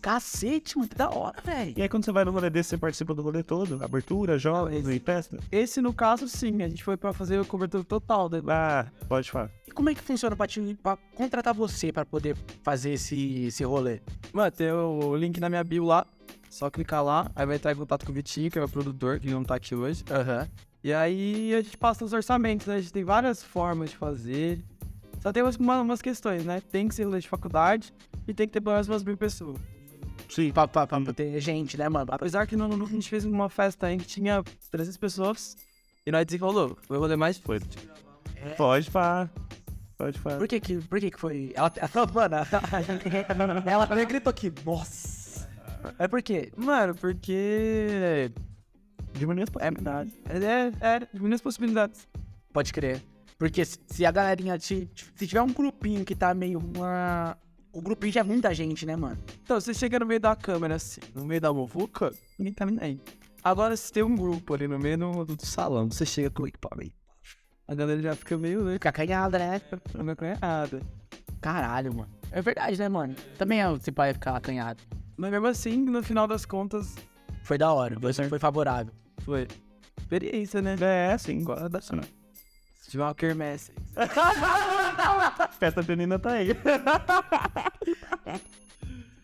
Cacete, 0.00 0.76
mano, 0.76 0.88
que 0.88 0.94
da 0.94 1.08
hora, 1.08 1.40
velho. 1.42 1.74
E 1.76 1.82
aí 1.82 1.88
quando 1.88 2.04
você 2.04 2.12
vai 2.12 2.24
no 2.26 2.30
rolê 2.30 2.50
desse, 2.50 2.70
você 2.70 2.78
participa 2.78 3.14
do 3.14 3.22
rolê 3.22 3.42
todo? 3.42 3.82
Abertura, 3.82 4.38
jogos 4.38 4.86
e 4.86 4.98
festa? 4.98 5.38
Esse, 5.50 5.80
no 5.80 5.94
caso, 5.94 6.28
sim. 6.28 6.62
A 6.62 6.68
gente 6.68 6.84
foi 6.84 6.96
pra 6.96 7.12
fazer 7.14 7.40
a 7.40 7.44
cobertura 7.44 7.82
total. 7.82 8.28
Né? 8.28 8.42
Ah, 8.48 8.86
pode 9.08 9.30
falar. 9.30 9.50
E 9.66 9.70
como 9.70 9.88
é 9.88 9.94
que 9.94 10.02
funciona 10.02 10.36
pra, 10.36 10.46
te, 10.46 10.76
pra 10.82 10.98
contratar 11.14 11.54
você 11.54 11.90
pra 11.90 12.04
poder 12.04 12.36
fazer 12.62 12.92
esse, 12.92 13.46
esse 13.46 13.64
rolê? 13.64 14.02
Mano, 14.30 14.50
tem 14.50 14.70
o 14.70 15.16
link 15.16 15.40
na 15.40 15.48
minha 15.48 15.64
bio 15.64 15.84
lá. 15.84 16.06
Só 16.50 16.70
clicar 16.70 17.02
lá, 17.02 17.30
aí 17.34 17.44
vai 17.44 17.56
entrar 17.56 17.72
em 17.72 17.76
contato 17.76 18.04
com 18.06 18.12
o 18.12 18.14
Vitinho, 18.14 18.48
que 18.48 18.58
é 18.58 18.62
o 18.62 18.68
produtor, 18.68 19.18
que 19.18 19.28
não 19.28 19.42
tá 19.42 19.56
aqui 19.56 19.74
hoje. 19.74 20.04
Aham. 20.08 20.48
E 20.84 20.92
aí 20.92 21.54
a 21.54 21.62
gente 21.62 21.78
passa 21.78 22.04
os 22.04 22.12
orçamentos, 22.12 22.66
né? 22.66 22.74
A 22.76 22.80
gente 22.80 22.92
tem 22.92 23.02
várias 23.04 23.42
formas 23.42 23.88
de 23.90 23.96
fazer. 23.96 24.62
Só 25.22 25.32
tem 25.32 25.42
umas, 25.42 25.56
uma- 25.56 25.80
umas 25.80 26.02
questões, 26.02 26.44
né? 26.44 26.60
Tem 26.70 26.86
que 26.86 26.94
ser 26.94 27.04
rolê 27.04 27.18
de 27.20 27.28
faculdade 27.28 27.90
e 28.28 28.34
tem 28.34 28.46
que 28.46 28.52
ter 28.52 28.60
pelo 28.60 28.74
menos 28.74 28.86
umas 28.88 29.02
mil 29.02 29.16
pessoas. 29.16 29.58
Sim. 30.28 30.52
Pra, 30.52 30.68
pra, 30.68 30.86
pra 30.86 31.00
ter 31.14 31.40
gente, 31.40 31.78
né, 31.78 31.88
mano? 31.88 32.10
Apesar 32.12 32.46
que 32.46 32.54
no 32.54 32.68
no- 32.68 32.84
a 32.84 32.88
gente 32.88 33.08
fez 33.08 33.24
uma 33.24 33.48
festa 33.48 33.86
aí 33.86 33.96
que 33.96 34.04
tinha 34.04 34.42
300 34.70 34.98
pessoas 34.98 35.56
e 36.06 36.12
nós 36.12 36.26
desenrolou. 36.26 36.76
Foi 36.86 36.98
o 36.98 37.00
rolê 37.00 37.16
mais 37.16 37.38
Foi. 37.38 37.60
Pode 38.58 38.90
falar. 38.90 39.30
Pode 39.96 40.18
falar. 40.18 40.36
Por 40.36 40.46
que 40.48 40.60
que, 40.60 40.76
por 40.78 41.00
que 41.00 41.10
que 41.10 41.18
foi... 41.18 41.52
Ela, 41.54 41.72
ela, 41.76 42.06
mano, 42.12 43.62
ela 43.64 43.86
também 43.88 44.06
gritou 44.06 44.30
aqui. 44.30 44.52
Nossa. 44.66 45.48
É 45.98 46.06
por 46.06 46.20
quê? 46.22 46.52
Mano, 46.56 46.94
porque. 46.94 48.30
Diminuir 49.14 49.44
as 49.44 49.50
possibilidades. 49.50 50.14
É, 50.28 50.36
é, 50.44 50.94
é, 50.96 51.08
diminui 51.12 51.34
as 51.34 51.40
possibilidades. 51.40 52.08
Pode 52.52 52.72
crer. 52.72 53.02
Porque 53.38 53.64
se, 53.64 53.78
se 53.86 54.04
a 54.06 54.10
galerinha... 54.10 54.58
te- 54.58 54.88
se 54.94 55.26
tiver 55.26 55.42
um 55.42 55.52
grupinho 55.52 56.04
que 56.04 56.14
tá 56.14 56.34
meio... 56.34 56.58
Uma... 56.58 57.36
O 57.72 57.80
grupinho 57.82 58.12
já 58.12 58.20
é 58.20 58.22
muita 58.22 58.54
gente, 58.54 58.86
né, 58.86 58.94
mano? 58.94 59.18
Então, 59.42 59.60
você 59.60 59.74
chega 59.74 59.98
no 59.98 60.06
meio 60.06 60.20
da 60.20 60.36
câmera 60.36 60.76
assim, 60.76 61.00
no 61.12 61.24
meio 61.24 61.40
da 61.40 61.52
muvuca, 61.52 62.12
ninguém 62.38 62.54
tá 62.54 62.64
nem 62.64 62.78
aí. 62.80 63.00
Agora, 63.42 63.76
se 63.76 63.92
tem 63.92 64.02
um 64.02 64.14
grupo 64.14 64.54
ali 64.54 64.68
no 64.68 64.78
meio 64.78 64.96
do, 64.96 65.24
do 65.24 65.44
salão, 65.44 65.90
você 65.90 66.06
chega 66.06 66.30
com 66.30 66.44
o 66.44 66.46
equipamento. 66.46 66.94
A 67.66 67.74
galera 67.74 68.00
já 68.00 68.14
fica 68.14 68.38
meio, 68.38 68.62
né? 68.62 68.74
Fica 68.74 68.92
canhada, 68.92 69.38
né? 69.38 69.58
Fica 69.58 69.80
acanhada. 70.12 70.82
Caralho, 71.40 71.94
mano. 71.94 72.10
É 72.30 72.40
verdade, 72.40 72.78
né, 72.78 72.88
mano? 72.88 73.14
Também 73.36 73.60
é, 73.60 73.68
você 73.68 73.90
vai 73.90 74.12
ficar 74.14 74.36
acanhado. 74.36 74.80
Mas 75.16 75.30
mesmo 75.32 75.46
assim, 75.46 75.76
no 75.78 76.02
final 76.02 76.28
das 76.28 76.44
contas, 76.46 76.94
Foi 77.42 77.58
da 77.58 77.72
hora, 77.72 77.96
foi 78.28 78.38
favorável. 78.38 78.92
Foi 79.24 79.48
experiência, 79.98 80.60
né? 80.60 80.76
É, 80.80 81.16
sim. 81.18 81.42
Guarda. 81.42 81.80
Se 81.80 81.92
tiver 82.90 83.04
uma 83.04 83.14
quermesse. 83.14 83.72
Festa 85.58 85.82
junina 85.82 86.18
tá 86.18 86.32
aí. 86.32 86.50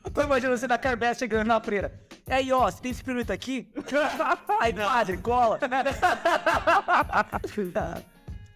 Eu 0.03 0.11
tô 0.11 0.23
imaginando 0.23 0.59
você 0.59 0.67
na 0.67 0.79
Carbé 0.79 1.13
chegando 1.15 1.47
na 1.47 1.61
freira. 1.61 1.93
E 2.27 2.33
aí, 2.33 2.51
ó, 2.53 2.71
você 2.71 2.81
tem 2.81 2.91
esse 2.91 3.05
pirulito 3.05 3.33
aqui? 3.33 3.69
aí, 4.61 4.73
padre, 4.73 5.19
cola. 5.19 5.59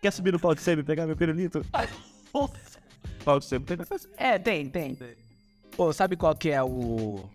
Quer 0.00 0.10
subir 0.10 0.32
no 0.32 0.40
pau 0.40 0.54
de 0.54 0.62
sebo 0.62 0.80
e 0.80 0.84
pegar 0.84 1.06
meu 1.06 1.16
pirulito? 1.16 1.64
Pau 3.24 3.38
de 3.38 3.44
sebo 3.44 3.66
tem 3.66 3.76
é, 4.16 4.38
tem, 4.38 4.68
tem. 4.70 4.98
Pô, 5.76 5.92
sabe 5.92 6.16
qual 6.16 6.34
que 6.34 6.50
é 6.50 6.62
o... 6.62 7.28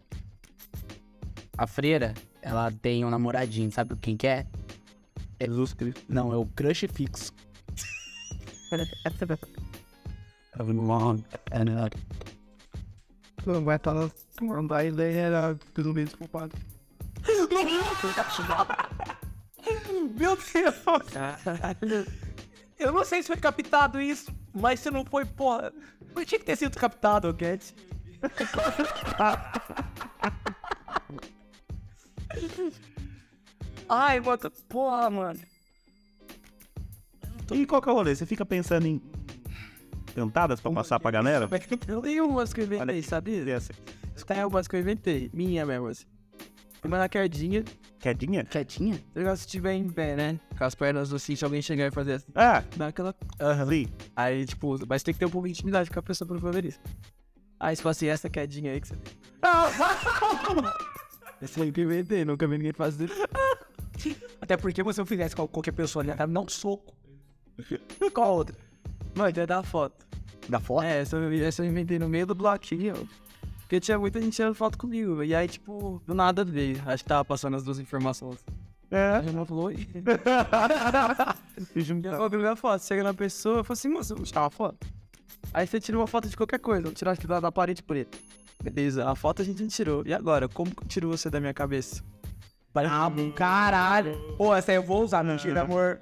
A 1.57 1.67
freira, 1.67 2.13
ela 2.41 2.71
tem 2.71 3.05
um 3.05 3.09
namoradinho, 3.09 3.71
sabe 3.71 3.95
quem 3.97 4.15
que 4.15 4.27
é? 4.27 4.45
Jesus 5.39 5.73
Cristo. 5.73 6.03
Não, 6.07 6.31
é 6.33 6.37
o 6.37 6.45
crush 6.45 6.85
fixo. 6.91 7.33
Não 13.45 13.63
vai 13.63 13.77
estar 13.77 13.93
tomando 14.35 14.73
a 14.73 14.83
ideia 14.83 15.57
tudo 15.73 15.93
mesmo 15.93 16.17
culpado. 16.17 16.55
Meu 20.17 20.37
Deus! 20.37 20.75
Eu 22.77 22.91
não 22.93 23.03
sei 23.03 23.21
se 23.21 23.27
foi 23.27 23.37
captado 23.37 23.99
isso, 23.99 24.31
mas 24.53 24.79
se 24.79 24.91
não 24.91 25.05
foi, 25.05 25.25
porra. 25.25 25.73
Mas 26.13 26.25
tinha 26.25 26.39
que 26.39 26.45
ter 26.45 26.55
sido 26.55 26.77
captado, 26.77 27.33
Cat. 27.33 27.75
Ai, 33.87 34.19
mano, 34.19 34.51
porra, 34.67 35.09
mano. 35.09 35.39
E 37.51 37.65
qual 37.65 37.81
que 37.81 37.89
é 37.89 37.91
o 37.91 37.95
rolê? 37.95 38.15
Você 38.15 38.25
fica 38.25 38.45
pensando 38.45 38.85
em 38.85 39.01
cantadas 40.13 40.59
pra 40.59 40.71
passar 40.71 40.99
pra 40.99 41.09
galera? 41.11 41.47
Tem 42.03 42.21
umas 42.21 42.53
que 42.53 42.61
eu 42.61 42.65
inventei, 42.65 43.01
sabia? 43.01 43.49
Essa. 43.51 43.73
Tem 44.27 44.45
umas 44.45 44.67
que 44.67 44.75
eu 44.75 44.79
inventei, 44.79 45.29
minha 45.33 45.65
mesmo, 45.65 45.87
assim. 45.87 46.05
Uma 46.83 46.97
na 46.97 47.09
quedinha, 47.09 47.63
Quedinha? 47.99 48.45
Quietinha? 48.45 49.03
legal 49.13 49.35
se 49.35 49.45
tiver 49.45 49.73
em 49.73 49.89
pé, 49.89 50.15
né? 50.15 50.39
Com 50.57 50.63
as 50.63 50.73
pernas 50.73 51.11
assim, 51.13 51.35
se 51.35 51.43
alguém 51.43 51.61
chegar 51.61 51.87
e 51.87 51.91
fazer 51.91 52.13
assim, 52.13 52.27
Ah, 52.33 52.63
dá 52.77 52.87
aquela 52.87 53.13
ali. 53.37 53.89
Aí, 54.15 54.45
tipo, 54.45 54.77
mas 54.87 55.03
tem 55.03 55.13
que 55.13 55.19
ter 55.19 55.25
um 55.25 55.29
pouco 55.29 55.47
de 55.47 55.51
intimidade 55.53 55.89
com 55.89 55.99
a 55.99 56.01
pessoa 56.01 56.25
pra 56.25 56.39
fazer 56.39 56.63
isso. 56.65 56.79
Aí, 57.59 57.75
se 57.75 57.81
fosse 57.81 58.07
essa 58.07 58.29
quedinha 58.29 58.71
aí 58.71 58.79
que 58.79 58.87
você 58.87 58.95
Esse 61.41 61.61
aí 61.61 61.71
que 61.71 61.81
inventei, 61.81 62.25
nunca 62.25 62.47
vi 62.47 62.57
ninguém 62.57 62.73
fazer. 62.73 63.09
Até 64.41 64.57
porque 64.57 64.83
se 64.93 65.01
eu 65.01 65.05
fizesse 65.05 65.35
com 65.35 65.47
qualquer 65.47 65.71
pessoa 65.71 66.03
ali, 66.03 66.11
um 66.39 66.47
soco. 66.47 66.93
Qual 68.13 68.27
a 68.27 68.31
outra? 68.31 68.55
Mano, 69.15 69.29
então 69.29 69.43
é 69.43 69.47
da 69.47 69.63
foto. 69.63 70.05
Da 70.47 70.59
foto? 70.59 70.83
É, 70.83 71.01
essa 71.01 71.17
eu, 71.17 71.45
essa 71.45 71.63
eu 71.63 71.67
inventei 71.67 71.99
no 71.99 72.07
meio 72.07 72.25
do 72.25 72.35
bloquinho. 72.35 73.07
Porque 73.61 73.79
tinha 73.79 73.99
muita 73.99 74.19
gente 74.19 74.35
tirando 74.35 74.55
foto 74.55 74.77
comigo. 74.77 75.23
E 75.23 75.35
aí, 75.35 75.47
tipo, 75.47 76.01
do 76.05 76.13
nada 76.13 76.43
veio. 76.43 76.81
Acho 76.85 77.03
que 77.03 77.09
tava 77.09 77.23
passando 77.23 77.55
as 77.55 77.63
duas 77.63 77.79
informações. 77.79 78.43
É. 78.89 79.17
Aí 79.17 79.31
já 79.31 79.45
falou, 79.45 79.71
e 79.71 79.77
Fiz 81.73 81.87
eu 81.89 81.95
minha 81.95 82.55
foto. 82.55 82.83
Chega 82.83 83.03
na 83.03 83.13
pessoa, 83.13 83.59
eu 83.59 83.63
falo 83.63 83.73
assim, 83.73 83.89
moça, 83.89 84.15
vou 84.15 84.25
tirar 84.25 84.41
uma 84.41 84.49
foto. 84.49 84.87
Aí 85.53 85.65
você 85.65 85.79
tira 85.79 85.97
uma 85.97 86.07
foto 86.07 86.29
de 86.29 86.37
qualquer 86.37 86.59
coisa. 86.59 86.83
Vou 86.83 86.91
tirar 86.93 87.11
aqui 87.11 87.25
da, 87.25 87.39
da 87.39 87.51
parede 87.51 87.81
preta. 87.81 88.17
Beleza, 88.63 89.09
a 89.09 89.15
foto 89.15 89.41
a 89.41 89.45
gente 89.45 89.65
tirou. 89.67 90.03
E 90.05 90.13
agora, 90.13 90.47
como 90.47 90.75
que 90.75 90.83
eu 90.83 90.87
tiro 90.87 91.07
você 91.09 91.29
da 91.29 91.39
minha 91.39 91.53
cabeça? 91.53 92.03
Ah, 92.75 93.09
caralho. 93.35 94.15
Pô, 94.37 94.55
essa 94.55 94.71
aí 94.71 94.77
eu 94.77 94.83
vou 94.83 95.03
usar, 95.03 95.23
mentira, 95.23 95.61
amor. 95.61 95.99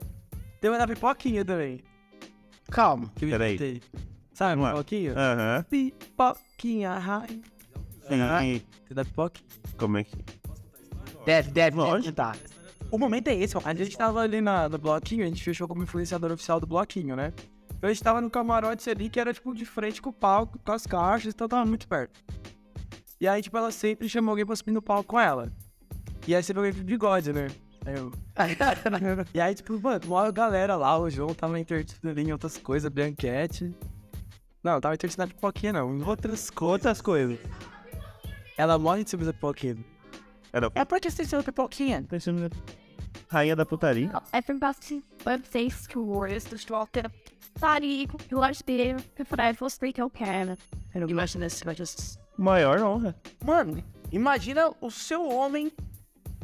Tem 0.59 0.69
uma 0.69 0.77
da 0.77 0.87
pipoquinha 0.87 1.45
também. 1.45 1.81
Calma. 2.69 3.11
Que 3.15 3.25
eu 3.25 3.29
Peraí. 3.29 3.55
inventei. 3.55 3.81
Sabe, 4.33 4.61
Ué. 4.61 4.71
pipoquinha? 4.71 5.13
Aham. 5.15 5.65
Pipoquinha, 5.69 6.91
ai. 6.91 7.41
Sim. 8.07 8.61
Você 8.87 8.93
dá 8.93 9.05
pipoca? 9.05 9.39
Como 9.77 9.97
é 9.97 10.03
que. 10.03 10.15
Deve, 11.25 11.51
deve, 11.51 11.77
deve 11.77 12.11
tá. 12.11 12.35
O 12.91 12.97
momento 12.97 13.27
é 13.27 13.35
esse, 13.35 13.57
ó. 13.57 13.61
A 13.63 13.73
gente 13.73 13.97
tava 13.97 14.21
ali 14.21 14.39
na, 14.41 14.67
no 14.69 14.77
bloquinho, 14.77 15.23
a 15.23 15.27
gente 15.27 15.43
fechou 15.43 15.67
como 15.67 15.83
influenciador 15.83 16.31
oficial 16.31 16.59
do 16.59 16.65
bloquinho, 16.67 17.15
né? 17.15 17.33
Então 17.77 17.89
a 17.89 17.93
gente 17.93 18.03
tava 18.03 18.19
no 18.19 18.29
camarote 18.29 18.89
ali, 18.89 19.09
que 19.09 19.19
era, 19.19 19.33
tipo, 19.33 19.53
de 19.53 19.65
frente 19.65 20.01
com 20.01 20.09
o 20.09 20.13
palco, 20.13 20.59
com 20.59 20.71
as 20.71 20.85
caixas, 20.85 21.33
então 21.33 21.47
tava 21.47 21.65
muito 21.65 21.87
perto. 21.87 22.19
E 23.21 23.27
aí, 23.27 23.41
tipo, 23.41 23.57
ela 23.57 23.71
sempre 23.71 24.09
chamou 24.09 24.31
alguém 24.31 24.45
pra 24.45 24.55
subir 24.55 24.71
no 24.71 24.81
palco 24.81 25.05
com 25.05 25.19
ela. 25.19 25.51
E 26.27 26.35
aí 26.35 26.43
sempre 26.43 26.59
alguém 26.65 26.73
com 26.73 26.85
bigode, 26.85 27.31
né? 27.31 27.47
Aí 27.85 27.95
eu... 27.95 28.11
E 29.33 29.39
aí, 29.39 29.55
tipo, 29.55 29.79
mano, 29.79 30.01
uma 30.05 30.31
galera 30.31 30.75
lá, 30.75 30.97
o 30.99 31.09
João 31.09 31.33
tava 31.33 31.59
entretido 31.59 32.09
ali 32.09 32.23
em 32.23 32.31
outras 32.31 32.57
coisas, 32.57 32.91
Bianquete. 32.91 33.73
Não, 34.63 34.81
tava 34.81 34.95
entretido 34.95 35.21
na 35.21 35.27
pipoquinha, 35.27 35.73
não. 35.73 35.95
Em 35.95 36.03
outras 36.03 36.49
coisas. 36.49 36.73
Outras 36.73 37.01
coisas. 37.01 37.39
Ela 38.57 38.77
morre 38.77 39.03
de 39.03 39.09
subir 39.09 39.25
da 39.25 39.33
pipoquinha. 39.33 39.77
É 40.75 40.85
porque 40.85 41.09
você 41.09 41.25
tem 41.25 41.41
pipoquinha. 41.43 42.03
Pensando. 42.03 42.49
Rainha 43.29 43.55
da 43.55 43.65
putaria. 43.65 44.11
É 44.31 44.41
vocês 44.41 45.87
que 45.87 45.97
o 45.97 46.25
estou 46.25 46.57
troca 46.59 47.11
Tari, 47.59 48.07
eu 48.29 48.43
acho 48.43 48.63
que 48.63 48.95
eu 49.17 49.25
falei, 49.25 49.53
você 49.53 49.91
que 49.91 50.01
eu 50.01 50.09
quero. 50.09 50.57
Eu 50.93 51.01
não 51.01 51.09
imagino 51.09 51.49
se 51.49 51.65
vai 51.65 51.75
just. 51.75 52.17
Maior 52.37 52.79
honra. 52.81 53.15
Mano, 53.43 53.83
imagina 54.11 54.71
o 54.79 54.91
seu 54.91 55.27
homem 55.27 55.71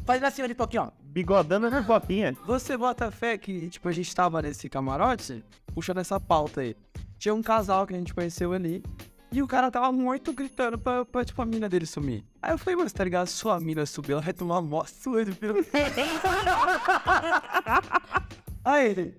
fazendo 0.06 0.26
assim, 0.26 0.48
tipo 0.48 0.64
aqui, 0.64 0.78
ó. 0.78 0.90
Bigodando 1.04 1.70
na 1.70 1.84
copinha. 1.84 2.36
Você 2.46 2.76
bota 2.76 3.12
fé 3.12 3.38
que, 3.38 3.70
tipo, 3.70 3.88
a 3.88 3.92
gente 3.92 4.14
tava 4.16 4.42
nesse 4.42 4.68
camarote, 4.68 5.44
puxando 5.74 6.00
essa 6.00 6.20
pauta 6.20 6.62
aí. 6.62 6.76
Tinha 7.20 7.36
um 7.36 7.44
casal 7.44 7.86
que 7.86 7.94
a 7.94 7.98
gente 7.98 8.14
conheceu 8.14 8.52
ali, 8.52 8.84
e 9.34 9.42
o 9.42 9.48
cara 9.48 9.72
tava 9.72 9.92
muito 9.92 10.32
gritando 10.34 10.78
pra, 10.78 11.04
pra, 11.06 11.26
tipo, 11.26 11.42
a 11.42 11.46
mina 11.46 11.68
dele 11.68 11.86
sumir. 11.86 12.24
Aí 12.42 12.52
eu 12.52 12.58
falei, 12.58 12.76
mano, 12.76 12.90
tá 12.92 13.04
ligado? 13.04 13.28
Sua 13.28 13.60
mina 13.60 13.86
subir, 13.86 14.12
ela 14.14 14.22
vai 14.22 14.34
tomar 14.34 14.62
mó 14.62 14.84
surdo, 14.86 15.34
filho. 15.36 15.56
Aí 18.64 18.90
ele, 18.90 19.18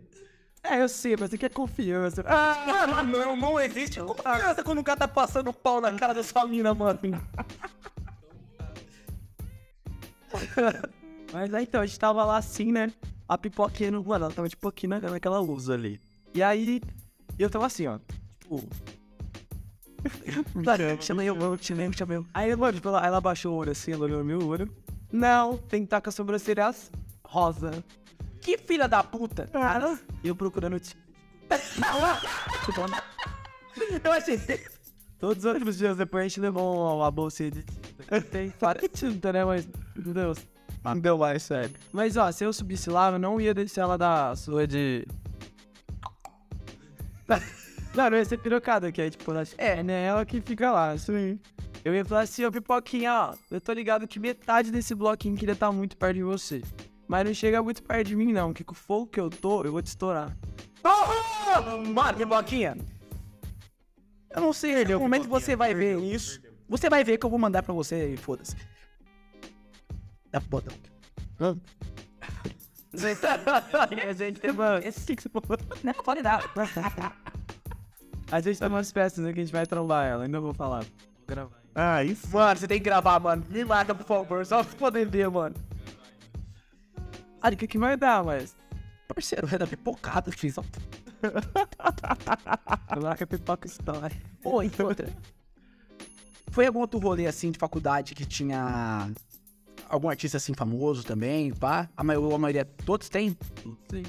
é, 0.62 0.80
eu 0.80 0.88
sei, 0.88 1.14
mas 1.18 1.32
aqui 1.34 1.44
é 1.44 1.48
confiança. 1.50 2.24
Ah, 2.26 3.02
não, 3.02 3.36
não 3.36 3.60
existe 3.60 4.00
confiança 4.00 4.64
quando 4.64 4.78
o 4.78 4.84
cara 4.84 5.00
tá 5.00 5.08
passando 5.08 5.52
pau 5.52 5.78
na 5.80 5.92
cara 5.92 6.14
da 6.14 6.22
sua 6.22 6.46
mina, 6.46 6.72
mano. 6.74 6.98
Mas 11.32 11.52
aí 11.52 11.64
então, 11.64 11.80
a 11.80 11.86
gente 11.86 11.98
tava 11.98 12.24
lá 12.24 12.36
assim, 12.36 12.72
né? 12.72 12.92
A 13.28 13.36
pipoquinha, 13.36 13.90
no- 13.90 14.04
mano, 14.04 14.26
ela 14.26 14.34
tava 14.34 14.48
tipo 14.48 14.66
aqui 14.68 14.86
na, 14.86 15.00
naquela 15.00 15.38
luz 15.40 15.68
ali. 15.68 16.00
E 16.32 16.42
aí, 16.42 16.80
eu 17.38 17.50
tava 17.50 17.66
assim, 17.66 17.86
ó. 17.86 17.98
Tipo. 18.40 18.62
Claro, 20.62 20.82
chamei 21.00 21.28
eu, 21.28 21.36
eu 21.36 21.58
chamei 21.60 21.86
eu, 21.86 21.92
chamei 21.92 22.16
eu. 22.18 22.26
Aí, 22.34 22.54
mano, 22.54 22.74
tipo, 22.74 22.88
ela, 22.88 23.06
ela 23.06 23.20
baixou 23.20 23.54
o 23.54 23.56
olho 23.56 23.72
assim, 23.72 23.92
ela 23.92 24.04
olhou 24.04 24.24
meu 24.24 24.46
olho. 24.46 24.70
Não, 25.10 25.56
tem 25.56 25.80
que 25.80 25.86
estar 25.86 26.00
com 26.00 26.08
a 26.08 26.12
sobrancelha 26.12 26.74
rosa. 27.24 27.84
Que 28.40 28.58
filha 28.58 28.86
da 28.86 29.02
puta. 29.02 29.46
Cara, 29.46 29.98
e 30.22 30.28
eu 30.28 30.36
procurando. 30.36 30.80
Eu 34.04 34.12
achei. 34.12 34.40
Todos 35.18 35.44
os 35.44 35.78
dias 35.78 35.96
depois 35.96 36.24
a 36.24 36.28
gente 36.28 36.40
levou 36.40 36.96
uma 36.96 37.10
bolsa 37.10 37.50
de. 37.50 37.64
Tem 38.30 38.52
várias 38.60 38.90
tinta, 38.92 39.32
né? 39.32 39.44
Mas, 39.44 39.66
meu 39.96 40.14
Deus. 40.14 40.38
Não 40.84 40.98
deu 40.98 41.16
mais, 41.16 41.42
sério. 41.42 41.74
Mas, 41.92 42.16
ó, 42.16 42.30
se 42.30 42.44
eu 42.44 42.52
subisse 42.52 42.90
lá, 42.90 43.10
eu 43.10 43.18
não 43.18 43.40
ia 43.40 43.54
deixar 43.54 43.82
ela 43.82 43.96
da 43.96 44.36
sua 44.36 44.66
de. 44.66 45.06
Não, 47.94 48.10
não 48.10 48.16
ia 48.18 48.24
ser 48.24 48.38
pirocada, 48.38 48.90
que 48.90 49.00
é 49.00 49.08
tipo, 49.10 49.30
ela- 49.30 49.44
é, 49.56 49.82
né? 49.82 50.04
Ela 50.04 50.24
que 50.26 50.40
fica 50.40 50.70
lá, 50.72 50.90
assim. 50.90 51.38
Eu 51.84 51.94
ia 51.94 52.04
falar 52.04 52.22
assim, 52.22 52.44
ô 52.44 52.50
pipoquinha, 52.50 53.12
ó, 53.12 53.34
eu 53.50 53.60
tô 53.60 53.72
ligado 53.72 54.08
que 54.08 54.18
metade 54.18 54.70
desse 54.70 54.94
bloquinho 54.94 55.36
queria 55.36 55.52
estar 55.52 55.70
muito 55.70 55.96
perto 55.96 56.14
de 56.14 56.22
você. 56.22 56.62
Mas 57.06 57.26
não 57.26 57.34
chega 57.34 57.62
muito 57.62 57.82
perto 57.82 58.08
de 58.08 58.16
mim, 58.16 58.32
não, 58.32 58.52
que 58.52 58.64
com 58.64 58.72
o 58.72 58.76
fogo 58.76 59.06
que 59.06 59.20
eu 59.20 59.28
tô, 59.28 59.62
eu 59.64 59.72
vou 59.72 59.82
te 59.82 59.86
estourar. 59.88 60.34
Mano, 61.92 62.18
pipoquinha. 62.18 62.76
Eu 64.30 64.40
não 64.40 64.52
sei, 64.52 64.84
no 64.84 64.98
momento 64.98 65.24
que 65.24 65.28
você 65.28 65.54
vai 65.54 65.74
ver 65.74 65.98
isso, 66.00 66.40
você 66.68 66.90
vai 66.90 67.04
ver 67.04 67.18
que 67.18 67.26
eu 67.26 67.30
vou 67.30 67.38
mandar 67.38 67.62
pra 67.62 67.72
você 67.74 68.14
e 68.14 68.16
foda-se. 68.16 68.56
Dá 70.32 70.40
pro 70.40 70.48
botão. 70.50 70.74
a 74.08 74.12
gente 74.12 74.40
tem 74.40 74.50
uma... 74.50 74.78
Esse 74.78 75.14
que 75.14 75.22
você 75.22 75.28
falou. 75.28 75.58
Não, 75.82 75.92
pode 75.94 76.22
dar. 76.22 76.42
A 78.34 78.40
gente 78.40 78.58
tem 78.58 78.66
umas 78.66 78.90
peças 78.90 79.24
né, 79.24 79.32
que 79.32 79.38
a 79.38 79.44
gente 79.44 79.52
vai 79.52 79.64
trombar 79.64 80.08
ela, 80.08 80.24
ainda 80.24 80.40
vou 80.40 80.52
falar. 80.52 80.82
Vou 80.82 81.24
gravar. 81.28 81.62
Ah, 81.72 82.02
isso. 82.02 82.28
Mano, 82.32 82.58
você 82.58 82.66
tem 82.66 82.78
que 82.78 82.84
gravar, 82.84 83.20
mano. 83.20 83.44
Me 83.48 83.62
larga, 83.62 83.94
por 83.94 84.04
favor, 84.04 84.44
só 84.44 84.64
pra 84.64 84.76
poder 84.76 85.06
ver, 85.08 85.30
mano. 85.30 85.54
Ah, 87.40 87.50
o 87.50 87.56
que 87.56 87.68
que 87.68 87.78
vai 87.78 87.96
dar, 87.96 88.24
mas... 88.24 88.56
Parceiro, 89.06 89.46
é 89.54 89.56
da 89.56 89.68
pipocada, 89.68 90.32
fiz. 90.32 90.56
Lá 92.96 93.16
que 93.16 93.22
a 93.22 93.26
pipoca 93.28 93.68
estoura. 93.68 94.10
Oi, 94.42 94.68
outra. 94.82 95.08
Foi 96.50 96.66
algum 96.66 96.80
outro 96.80 96.98
rolê 96.98 97.28
assim 97.28 97.52
de 97.52 97.58
faculdade 97.60 98.16
que 98.16 98.26
tinha 98.26 99.12
algum 99.88 100.08
artista 100.08 100.38
assim 100.38 100.54
famoso 100.54 101.04
também, 101.04 101.52
pá? 101.52 101.88
A 101.96 102.02
maioria, 102.02 102.34
a 102.34 102.38
maioria 102.38 102.64
todos 102.64 103.08
têm? 103.08 103.38
Sim. 103.88 104.02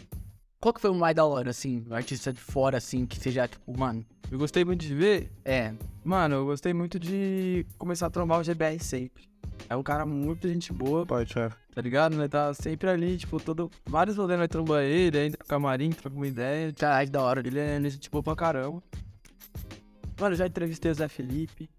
Qual 0.65 0.73
que 0.73 0.81
foi 0.81 0.89
o 0.89 0.95
mais 0.95 1.15
da 1.15 1.23
hora, 1.23 1.51
assim? 1.51 1.85
Um 1.87 1.93
artista 1.93 2.33
de 2.33 2.39
fora, 2.39 2.79
assim, 2.79 3.05
que 3.05 3.19
seja, 3.19 3.47
tipo, 3.47 3.77
mano. 3.77 4.03
Eu 4.31 4.39
gostei 4.39 4.65
muito 4.65 4.81
de 4.81 4.95
ver. 4.95 5.31
É. 5.45 5.71
Mano, 6.03 6.37
eu 6.37 6.45
gostei 6.47 6.73
muito 6.73 6.99
de 6.99 7.63
começar 7.77 8.07
a 8.07 8.09
trombar 8.09 8.39
o 8.39 8.43
GBR 8.43 8.79
sempre. 8.79 9.29
É 9.69 9.75
um 9.75 9.83
cara 9.83 10.07
muito 10.07 10.47
gente 10.47 10.73
boa, 10.73 11.05
Pode, 11.05 11.31
tá 11.35 11.81
ligado? 11.83 12.15
Ele 12.15 12.27
tá 12.27 12.51
sempre 12.55 12.89
ali, 12.89 13.15
tipo, 13.15 13.39
todo. 13.39 13.69
Vários 13.85 14.17
rolês 14.17 14.39
nós 14.39 14.47
tromba 14.47 14.83
ele, 14.83 15.27
entra 15.27 15.37
no 15.39 15.47
camarim, 15.47 15.91
troca 15.91 16.17
uma 16.17 16.27
ideia. 16.27 16.73
Caralho, 16.73 17.11
da 17.11 17.21
hora. 17.21 17.41
Ele 17.41 17.59
é 17.59 17.79
gente 17.87 18.09
boa 18.09 18.23
pra 18.23 18.35
caramba. 18.35 18.81
Mano, 20.19 20.33
eu 20.33 20.37
já 20.39 20.47
entrevistei 20.47 20.89
o 20.89 20.95
Zé 20.95 21.07
Felipe. 21.07 21.69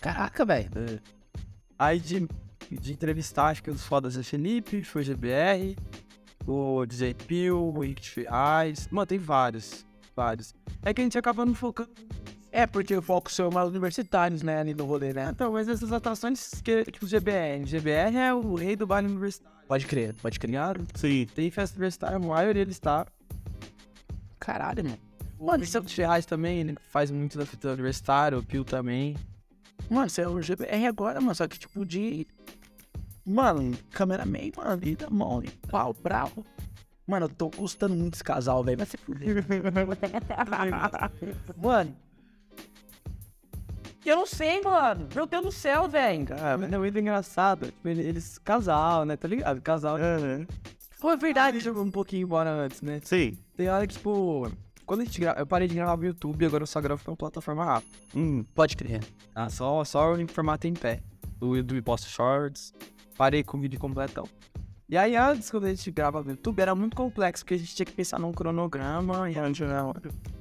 Caraca, 0.00 0.44
velho. 0.44 1.00
Aí 1.78 2.00
de, 2.00 2.28
de 2.68 2.92
entrevistar, 2.92 3.46
acho 3.46 3.62
que 3.62 3.70
os 3.70 3.86
fodas 3.86 4.14
Zé 4.14 4.24
Felipe, 4.24 4.82
foi 4.82 5.02
o 5.02 5.04
GBR, 5.04 5.76
o 6.46 6.84
DJ 6.86 7.14
Pio, 7.14 7.58
o 7.58 7.80
Rick 7.80 8.08
Ferraz. 8.08 8.88
Mano, 8.90 9.06
tem 9.06 9.18
vários. 9.18 9.84
Vários. 10.14 10.54
É 10.82 10.92
que 10.92 11.00
a 11.00 11.04
gente 11.04 11.18
acaba 11.18 11.44
não 11.44 11.54
focando. 11.54 11.90
É, 12.50 12.66
porque 12.66 12.94
o 12.94 13.00
foco 13.00 13.30
é 13.38 13.54
mais 13.54 13.68
universitários, 13.70 14.42
né, 14.42 14.60
ali 14.60 14.74
no 14.74 14.84
rolê, 14.84 15.14
né? 15.14 15.30
Então, 15.32 15.52
mas 15.52 15.68
essas 15.68 15.90
atrações 15.90 16.60
que, 16.62 16.84
tipo, 16.84 17.06
GBR. 17.06 17.64
GBR 17.64 18.14
é 18.14 18.34
o 18.34 18.54
rei 18.54 18.76
do 18.76 18.86
baile 18.86 19.08
universitário. 19.08 19.56
Pode 19.66 19.86
crer, 19.86 20.14
pode 20.20 20.38
crer. 20.38 20.50
Ligado? 20.50 20.86
Sim. 20.94 21.26
Tem 21.34 21.50
festa 21.50 21.76
universitária, 21.76 22.16
a 22.16 22.20
maioria 22.20 22.62
deles 22.62 22.78
tá. 22.78 23.06
Caralho, 24.38 24.84
mano. 24.84 24.98
Mano, 25.40 25.64
o 25.64 25.88
Ferraz 25.88 26.26
também, 26.26 26.60
ele 26.60 26.76
faz 26.90 27.10
muito 27.10 27.38
da 27.38 27.46
fita 27.46 27.72
universitária, 27.72 28.38
o 28.38 28.44
Pio 28.44 28.64
também. 28.64 29.16
Mano, 29.90 30.08
você 30.08 30.22
é 30.22 30.28
o 30.28 30.40
GBR 30.40 30.86
agora, 30.86 31.20
mano, 31.20 31.34
só 31.34 31.48
que 31.48 31.58
tipo 31.58 31.86
de. 31.86 32.26
Mano, 33.24 33.72
cameraman, 33.90 34.50
mano, 34.56 34.82
e 34.84 34.96
da 34.96 35.08
mão, 35.08 35.42
e 35.42 35.48
pau, 35.68 35.94
bravo. 36.02 36.44
Mano, 37.06 37.26
eu 37.26 37.30
tô 37.30 37.48
gostando 37.50 37.94
muito 37.94 38.12
desse 38.12 38.24
casal, 38.24 38.62
velho. 38.64 38.78
Vai 38.78 38.86
se 38.86 38.96
fuder. 38.96 39.44
mano. 41.56 41.96
Eu 44.04 44.16
não 44.16 44.26
sei, 44.26 44.60
mano. 44.62 45.08
Meu 45.14 45.26
Deus 45.26 45.44
do 45.44 45.52
céu, 45.52 45.88
velho. 45.88 46.26
Cara, 46.26 46.58
mas 46.58 46.72
é 46.72 46.78
muito 46.78 46.98
engraçado. 46.98 47.66
Tipo, 47.66 47.88
ele- 47.88 48.02
eles, 48.02 48.38
casal, 48.38 49.04
né? 49.04 49.16
Tá 49.16 49.28
ligado? 49.28 49.60
Casal. 49.60 49.96
Aham. 49.96 50.46
Pô, 51.00 51.10
é 51.10 51.16
verdade, 51.16 51.60
jogou 51.60 51.82
um 51.84 51.90
pouquinho 51.90 52.22
embora 52.24 52.50
antes, 52.50 52.80
né? 52.82 53.00
Sim. 53.04 53.36
Tem 53.56 53.68
hora 53.68 53.86
que, 53.86 53.94
tipo, 53.94 54.50
quando 54.86 55.00
a 55.00 55.04
gente 55.04 55.20
grava, 55.20 55.40
eu 55.40 55.46
parei 55.46 55.66
de 55.68 55.74
gravar 55.74 55.96
no 55.96 56.04
YouTube, 56.04 56.46
agora 56.46 56.62
eu 56.62 56.66
só 56.66 56.80
gravo 56.80 57.02
pra 57.02 57.10
uma 57.12 57.16
plataforma 57.16 57.64
rápida. 57.64 57.96
Hum. 58.14 58.44
Pode 58.54 58.76
crer. 58.76 59.00
Ah, 59.34 59.48
só, 59.48 59.84
só 59.84 60.16
em 60.16 60.26
formato 60.26 60.66
em 60.66 60.74
pé. 60.74 61.00
Do 61.38 61.56
YouTube 61.56 61.82
posto 61.82 62.08
shorts, 62.08 62.72
parei 63.16 63.42
com 63.42 63.56
o 63.56 63.60
vídeo 63.60 63.78
completão. 63.78 64.26
E 64.92 64.96
aí 64.98 65.16
antes, 65.16 65.50
quando 65.50 65.64
a 65.64 65.68
gente 65.70 65.90
grava 65.90 66.22
no 66.22 66.32
YouTube, 66.32 66.60
era 66.60 66.74
muito 66.74 66.94
complexo, 66.94 67.42
porque 67.42 67.54
a 67.54 67.56
gente 67.56 67.74
tinha 67.74 67.86
que 67.86 67.92
pensar 67.92 68.18
num 68.18 68.30
cronograma 68.30 69.30
e 69.30 69.38
onde 69.38 69.64
não. 69.64 69.94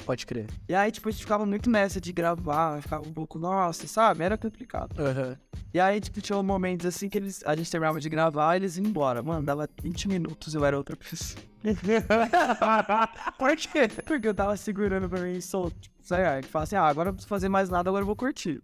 Pode 0.06 0.26
crer. 0.26 0.48
E 0.68 0.76
aí, 0.76 0.92
tipo, 0.92 1.08
a 1.08 1.12
gente 1.12 1.22
ficava 1.22 1.46
muito 1.46 1.70
nessa 1.70 2.02
de 2.02 2.12
gravar, 2.12 2.82
ficava 2.82 3.08
um 3.08 3.14
pouco, 3.14 3.40
nossa, 3.40 3.88
sabe? 3.88 4.26
Era 4.26 4.38
complicado. 4.38 4.94
Aham. 5.00 5.38
E 5.74 5.80
aí, 5.80 6.02
tipo, 6.02 6.20
tinha 6.20 6.44
momentos 6.44 6.86
assim 6.86 7.08
que 7.08 7.18
eles, 7.18 7.42
a 7.46 7.56
gente 7.56 7.72
terminava 7.72 7.98
de 7.98 8.10
gravar 8.10 8.56
e 8.56 8.58
eles 8.58 8.76
iam 8.76 8.88
embora. 8.88 9.24
Mano, 9.24 9.42
dava 9.42 9.70
20 9.82 10.10
minutos 10.10 10.54
eu 10.54 10.66
era 10.66 10.76
outra 10.76 10.98
pessoa. 10.98 11.42
Por 13.40 13.56
quê? 13.56 13.88
Porque 14.06 14.28
eu 14.28 14.34
tava 14.34 14.58
segurando 14.58 15.08
pra 15.08 15.22
mim 15.22 15.40
solto. 15.40 15.80
Tipo, 15.80 15.96
sei 16.02 16.24
lá, 16.24 16.42
que 16.42 16.50
fala 16.50 16.64
assim, 16.64 16.76
ah, 16.76 16.88
agora 16.88 17.08
eu 17.08 17.12
não 17.12 17.16
preciso 17.16 17.30
fazer 17.30 17.48
mais 17.48 17.70
nada, 17.70 17.90
agora 17.90 18.02
eu 18.02 18.08
vou 18.08 18.18
curtir. 18.18 18.62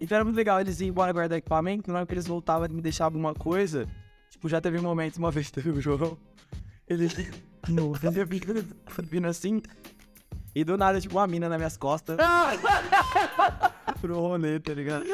Então 0.00 0.16
era 0.16 0.24
muito 0.24 0.36
legal, 0.36 0.60
eles 0.60 0.80
iam 0.80 0.88
embora 0.88 1.12
guardar 1.12 1.38
equipamento, 1.38 1.90
na 1.90 1.98
hora 1.98 2.06
que 2.06 2.14
eles 2.14 2.26
voltavam 2.26 2.66
e 2.66 2.72
me 2.72 2.80
deixavam 2.80 3.18
alguma 3.18 3.34
coisa. 3.34 3.88
Tipo, 4.30 4.48
já 4.48 4.60
teve 4.60 4.80
momentos, 4.80 5.18
uma 5.18 5.30
vez 5.30 5.50
teve 5.50 5.70
o 5.70 5.80
João, 5.80 6.16
ele 6.86 7.08
no, 7.68 7.94
ele 8.02 8.24
vindo, 8.24 8.76
vindo 9.04 9.26
assim, 9.26 9.60
e 10.54 10.64
do 10.64 10.76
nada, 10.76 11.00
tipo, 11.00 11.16
uma 11.16 11.26
mina 11.26 11.48
nas 11.48 11.58
minhas 11.58 11.76
costas. 11.76 12.16
pro 14.00 14.20
rolê, 14.20 14.60
tá 14.60 14.72
ligado? 14.74 15.04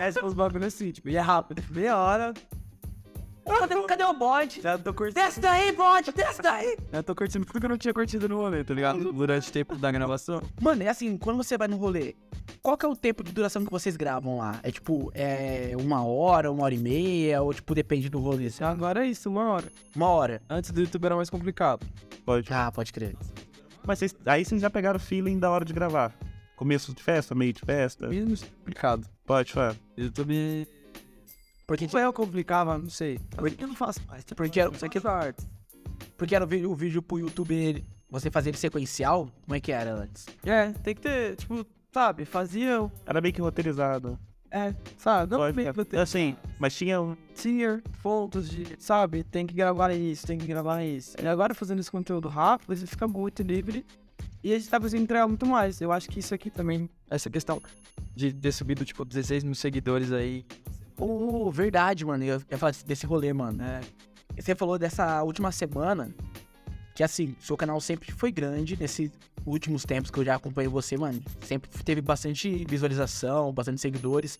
É, 0.00 0.12
tipo, 0.12 0.26
uns 0.26 0.34
bagulho 0.34 0.66
assim, 0.66 0.90
tipo, 0.90 1.08
e 1.08 1.16
é 1.16 1.20
rápido, 1.20 1.62
meia 1.70 1.96
hora, 1.96 2.34
Cadê, 3.44 3.82
cadê 3.86 4.04
o 4.04 4.14
bode? 4.14 4.60
já 4.60 4.78
tô 4.78 4.92
curtindo. 4.94 5.20
Desce 5.20 5.40
daí, 5.40 5.72
bode, 5.72 6.12
desce 6.12 6.40
daí. 6.42 6.76
Já 6.92 7.02
tô 7.02 7.14
curtindo 7.14 7.44
tudo 7.44 7.60
que 7.60 7.66
eu 7.66 7.70
não 7.70 7.78
tinha 7.78 7.92
curtido 7.92 8.28
no 8.28 8.36
rolê, 8.38 8.64
tá 8.64 8.74
ligado? 8.74 9.12
Durante 9.12 9.48
o 9.48 9.52
tempo 9.52 9.76
da 9.76 9.90
gravação. 9.90 10.42
Mano, 10.60 10.82
é 10.82 10.88
assim, 10.88 11.16
quando 11.16 11.36
você 11.36 11.58
vai 11.58 11.68
no 11.68 11.76
rolê, 11.76 12.14
qual 12.62 12.76
que 12.76 12.86
é 12.86 12.88
o 12.88 12.96
tempo 12.96 13.22
de 13.22 13.32
duração 13.32 13.64
que 13.64 13.70
vocês 13.70 13.96
gravam 13.96 14.38
lá? 14.38 14.58
É 14.62 14.70
tipo, 14.70 15.10
é 15.14 15.72
uma 15.78 16.04
hora, 16.04 16.50
uma 16.50 16.64
hora 16.64 16.74
e 16.74 16.78
meia, 16.78 17.42
ou 17.42 17.52
tipo, 17.52 17.74
depende 17.74 18.08
do 18.08 18.18
rolê? 18.18 18.46
assim? 18.46 18.64
Agora 18.64 19.04
é 19.04 19.08
isso, 19.08 19.28
uma 19.28 19.44
hora. 19.50 19.66
Uma 19.94 20.08
hora. 20.08 20.42
Antes 20.48 20.70
do 20.70 20.80
YouTube 20.80 21.04
era 21.04 21.16
mais 21.16 21.30
complicado. 21.30 21.86
Pode. 22.24 22.52
Ah, 22.52 22.72
pode 22.72 22.92
crer. 22.92 23.16
Mas 23.86 23.98
vocês, 23.98 24.14
aí 24.24 24.44
vocês 24.44 24.60
já 24.62 24.70
pegaram 24.70 24.96
o 24.96 25.00
feeling 25.00 25.38
da 25.38 25.50
hora 25.50 25.64
de 25.64 25.72
gravar. 25.72 26.14
Começo 26.56 26.94
de 26.94 27.02
festa, 27.02 27.34
meio 27.34 27.52
de 27.52 27.60
festa. 27.60 28.08
Menos 28.08 28.42
complicado. 28.42 29.06
Pode, 29.26 29.52
falar. 29.52 29.76
YouTube. 29.96 30.66
Porque, 31.66 31.86
Tipo, 31.86 31.98
eu 31.98 32.12
complicava, 32.12 32.76
não 32.78 32.90
sei. 32.90 33.18
Por 33.36 33.50
que 33.50 33.64
eu 33.64 33.68
não 33.68 33.74
faço 33.76 34.00
mais? 34.06 34.24
porque 34.24 34.60
Isso 34.60 34.84
aqui 34.84 34.98
é 34.98 35.00
da 35.00 35.12
arte. 35.12 35.46
Porque 36.16 36.34
era 36.34 36.44
o 36.44 36.48
vídeo, 36.48 36.70
o 36.70 36.74
vídeo 36.74 37.00
pro 37.02 37.18
YouTube, 37.18 37.54
ele- 37.54 37.84
você 38.10 38.30
fazer 38.30 38.50
ele 38.50 38.58
sequencial? 38.58 39.28
Como 39.44 39.54
é 39.54 39.60
que 39.60 39.72
era 39.72 39.94
antes? 39.94 40.26
É, 40.44 40.70
tem 40.72 40.94
que 40.94 41.00
ter, 41.00 41.36
tipo, 41.36 41.64
sabe, 41.92 42.24
fazia. 42.24 42.90
Era 43.06 43.20
meio 43.20 43.32
que 43.34 43.40
roteirizado. 43.40 44.18
É, 44.50 44.72
sabe? 44.98 45.32
Não 45.32 45.52
mesmo 45.52 45.84
ter- 45.84 45.98
Assim, 45.98 46.36
mas 46.60 46.76
tinha 46.76 47.00
um. 47.00 47.16
tier, 47.34 47.82
pontos 48.02 48.48
de, 48.48 48.76
sabe, 48.78 49.24
tem 49.24 49.44
que 49.46 49.54
gravar 49.54 49.92
isso, 49.92 50.24
tem 50.26 50.38
que 50.38 50.46
gravar 50.46 50.84
isso. 50.84 51.16
E 51.20 51.26
agora 51.26 51.54
fazendo 51.54 51.80
esse 51.80 51.90
conteúdo 51.90 52.28
rápido, 52.28 52.76
você 52.76 52.86
fica 52.86 53.08
muito 53.08 53.42
livre 53.42 53.84
e 54.44 54.52
a 54.52 54.58
gente 54.58 54.70
tá 54.70 54.78
conseguindo 54.78 55.04
entregar 55.04 55.26
muito 55.26 55.44
mais. 55.44 55.80
Eu 55.80 55.90
acho 55.90 56.08
que 56.08 56.20
isso 56.20 56.32
aqui 56.34 56.50
também, 56.50 56.88
essa 57.10 57.28
questão 57.28 57.60
de 58.14 58.32
ter 58.32 58.52
subido, 58.52 58.84
tipo, 58.84 59.04
16 59.04 59.42
mil 59.42 59.56
seguidores 59.56 60.12
aí. 60.12 60.44
Oh, 60.98 61.50
verdade, 61.50 62.04
mano. 62.04 62.24
Eu 62.24 62.40
ia 62.50 62.58
falar 62.58 62.72
desse 62.86 63.06
rolê, 63.06 63.32
mano. 63.32 63.62
É, 63.62 63.80
Você 64.40 64.54
falou 64.54 64.78
dessa 64.78 65.22
última 65.22 65.50
semana, 65.52 66.14
que 66.94 67.02
assim, 67.02 67.34
seu 67.40 67.56
canal 67.56 67.80
sempre 67.80 68.12
foi 68.12 68.30
grande 68.30 68.76
nesses 68.78 69.10
últimos 69.44 69.84
tempos 69.84 70.10
que 70.10 70.18
eu 70.18 70.24
já 70.24 70.36
acompanho 70.36 70.70
você, 70.70 70.96
mano. 70.96 71.20
Sempre 71.42 71.68
teve 71.84 72.00
bastante 72.00 72.64
visualização, 72.68 73.52
bastante 73.52 73.80
seguidores. 73.80 74.38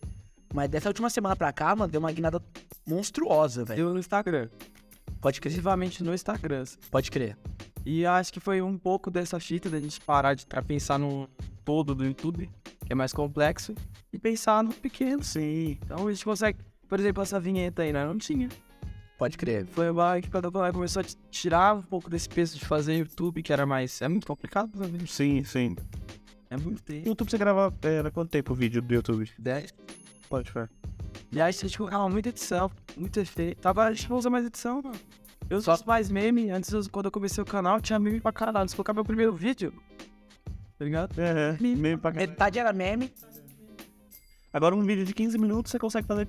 Mas 0.52 0.68
dessa 0.70 0.88
última 0.88 1.10
semana 1.10 1.34
pra 1.34 1.52
cá, 1.52 1.74
mano, 1.74 1.90
deu 1.90 1.98
uma 2.00 2.12
guinada 2.12 2.40
monstruosa, 2.86 3.64
velho. 3.64 3.80
eu 3.80 3.92
no 3.92 3.98
Instagram, 3.98 4.48
Pode 5.20 5.40
crer, 5.40 5.50
exclusivamente 5.52 6.04
no 6.04 6.14
Instagram. 6.14 6.64
pode 6.90 7.10
crer. 7.10 7.36
E 7.84 8.06
acho 8.06 8.32
que 8.32 8.40
foi 8.40 8.62
um 8.62 8.78
pouco 8.78 9.10
dessa 9.10 9.40
fita 9.40 9.68
da 9.68 9.80
gente 9.80 10.00
parar 10.00 10.34
de 10.34 10.46
pra 10.46 10.62
pensar 10.62 10.98
no 10.98 11.28
todo 11.64 11.94
do 11.94 12.04
YouTube, 12.04 12.48
que 12.84 12.92
é 12.92 12.94
mais 12.94 13.12
complexo, 13.12 13.74
e 14.12 14.18
pensar 14.18 14.62
no 14.62 14.72
pequeno. 14.74 15.22
Sim. 15.22 15.78
Então 15.84 16.06
a 16.06 16.12
gente 16.12 16.24
consegue, 16.24 16.58
por 16.88 16.98
exemplo, 17.00 17.22
essa 17.22 17.40
vinheta 17.40 17.82
aí, 17.82 17.92
né? 17.92 18.04
Não 18.04 18.18
tinha. 18.18 18.48
Pode 19.18 19.38
crer. 19.38 19.64
Foi 19.66 19.90
lá 19.92 20.20
que 20.20 20.28
começou 20.72 21.00
a 21.00 21.04
tirar 21.30 21.76
um 21.76 21.82
pouco 21.82 22.10
desse 22.10 22.28
peso 22.28 22.58
de 22.58 22.64
fazer 22.64 22.96
YouTube, 22.96 23.42
que 23.42 23.52
era 23.52 23.64
mais. 23.64 24.02
É 24.02 24.08
muito 24.08 24.26
complicado 24.26 24.70
pra 24.70 24.86
ver. 24.86 25.06
Sim, 25.06 25.44
sim. 25.44 25.76
É 26.50 26.56
muito 26.56 26.82
tempo. 26.82 27.08
YouTube 27.08 27.30
você 27.30 27.38
grava. 27.38 27.72
Era 27.82 28.10
quanto 28.10 28.30
tempo 28.30 28.52
o 28.52 28.56
vídeo 28.56 28.82
do 28.82 28.92
YouTube? 28.92 29.30
10. 29.38 29.72
Pode 30.28 30.50
ver. 30.52 30.68
E 31.30 31.40
aí 31.40 31.48
a 31.48 31.50
gente 31.52 31.78
colocava 31.78 32.08
muita 32.08 32.28
edição, 32.28 32.70
muito 32.96 33.18
efeito. 33.20 33.66
Agora 33.66 33.90
a 33.90 33.92
gente 33.92 34.10
não 34.10 34.16
usa 34.18 34.28
mais 34.28 34.44
edição, 34.46 34.82
mano. 34.82 34.98
Eu 35.48 35.60
Só- 35.60 35.78
mais 35.86 36.10
meme. 36.10 36.50
Antes, 36.50 36.88
quando 36.88 37.06
eu 37.06 37.12
comecei 37.12 37.42
o 37.42 37.46
canal, 37.46 37.80
tinha 37.80 37.98
meme 37.98 38.20
pra 38.20 38.32
caralho. 38.32 38.68
Se 38.68 38.74
colocar 38.74 38.92
meu 38.92 39.04
primeiro 39.04 39.32
vídeo, 39.32 39.72
tá 40.84 41.12
ligado? 41.12 41.18
É, 41.18 41.56
meio 41.60 41.98
pra 41.98 42.12
caralho. 42.12 42.30
Metade 42.30 42.58
era 42.58 42.72
meme. 42.72 43.12
Agora 44.52 44.74
um 44.74 44.82
vídeo 44.82 45.04
de 45.04 45.14
15 45.14 45.38
minutos 45.38 45.72
você 45.72 45.78
consegue 45.78 46.06
fazer 46.06 46.28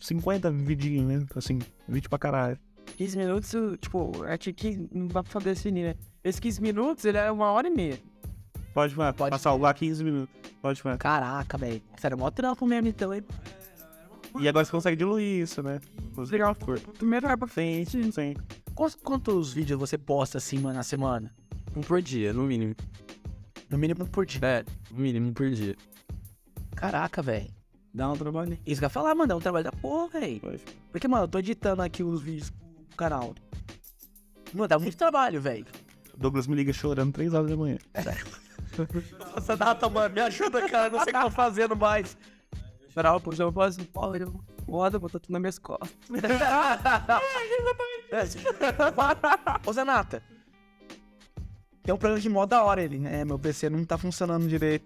50 0.00 0.50
vidinhos, 0.50 1.06
né? 1.06 1.26
Assim, 1.36 1.58
vídeo 1.88 2.08
pra 2.08 2.18
caralho. 2.18 2.58
15 2.96 3.18
minutos, 3.18 3.52
tipo, 3.80 4.24
é 4.24 4.36
que 4.36 4.52
15, 4.52 4.88
não 4.92 5.06
dá 5.06 5.22
pra 5.22 5.40
definir, 5.40 5.84
né? 5.84 5.94
Esses 6.24 6.40
15 6.40 6.60
minutos, 6.62 7.04
ele 7.04 7.18
é 7.18 7.30
uma 7.30 7.52
hora 7.52 7.68
e 7.68 7.70
meia. 7.70 7.98
Pode, 8.74 8.96
mano. 8.96 9.14
Pode. 9.14 9.38
Salvar 9.38 9.74
15 9.74 10.02
minutos. 10.02 10.34
Pode, 10.60 10.84
mano. 10.84 10.98
Caraca, 10.98 11.56
velho. 11.56 11.82
Sério, 11.98 12.18
mó 12.18 12.30
trampo 12.30 12.66
mesmo 12.66 12.88
então, 12.88 13.14
hein? 13.14 13.22
E 14.38 14.48
agora 14.48 14.64
você 14.64 14.70
consegue 14.70 14.96
diluir 14.96 15.42
isso, 15.42 15.62
né? 15.62 15.80
Legal, 16.16 16.56
primeiro 16.96 17.26
era 17.26 17.36
pra 17.36 17.48
frente. 17.48 17.90
Sim, 17.90 18.12
sim. 18.12 18.34
Quantos, 18.74 18.94
quantos 18.96 19.52
vídeos 19.52 19.78
você 19.78 19.98
posta 19.98 20.38
assim, 20.38 20.58
mano, 20.58 20.76
na 20.76 20.82
semana? 20.82 21.32
Um 21.76 21.80
por 21.80 22.00
dia, 22.02 22.32
no 22.32 22.44
mínimo. 22.44 22.74
No 23.70 23.78
mínimo 23.78 24.06
por 24.06 24.26
dia. 24.26 24.40
É, 24.42 24.64
no 24.90 24.98
mínimo 24.98 25.32
por 25.32 25.48
dia. 25.50 25.76
Caraca, 26.74 27.22
velho. 27.22 27.48
Dá 27.94 28.10
um 28.10 28.16
trabalho. 28.16 28.58
Isso 28.66 28.80
que 28.80 28.84
eu 28.84 28.86
ia 28.86 28.90
falar, 28.90 29.14
mano, 29.14 29.32
é 29.32 29.36
um 29.36 29.40
trabalho 29.40 29.64
da 29.64 29.72
porra, 29.72 30.20
velho. 30.20 30.40
Porque, 30.90 31.08
mano, 31.08 31.24
eu 31.24 31.28
tô 31.28 31.38
editando 31.38 31.82
aqui 31.82 32.02
os 32.02 32.20
vídeos 32.20 32.50
pro 32.50 32.96
canal. 32.96 33.34
Mano, 34.52 34.68
dá 34.68 34.78
muito 34.78 34.96
trabalho, 34.96 35.40
velho. 35.40 35.64
Douglas 36.16 36.46
me 36.46 36.54
liga 36.56 36.72
chorando 36.72 37.12
3 37.12 37.32
horas 37.32 37.50
da 37.50 37.56
manhã. 37.56 37.78
Nossa, 39.34 39.56
data, 39.56 39.88
mano, 39.88 40.14
me 40.14 40.20
ajuda, 40.20 40.68
cara. 40.68 40.90
Não 40.90 40.98
sei 41.00 41.08
o 41.08 41.12
que 41.12 41.16
eu 41.16 41.22
tô 41.22 41.30
fazendo 41.30 41.76
mais. 41.76 42.16
Esperava, 42.88 43.20
pô, 43.20 43.32
já 43.32 43.44
eu 43.44 43.52
posso. 43.52 43.84
Pô, 43.86 44.14
eu. 44.16 44.40
Foda, 44.66 44.98
botar 45.00 45.18
tudo 45.18 45.32
nas 45.32 45.40
minhas 45.40 45.58
costas. 45.58 45.90
Ô, 49.66 49.72
Zanata. 49.72 50.22
Tem 51.90 51.94
um 51.96 51.98
problema 51.98 52.20
de 52.20 52.28
modo 52.28 52.50
da 52.50 52.62
hora 52.62 52.80
ele, 52.80 53.00
né? 53.00 53.24
Meu 53.24 53.36
PC 53.36 53.68
não 53.68 53.84
tá 53.84 53.98
funcionando 53.98 54.46
direito. 54.46 54.84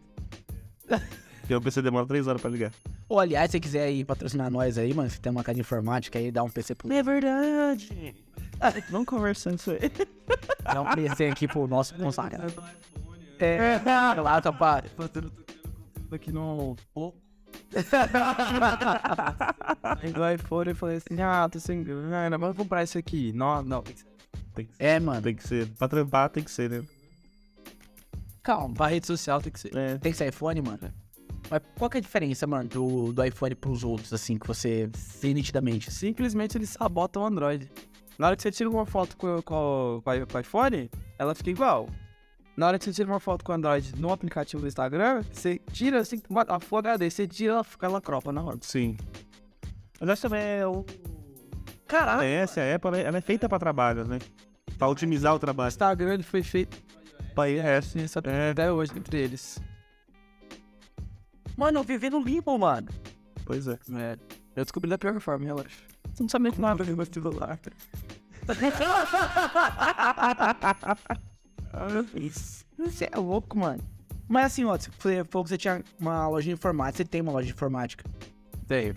Porque 1.40 1.54
o 1.54 1.60
PC 1.60 1.82
demora 1.82 2.06
3 2.06 2.26
horas 2.26 2.40
pra 2.40 2.50
ligar. 2.50 2.72
Ou, 3.06 3.20
aliás, 3.20 3.50
se 3.50 3.58
você 3.58 3.60
quiser 3.60 3.82
aí 3.82 4.02
patrocinar 4.02 4.50
nós 4.50 4.78
aí, 4.78 4.94
mano, 4.94 5.10
se 5.10 5.20
tem 5.20 5.30
uma 5.30 5.44
casa 5.44 5.56
de 5.56 5.60
informática 5.60 6.18
aí, 6.18 6.32
dá 6.32 6.42
um 6.42 6.48
PC 6.48 6.74
pro... 6.74 6.90
É 6.90 7.02
verdade. 7.02 8.16
Vamos 8.90 9.06
conversando 9.06 9.58
isso 9.58 9.72
aí. 9.72 9.80
Dá 10.62 10.80
um 10.80 10.94
PC 10.94 11.26
aqui 11.26 11.46
pro 11.46 11.66
nosso 11.66 11.94
consagrado. 11.94 12.54
É, 13.38 13.78
claro, 14.14 14.42
tá 14.42 14.50
para. 14.50 14.86
Aqui 16.10 16.32
no. 16.32 16.74
Do 20.14 20.30
iPhone 20.32 20.70
eu 20.70 20.76
falei 20.76 20.96
assim, 20.96 21.20
ah, 21.20 21.46
tô 21.52 21.60
sem 21.60 21.82
grana, 21.82 22.38
mas 22.38 22.56
vou 22.56 22.64
comprar 22.64 22.82
isso 22.82 22.96
aqui. 22.96 23.30
Não, 23.34 23.62
não, 23.62 23.82
tem 23.82 23.92
que 23.94 24.00
ser. 24.00 24.14
Tem 24.54 24.64
que, 24.66 24.72
É, 24.78 24.98
mano. 25.00 25.20
tem 25.20 25.34
que 25.34 25.46
ser. 25.46 25.66
Pra 25.72 25.86
trampar 25.86 26.30
tem 26.30 26.42
que 26.42 26.50
ser, 26.50 26.70
né? 26.70 26.82
Calma. 28.44 28.74
Pra 28.74 28.86
rede 28.86 29.06
social 29.06 29.40
tem 29.40 29.50
que 29.52 29.58
ser. 29.58 29.76
É. 29.76 29.98
Tem 29.98 30.12
que 30.12 30.18
ser 30.18 30.28
iPhone, 30.28 30.60
mano? 30.62 30.78
Mas 31.50 31.60
qual 31.76 31.90
que 31.90 31.96
é 31.96 32.00
a 32.00 32.02
diferença, 32.02 32.46
mano, 32.46 32.68
do, 32.68 33.12
do 33.12 33.24
iPhone 33.24 33.54
pros 33.56 33.82
outros, 33.82 34.12
assim, 34.12 34.38
que 34.38 34.46
você 34.46 34.88
vê 35.20 35.34
nitidamente? 35.34 35.90
Simplesmente 35.90 36.56
eles 36.56 36.70
sabotam 36.70 37.22
o 37.22 37.26
Android. 37.26 37.68
Na 38.18 38.28
hora 38.28 38.36
que 38.36 38.42
você 38.42 38.52
tira 38.52 38.70
uma 38.70 38.86
foto 38.86 39.16
com, 39.16 39.42
com, 39.42 40.00
com, 40.04 40.10
o- 40.10 40.26
com 40.26 40.36
o 40.36 40.40
iPhone, 40.40 40.88
ela 41.18 41.34
fica 41.34 41.50
igual. 41.50 41.88
Na 42.56 42.68
hora 42.68 42.78
que 42.78 42.84
você 42.84 42.92
tira 42.92 43.08
uma 43.10 43.18
foto 43.18 43.44
com 43.44 43.50
o 43.50 43.54
Android 43.56 43.92
no 43.98 44.12
aplicativo 44.12 44.62
do 44.62 44.68
Instagram, 44.68 45.22
você 45.32 45.58
tira 45.72 45.98
assim, 46.00 46.22
a 46.48 46.60
Full 46.60 46.78
HD, 46.78 47.10
você 47.10 47.26
tira, 47.26 47.54
ela, 47.54 47.64
fica- 47.64 47.86
ela 47.86 48.00
cropa 48.00 48.30
na 48.32 48.42
hora. 48.42 48.58
Sim. 48.60 48.96
Mas 50.00 50.08
essa 50.10 50.28
também 50.28 50.42
é 50.44 50.66
o. 50.66 50.84
Caralho. 51.86 52.22
Essa, 52.22 52.60
a 52.60 52.74
Apple, 52.76 53.00
ela 53.00 53.18
é 53.18 53.20
feita 53.20 53.48
pra 53.48 53.58
trabalho, 53.58 54.04
né? 54.06 54.18
Pra 54.78 54.88
otimizar 54.88 55.32
o 55.32 55.36
O 55.36 55.38
trabalho. 55.38 55.68
Instagram 55.68 56.14
ele 56.14 56.22
foi 56.22 56.42
feito 56.42 56.76
Pra 57.34 57.50
essa. 57.50 57.98
assim, 57.98 58.06
sabe, 58.06 58.30
É. 58.30 58.50
até 58.50 58.70
hoje 58.72 58.92
entre 58.96 59.18
eles. 59.18 59.60
Mano, 61.56 61.80
eu 61.80 61.84
vivi 61.84 62.10
no 62.10 62.20
limbo, 62.22 62.56
mano. 62.58 62.88
Pois 63.44 63.66
é. 63.68 63.78
É, 63.96 64.18
eu 64.56 64.64
descobri 64.64 64.88
da 64.90 64.98
pior 64.98 65.18
forma, 65.20 65.44
relaxa. 65.44 65.78
Você 66.12 66.22
não 66.22 66.28
sabe 66.28 66.44
nem 66.44 66.52
como 66.52 66.66
abrir 66.66 66.94
meu 66.96 67.06
celular. 67.06 67.58
Você 72.78 73.08
é 73.10 73.16
louco, 73.18 73.58
mano. 73.58 73.82
Mas 74.28 74.46
assim, 74.46 74.64
ó, 74.64 74.76
você 74.76 75.24
falou 75.24 75.44
que 75.44 75.50
você 75.50 75.58
tinha 75.58 75.82
uma 75.98 76.26
loja 76.28 76.46
de 76.46 76.52
informática, 76.52 76.96
você 76.96 77.04
tem 77.04 77.20
uma 77.20 77.32
loja 77.32 77.46
de 77.46 77.52
informática. 77.52 78.04
Tenho. 78.66 78.96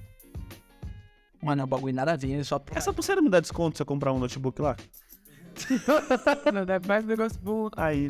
Mano, 1.43 1.61
é 1.61 1.65
um 1.65 1.67
bagulho 1.67 1.93
nada 1.93 2.13
a 2.13 2.15
ver, 2.15 2.43
só... 2.45 2.61
Essa 2.73 2.93
pulseira 2.93 3.21
me 3.21 3.29
dá 3.29 3.39
desconto 3.39 3.77
se 3.77 3.81
eu 3.81 3.85
comprar 3.85 4.13
um 4.13 4.19
notebook 4.19 4.61
lá? 4.61 4.75
Não 6.53 6.65
deve 6.65 6.87
mais 6.87 7.03
um 7.03 7.07
negócio 7.07 7.39
bom. 7.41 7.69
Aí. 7.75 8.09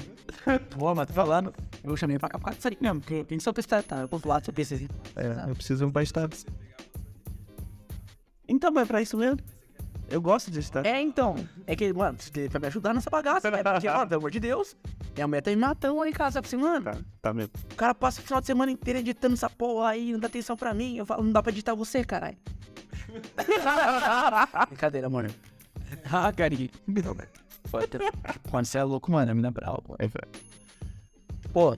Pô, 0.78 0.94
mas 0.94 1.08
tô 1.08 1.14
falando. 1.14 1.54
Eu 1.84 1.96
chamei 1.98 2.20
pra 2.20 2.30
cá 2.30 2.38
por 2.38 2.46
causa 2.46 2.58
disso 2.58 2.68
aí 2.68 2.78
mesmo, 2.80 3.00
porque 3.02 3.24
tem 3.24 3.40
só 3.40 3.54
prestar, 3.54 3.84
tá? 3.84 3.98
Eu 4.02 4.08
posso 4.10 4.28
lá, 4.28 4.42
seu 4.42 4.54
PC. 4.54 4.88
É, 5.16 5.50
eu 5.50 5.56
preciso 5.56 5.90
pra 5.92 6.04
estar. 6.04 6.30
Então, 8.48 8.72
mas 8.72 8.84
é 8.84 8.86
pra 8.86 9.02
isso 9.02 9.18
mesmo. 9.18 9.40
Eu 10.10 10.22
gosto 10.22 10.50
de 10.50 10.60
estar. 10.60 10.86
É, 10.86 11.02
então. 11.02 11.36
É 11.66 11.76
que, 11.76 11.92
mano, 11.92 12.18
você 12.18 12.48
vai 12.48 12.62
me 12.62 12.68
ajudar 12.68 12.94
nessa 12.94 13.10
bagaça, 13.10 13.52
né? 13.52 13.62
Porque, 13.62 13.90
mano, 13.90 14.08
pelo 14.08 14.22
amor 14.22 14.32
de 14.32 14.40
Deus. 14.40 14.76
Minha 15.16 15.28
mulher 15.28 15.42
tá 15.42 15.50
me 15.52 15.58
matando 15.58 15.98
lá 15.98 16.08
em 16.08 16.14
casa. 16.14 16.40
Assim, 16.40 16.56
mano, 16.56 16.86
Tá, 16.86 16.98
tá 17.22 17.34
mesmo. 17.34 17.52
o 17.72 17.76
cara 17.76 17.94
passa 17.94 18.22
o 18.22 18.24
final 18.24 18.40
de 18.40 18.48
semana 18.48 18.72
inteiro 18.72 19.00
editando 19.00 19.34
essa 19.34 19.50
porra 19.50 19.90
aí, 19.90 20.14
não 20.14 20.20
dá 20.20 20.28
atenção 20.28 20.56
pra 20.56 20.74
mim. 20.74 20.98
Eu 20.98 21.06
falo, 21.06 21.24
não 21.24 21.32
dá 21.34 21.44
pra 21.44 21.52
editar 21.52 21.76
você, 21.76 22.06
caralho. 22.06 22.38
Brincadeira, 24.70 25.10
mano. 25.10 25.30
Ah, 26.12 26.32
carinho. 26.32 26.70
Quando 28.50 28.66
você 28.66 28.78
é 28.78 28.84
louco, 28.84 29.12
mano, 29.12 29.36
me 29.36 29.42
dá 29.42 29.52
brava, 29.52 29.82
pô. 29.82 29.96
É, 30.00 30.08
velho. 30.08 30.28
Pô. 31.52 31.76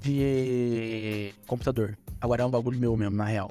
De 0.00 1.34
computador. 1.46 1.96
Agora 2.20 2.42
é 2.42 2.46
um 2.46 2.50
bagulho 2.50 2.78
meu 2.78 2.96
mesmo, 2.96 3.16
na 3.16 3.24
real. 3.24 3.50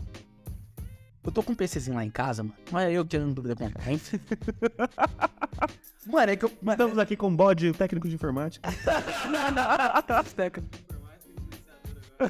Eu 1.24 1.32
tô 1.32 1.44
com 1.44 1.52
um 1.52 1.56
PCzinho 1.56 1.96
lá 1.96 2.04
em 2.04 2.10
casa, 2.10 2.44
mano. 2.44 2.56
Não 2.72 2.80
é 2.80 2.92
eu 2.92 3.06
tirando 3.06 3.36
dúvida 3.36 3.56
com 3.56 3.68
concorrente. 3.68 4.20
Mano, 6.08 6.32
é 6.32 6.36
que 6.36 6.46
eu. 6.46 6.52
Mano, 6.62 6.74
Estamos 6.74 6.98
aqui 6.98 7.16
com 7.16 7.28
o 7.28 7.32
bode 7.32 7.72
técnico 7.74 8.08
de 8.08 8.16
informática. 8.16 8.68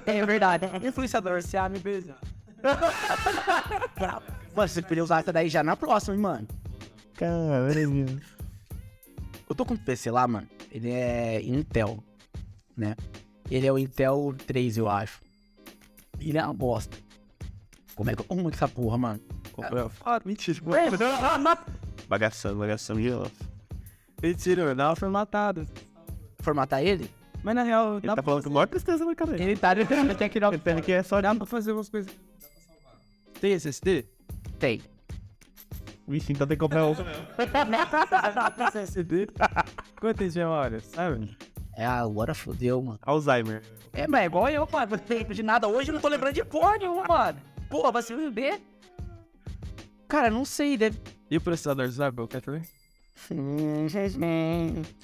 é 0.06 0.26
verdade. 0.26 0.66
É 0.66 0.86
influenciador. 0.86 1.42
Se 1.42 1.56
a 1.56 1.70
me 1.70 1.80
beijar. 1.80 2.20
Bravo. 3.96 4.24
Mano, 4.60 4.68
você 4.68 4.82
podia 4.82 5.02
usar 5.02 5.22
essa 5.22 5.32
daí 5.32 5.48
já 5.48 5.64
na 5.64 5.78
próxima, 5.78 6.16
hein, 6.16 6.22
mano. 6.22 6.48
Caralho. 7.14 8.22
Eu 9.50 9.56
tô 9.56 9.66
com 9.66 9.74
um 9.74 9.78
PC 9.78 10.12
lá, 10.12 10.28
mano. 10.28 10.50
Ele 10.70 10.92
é 10.92 11.42
Intel, 11.42 12.04
né? 12.76 12.94
Ele 13.50 13.66
é 13.66 13.72
o 13.72 13.80
Intel 13.80 14.36
3, 14.46 14.78
eu 14.78 14.90
acho. 14.90 15.22
Ele 16.20 16.38
é 16.38 16.44
uma 16.44 16.54
bosta. 16.54 16.98
Como 17.96 18.10
é 18.10 18.16
que, 18.18 18.24
como 18.24 18.50
é 18.50 18.52
que 18.52 18.58
essa 18.58 18.68
porra, 18.68 18.98
mano? 18.98 19.22
Ah, 20.06 20.20
mentira. 20.26 20.60
Bagaçando, 22.10 22.60
bagaçando 22.60 23.02
de 23.02 23.12
novo. 23.12 23.32
Mentira, 24.22 24.64
eu 24.64 24.76
dava 24.76 24.94
formatado. 24.94 25.66
Formatar 26.40 26.84
ele? 26.84 27.10
Mas 27.42 27.56
na 27.56 27.64
real, 27.64 28.00
Ele 28.00 28.08
dá 28.08 28.18
tá 28.18 28.24
falando 28.24 28.44
com 28.44 28.50
maior 28.50 28.68
tristeza 28.68 29.06
na 29.06 29.14
dele. 29.14 29.42
Ele 29.42 29.56
tá. 29.56 29.72
Ele 29.72 30.16
tem 30.16 30.30
que 30.30 30.38
dar. 30.38 30.52
Ele 30.54 30.82
que 30.82 30.92
é 30.92 31.02
só 31.02 31.22
dá 31.22 31.34
pra 31.34 31.46
fazer 31.46 31.72
umas 31.72 31.88
coisas. 31.88 32.12
Tem 33.40 33.54
SSD? 33.54 34.19
Tem. 34.60 34.82
Vixe, 36.08 36.34
então 36.34 36.46
tem 36.48 36.58
que 36.58 36.62
comprar 36.62 36.86
outro. 36.86 37.06
SSD? 38.68 39.30
Quantas 40.00 40.36
memórias, 40.36 40.84
sabe? 40.86 41.38
É, 41.76 41.86
agora 41.86 42.34
fodeu, 42.34 42.82
mano. 42.82 43.00
Alzheimer. 43.02 43.64
É, 43.94 44.08
mas 44.08 44.24
é 44.24 44.26
igual 44.26 44.50
eu, 44.50 44.68
mano. 44.72 44.98
Não 44.98 45.18
lembro 45.18 45.34
de 45.34 45.44
nada 45.44 45.68
hoje, 45.68 45.90
eu 45.90 45.94
não 45.94 46.02
tô 46.02 46.08
lembrando 46.08 46.34
de 46.34 46.44
porra 46.44 46.78
nenhuma, 46.78 47.06
mano. 47.08 47.40
Porra, 47.70 47.92
vai 47.92 48.02
se 48.02 48.16
beber? 48.16 48.60
Cara, 50.08 50.30
não 50.30 50.44
sei, 50.44 50.76
deve. 50.76 51.00
E 51.30 51.38
o 51.38 51.42
processador, 51.42 51.90
sabe? 51.92 52.22
Eu 52.22 52.28
quero 52.28 52.44
também. 52.44 52.64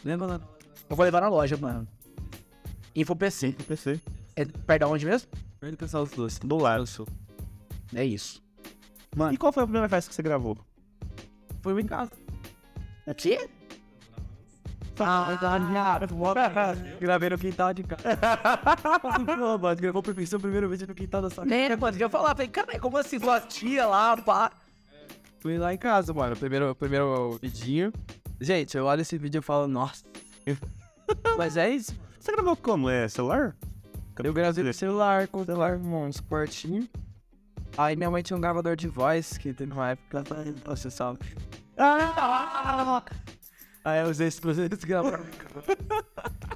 Lembra 0.04 0.28
lá? 0.28 0.42
Eu 0.90 0.96
vou 0.96 1.06
levar 1.06 1.22
na 1.22 1.30
loja, 1.30 1.56
mano. 1.56 1.88
Info 2.96 3.16
PC. 3.16 3.56
No 3.58 3.64
PC. 3.66 4.02
É 4.36 4.44
perto 4.44 4.86
de 4.86 4.92
onde 4.92 5.06
mesmo? 5.06 5.30
Ele 5.62 5.78
pensar 5.78 6.02
os 6.02 6.12
dois. 6.12 6.40
Do 6.40 6.58
lado. 6.58 6.86
É 7.94 8.04
isso. 8.04 8.45
E 9.32 9.38
qual 9.38 9.52
foi 9.52 9.64
a 9.64 9.66
primeira 9.66 9.90
festa 9.90 10.10
que 10.10 10.16
você 10.16 10.22
gravou? 10.22 10.58
Foi 11.62 11.82
em 11.82 11.86
casa. 11.86 12.12
Aqui? 13.08 13.38
Gravei 17.00 17.30
no 17.30 17.38
quintal 17.38 17.74
de 17.74 17.84
casa. 17.84 18.04
Pô, 19.02 19.10
mano, 19.58 19.76
gravou 19.76 20.02
perfeição 20.02 20.40
primeiro 20.40 20.70
vídeo 20.70 20.88
no 20.88 20.96
quintal 20.96 21.22
da 21.22 21.30
sua 21.30 21.44
casa. 21.44 21.56
Né, 21.56 21.76
mano? 21.76 21.98
Já 21.98 22.10
falar, 22.10 22.30
falei, 22.30 22.48
cara, 22.48 22.80
como 22.80 22.98
assim, 22.98 23.20
duas 23.20 23.44
tia 23.48 23.86
lá, 23.86 24.16
pá. 24.16 24.52
Fui 25.40 25.58
lá 25.58 25.74
em 25.74 25.78
casa, 25.78 26.14
mano. 26.14 26.36
Primeiro, 26.36 26.74
primeiro 26.76 27.38
vidinho. 27.42 27.92
Gente, 28.40 28.78
eu 28.78 28.86
olho 28.86 29.02
esse 29.02 29.18
vídeo 29.18 29.40
e 29.40 29.42
falo, 29.42 29.68
nossa. 29.68 30.04
Mas 31.38 31.58
é 31.58 31.70
isso. 31.70 31.94
Você 32.20 32.32
gravou 32.32 32.56
como? 32.56 32.90
É 32.90 33.08
celular? 33.08 33.56
Eu 34.24 34.34
gravei 34.34 34.64
no 34.64 34.74
celular, 34.74 35.28
com 35.28 35.42
o 35.42 35.46
celular, 35.46 35.78
um 35.78 36.12
suportinho. 36.12 36.88
Aí 37.78 37.96
minha 37.96 38.10
mãe 38.10 38.24
tinha 38.24 38.38
um 38.38 38.42
gravador 38.42 38.76
de 38.76 38.88
voz, 38.88 39.38
que 39.38 39.54
teve 39.54 39.74
uma 39.74 39.92
época 39.92 40.24
que 40.24 40.34
ela 40.34 40.46
Nossa, 40.66 40.90
salve. 40.90 41.20
Aí 43.84 44.02
eu 44.02 44.10
usei 44.10 44.28
esse 44.28 44.40
pra 44.42 44.54
vocês 44.54 44.84
gravar. 44.84 45.20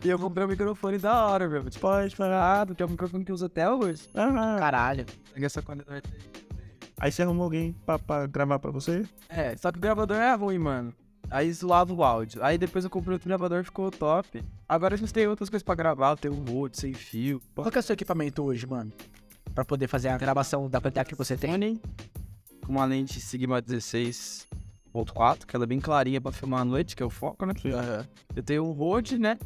e 0.03 0.09
eu 0.09 0.17
comprei 0.17 0.45
um 0.45 0.49
microfone 0.49 0.97
da 0.97 1.25
hora, 1.27 1.47
meu. 1.47 1.69
Tipo, 1.69 1.81
pode 1.81 2.15
falar, 2.15 2.65
porque 2.65 2.81
é 2.81 2.85
um 2.85 2.89
microfone 2.89 3.25
que 3.25 3.31
uso 3.31 3.45
até 3.45 3.69
hoje. 3.69 4.07
Caralho. 4.13 5.05
Pega 5.33 5.45
essa 5.45 5.61
qualidade 5.61 6.03
aí. 6.07 6.43
Aí 7.01 7.11
você 7.11 7.21
arrumou 7.21 7.43
alguém 7.43 7.73
pra, 7.85 7.99
pra 7.99 8.25
gravar 8.25 8.59
pra 8.59 8.71
você? 8.71 9.05
É, 9.29 9.55
só 9.57 9.71
que 9.71 9.77
o 9.77 9.81
gravador 9.81 10.17
é 10.17 10.33
ruim, 10.33 10.57
mano. 10.57 10.93
Aí 11.29 11.51
zoava 11.53 11.93
o 11.93 12.03
áudio. 12.03 12.43
Aí 12.43 12.57
depois 12.57 12.83
eu 12.83 12.89
comprei 12.89 13.13
outro 13.13 13.27
gravador, 13.27 13.63
ficou 13.63 13.91
top. 13.91 14.43
Agora 14.67 14.95
a 14.95 14.97
gente 14.97 15.13
tem 15.13 15.27
outras 15.27 15.49
coisas 15.49 15.63
pra 15.63 15.75
gravar, 15.75 16.17
tem 16.17 16.31
um 16.31 16.43
Rode 16.43 16.77
sem 16.79 16.93
fio. 16.93 17.41
Qual 17.53 17.69
que 17.69 17.77
é 17.77 17.81
o 17.81 17.83
seu 17.83 17.93
equipamento 17.93 18.43
hoje, 18.43 18.65
mano? 18.65 18.91
Pra 19.53 19.65
poder 19.65 19.87
fazer 19.87 20.09
a 20.09 20.17
gravação 20.17 20.69
da 20.69 20.79
quantidade 20.79 21.09
que 21.09 21.15
você 21.15 21.35
tem? 21.35 21.81
Com 22.65 22.73
uma 22.73 22.85
lente 22.85 23.19
Sigma 23.19 23.61
16.4, 23.61 25.45
que 25.45 25.55
ela 25.55 25.65
é 25.65 25.67
bem 25.67 25.79
clarinha 25.79 26.21
pra 26.21 26.31
filmar 26.31 26.61
à 26.61 26.65
noite, 26.65 26.95
que 26.95 27.03
é 27.03 27.05
o 27.05 27.09
foco, 27.09 27.45
né? 27.45 27.53
Eu 28.35 28.43
tenho 28.43 28.65
um 28.65 28.71
Rode, 28.71 29.17
né? 29.17 29.37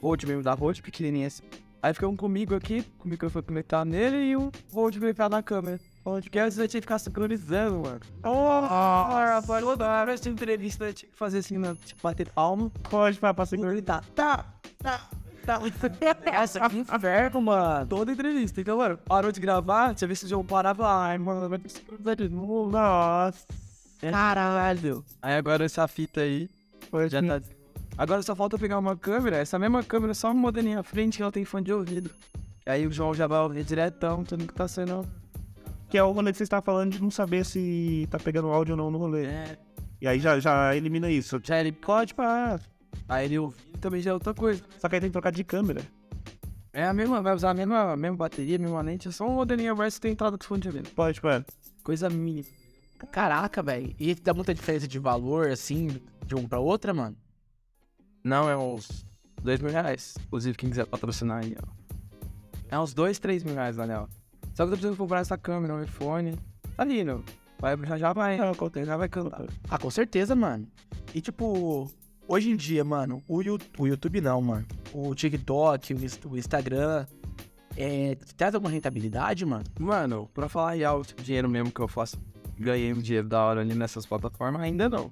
Rode 0.00 0.26
mesmo 0.26 0.42
da 0.42 0.54
Rode, 0.54 0.82
pequenininho 0.82 1.26
assim. 1.26 1.42
Aí 1.82 1.94
fica 1.94 2.06
um 2.06 2.16
comigo 2.16 2.54
aqui, 2.54 2.82
com 2.98 3.06
o 3.06 3.08
microfone 3.08 3.44
conectado 3.44 3.88
nele 3.88 4.16
e 4.18 4.36
um 4.36 4.50
Rode 4.72 5.00
conectado 5.00 5.32
na 5.32 5.42
câmera. 5.42 5.80
Porque 6.04 6.38
antes 6.38 6.58
eu 6.58 6.68
tinha 6.68 6.80
que 6.80 6.86
ficar 6.86 6.98
sincronizando, 6.98 7.80
mano. 7.80 8.00
Oh, 8.22 9.46
pode 9.46 9.78
dar. 9.78 10.08
Essa 10.08 10.28
entrevista 10.28 10.84
eu 10.84 10.94
tinha 10.94 11.10
que 11.10 11.16
fazer 11.16 11.38
assim, 11.38 11.56
né? 11.58 11.74
Tipo, 11.84 12.02
bater 12.02 12.28
palma. 12.28 12.70
Pode, 12.90 13.18
pra, 13.18 13.32
pra 13.32 13.46
sincronizar. 13.46 14.04
Tá, 14.14 14.44
tá, 14.78 15.08
tá. 15.58 16.30
Essa 16.32 16.68
que 16.68 16.78
inferno, 16.78 17.40
mano. 17.42 17.86
Toda 17.86 18.12
entrevista. 18.12 18.60
Então, 18.60 18.78
mano, 18.78 18.98
parou 18.98 19.32
de 19.32 19.40
gravar, 19.40 19.94
tinha 19.94 20.06
visto 20.08 20.24
o 20.24 20.28
João 20.28 20.44
parava, 20.44 20.86
ai, 20.86 21.18
mano, 21.18 21.48
vai 21.48 21.58
ter 21.58 21.68
que 21.68 21.72
sincronizar 21.74 22.16
de 22.16 22.28
novo. 22.28 22.70
Nossa. 22.70 23.46
Caralho. 24.10 25.04
Aí 25.20 25.34
agora 25.34 25.64
essa 25.64 25.86
fita 25.86 26.20
aí 26.22 26.48
Pode. 26.90 27.10
já 27.10 27.22
tá. 27.22 27.40
Agora 27.98 28.22
só 28.22 28.34
falta 28.34 28.56
pegar 28.58 28.78
uma 28.78 28.96
câmera, 28.96 29.36
essa 29.36 29.58
mesma 29.58 29.82
câmera, 29.82 30.14
só 30.14 30.28
uma 30.28 30.40
modelinha 30.40 30.80
à 30.80 30.82
frente 30.82 31.16
que 31.18 31.22
ela 31.22 31.32
tem 31.32 31.44
fone 31.44 31.64
de 31.66 31.72
ouvido. 31.72 32.10
Aí 32.64 32.86
o 32.86 32.92
João 32.92 33.12
já 33.12 33.26
vai 33.26 33.40
ouvir 33.40 33.62
diretão, 33.64 34.24
tudo 34.24 34.46
que 34.46 34.54
tá 34.54 34.66
sendo. 34.66 35.06
Que 35.88 35.98
é 35.98 36.02
o 36.02 36.12
rolê 36.12 36.30
que 36.32 36.38
você 36.38 36.44
estava 36.44 36.62
falando 36.62 36.92
de 36.92 37.02
não 37.02 37.10
saber 37.10 37.44
se 37.44 38.06
tá 38.10 38.18
pegando 38.18 38.48
áudio 38.48 38.72
ou 38.74 38.78
não 38.78 38.90
no 38.90 38.98
rolê. 38.98 39.26
É, 39.26 39.58
E 40.00 40.06
aí 40.08 40.18
já, 40.20 40.38
já 40.40 40.74
elimina 40.74 41.10
isso. 41.10 41.38
já 41.42 41.58
ele 41.60 41.72
pode 41.72 42.14
parar. 42.14 42.60
Aí 43.08 43.26
ele 43.26 43.38
ouvir 43.38 43.56
também 43.80 44.00
já 44.00 44.10
é 44.10 44.14
outra 44.14 44.32
coisa. 44.34 44.62
Só 44.78 44.88
que 44.88 44.94
aí 44.94 45.00
tem 45.00 45.10
que 45.10 45.12
trocar 45.12 45.32
de 45.32 45.42
câmera. 45.44 45.82
É 46.72 46.84
a 46.84 46.92
mesma, 46.92 47.20
vai 47.20 47.34
usar 47.34 47.50
a 47.50 47.54
mesma, 47.54 47.92
a 47.92 47.96
mesma 47.96 48.16
bateria, 48.16 48.56
a 48.56 48.58
mesma 48.58 48.80
lente, 48.80 49.08
é 49.08 49.10
só 49.10 49.26
uma 49.26 49.34
modelinha 49.34 49.74
mais 49.74 49.94
que 49.94 50.02
tem 50.02 50.12
entrada 50.12 50.38
de 50.38 50.46
fone 50.46 50.62
de 50.62 50.68
ouvido. 50.68 50.88
Pode, 50.90 51.20
mano. 51.22 51.44
Coisa 51.82 52.08
mínima. 52.08 52.46
Caraca, 53.10 53.62
velho. 53.62 53.94
E 53.98 54.14
dá 54.14 54.32
muita 54.32 54.54
diferença 54.54 54.86
de 54.86 54.98
valor, 54.98 55.50
assim, 55.50 55.88
de 56.24 56.34
um 56.36 56.46
pra 56.46 56.60
outra, 56.60 56.94
mano? 56.94 57.16
Não, 58.22 58.48
é 58.48 58.56
uns 58.56 59.04
dois 59.42 59.60
mil 59.60 59.72
reais. 59.72 60.14
Inclusive, 60.26 60.56
quem 60.56 60.70
quiser 60.70 60.86
patrocinar 60.86 61.42
aí, 61.42 61.56
ó. 61.60 61.66
É 62.68 62.78
uns 62.78 62.94
dois, 62.94 63.18
três 63.18 63.42
mil 63.42 63.54
reais, 63.54 63.76
Daniel. 63.76 64.08
Só 64.54 64.62
que 64.62 64.62
eu 64.62 64.66
tô 64.66 64.70
precisando 64.72 64.96
comprar 64.96 65.20
essa 65.20 65.36
câmera, 65.36 65.74
um 65.74 65.82
iPhone. 65.82 66.38
Tá 66.76 66.84
lindo. 66.84 67.24
Vai, 67.58 67.76
já, 67.78 67.98
já 67.98 68.12
vai, 68.12 68.38
já 68.86 68.96
vai 68.96 69.08
cantar. 69.08 69.44
Ah, 69.68 69.78
com 69.78 69.90
certeza, 69.90 70.36
mano. 70.36 70.68
E 71.14 71.20
tipo, 71.20 71.90
hoje 72.30 72.50
em 72.50 72.56
dia, 72.56 72.84
mano, 72.84 73.22
o, 73.26 73.38
o 73.78 73.86
YouTube 73.86 74.20
não, 74.20 74.40
mano. 74.40 74.66
O 74.92 75.14
TikTok, 75.14 75.94
o, 75.94 76.04
Inst- 76.04 76.24
o 76.26 76.36
Instagram, 76.36 77.06
é, 77.76 78.16
traz 78.36 78.54
alguma 78.54 78.70
rentabilidade, 78.70 79.44
mano? 79.44 79.64
Mano, 79.78 80.28
pra 80.32 80.48
falar 80.48 80.72
real, 80.74 81.04
tipo, 81.04 81.22
dinheiro 81.22 81.48
mesmo 81.48 81.72
que 81.72 81.80
eu 81.80 81.88
faço, 81.88 82.16
ganhei 82.58 82.92
um 82.92 83.00
dinheiro 83.00 83.28
da 83.28 83.42
hora 83.44 83.60
ali 83.62 83.74
nessas 83.74 84.06
plataformas, 84.06 84.62
ainda 84.62 84.88
não. 84.88 85.10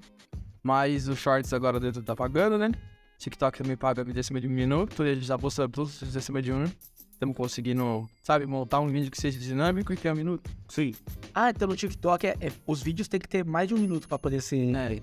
Mas 0.63 1.09
o 1.09 1.17
Shorts 1.17 1.53
agora 1.53 1.81
dentro 1.81 2.03
tá 2.03 2.15
pagando, 2.15 2.57
né? 2.59 2.71
TikTok 3.19 3.59
também 3.59 3.77
paga 3.77 4.05
vídeo 4.05 4.21
acima 4.21 4.41
de 4.41 4.47
um 4.47 4.51
minuto, 4.51 5.03
ele 5.05 5.21
já 5.21 5.37
postando 5.37 5.71
todos 5.71 6.01
os 6.03 6.17
acima 6.17 6.41
de 6.41 6.53
um. 6.53 6.65
Estamos 7.13 7.37
conseguindo, 7.37 8.09
sabe, 8.23 8.47
montar 8.47 8.79
um 8.79 8.87
vídeo 8.87 9.11
que 9.11 9.21
seja 9.21 9.41
dinâmico 9.41 9.93
e 9.93 9.97
que 9.97 10.07
é 10.07 10.13
um 10.13 10.17
minuto. 10.17 10.49
Sim. 10.69 10.95
Ah, 11.35 11.51
então 11.51 11.67
no 11.67 11.75
TikTok, 11.75 12.25
é, 12.29 12.37
é- 12.41 12.53
os 12.65 12.81
vídeos 12.81 13.09
tem 13.09 13.19
que 13.19 13.29
ter 13.29 13.45
mais 13.45 13.67
de 13.67 13.75
um 13.75 13.79
minuto 13.79 14.07
pra 14.07 14.17
poder 14.21 14.41
ser... 14.41 14.73
É, 14.77 15.01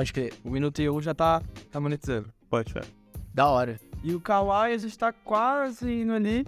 Pode 0.00 0.14
crer. 0.14 0.32
o 0.42 0.50
minuto 0.50 0.80
e 0.80 0.88
um 0.88 0.98
já 0.98 1.12
tá, 1.12 1.42
tá 1.70 1.78
monetizando. 1.78 2.32
Pode, 2.48 2.72
velho. 2.72 2.86
Da 3.34 3.48
hora. 3.48 3.78
E 4.02 4.14
o 4.14 4.20
Kawaii 4.20 4.74
a 4.74 4.78
gente 4.78 4.98
tá 4.98 5.12
quase 5.12 5.92
indo 5.92 6.14
ali. 6.14 6.46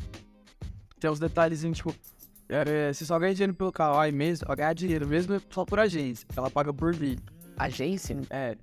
Tem 0.99 1.11
uns 1.11 1.19
detalhezinhos, 1.19 1.77
tipo, 1.77 1.95
é, 2.49 2.89
é, 2.89 2.93
você 2.95 3.05
só 3.05 3.19
ganha 3.19 3.35
dinheiro 3.35 3.53
pelo 3.53 3.71
Kawaii 3.71 4.11
mesmo, 4.11 4.47
só 4.47 4.57
ganhar 4.57 4.73
dinheiro 4.73 5.07
mesmo 5.07 5.35
é 5.35 5.41
só 5.51 5.67
por 5.67 5.79
agência. 5.79 6.27
Ela 6.35 6.51
paga 6.51 6.73
por 6.73 6.95
vídeo. 6.95 7.23
Agência? 7.55 8.19
É. 8.31 8.57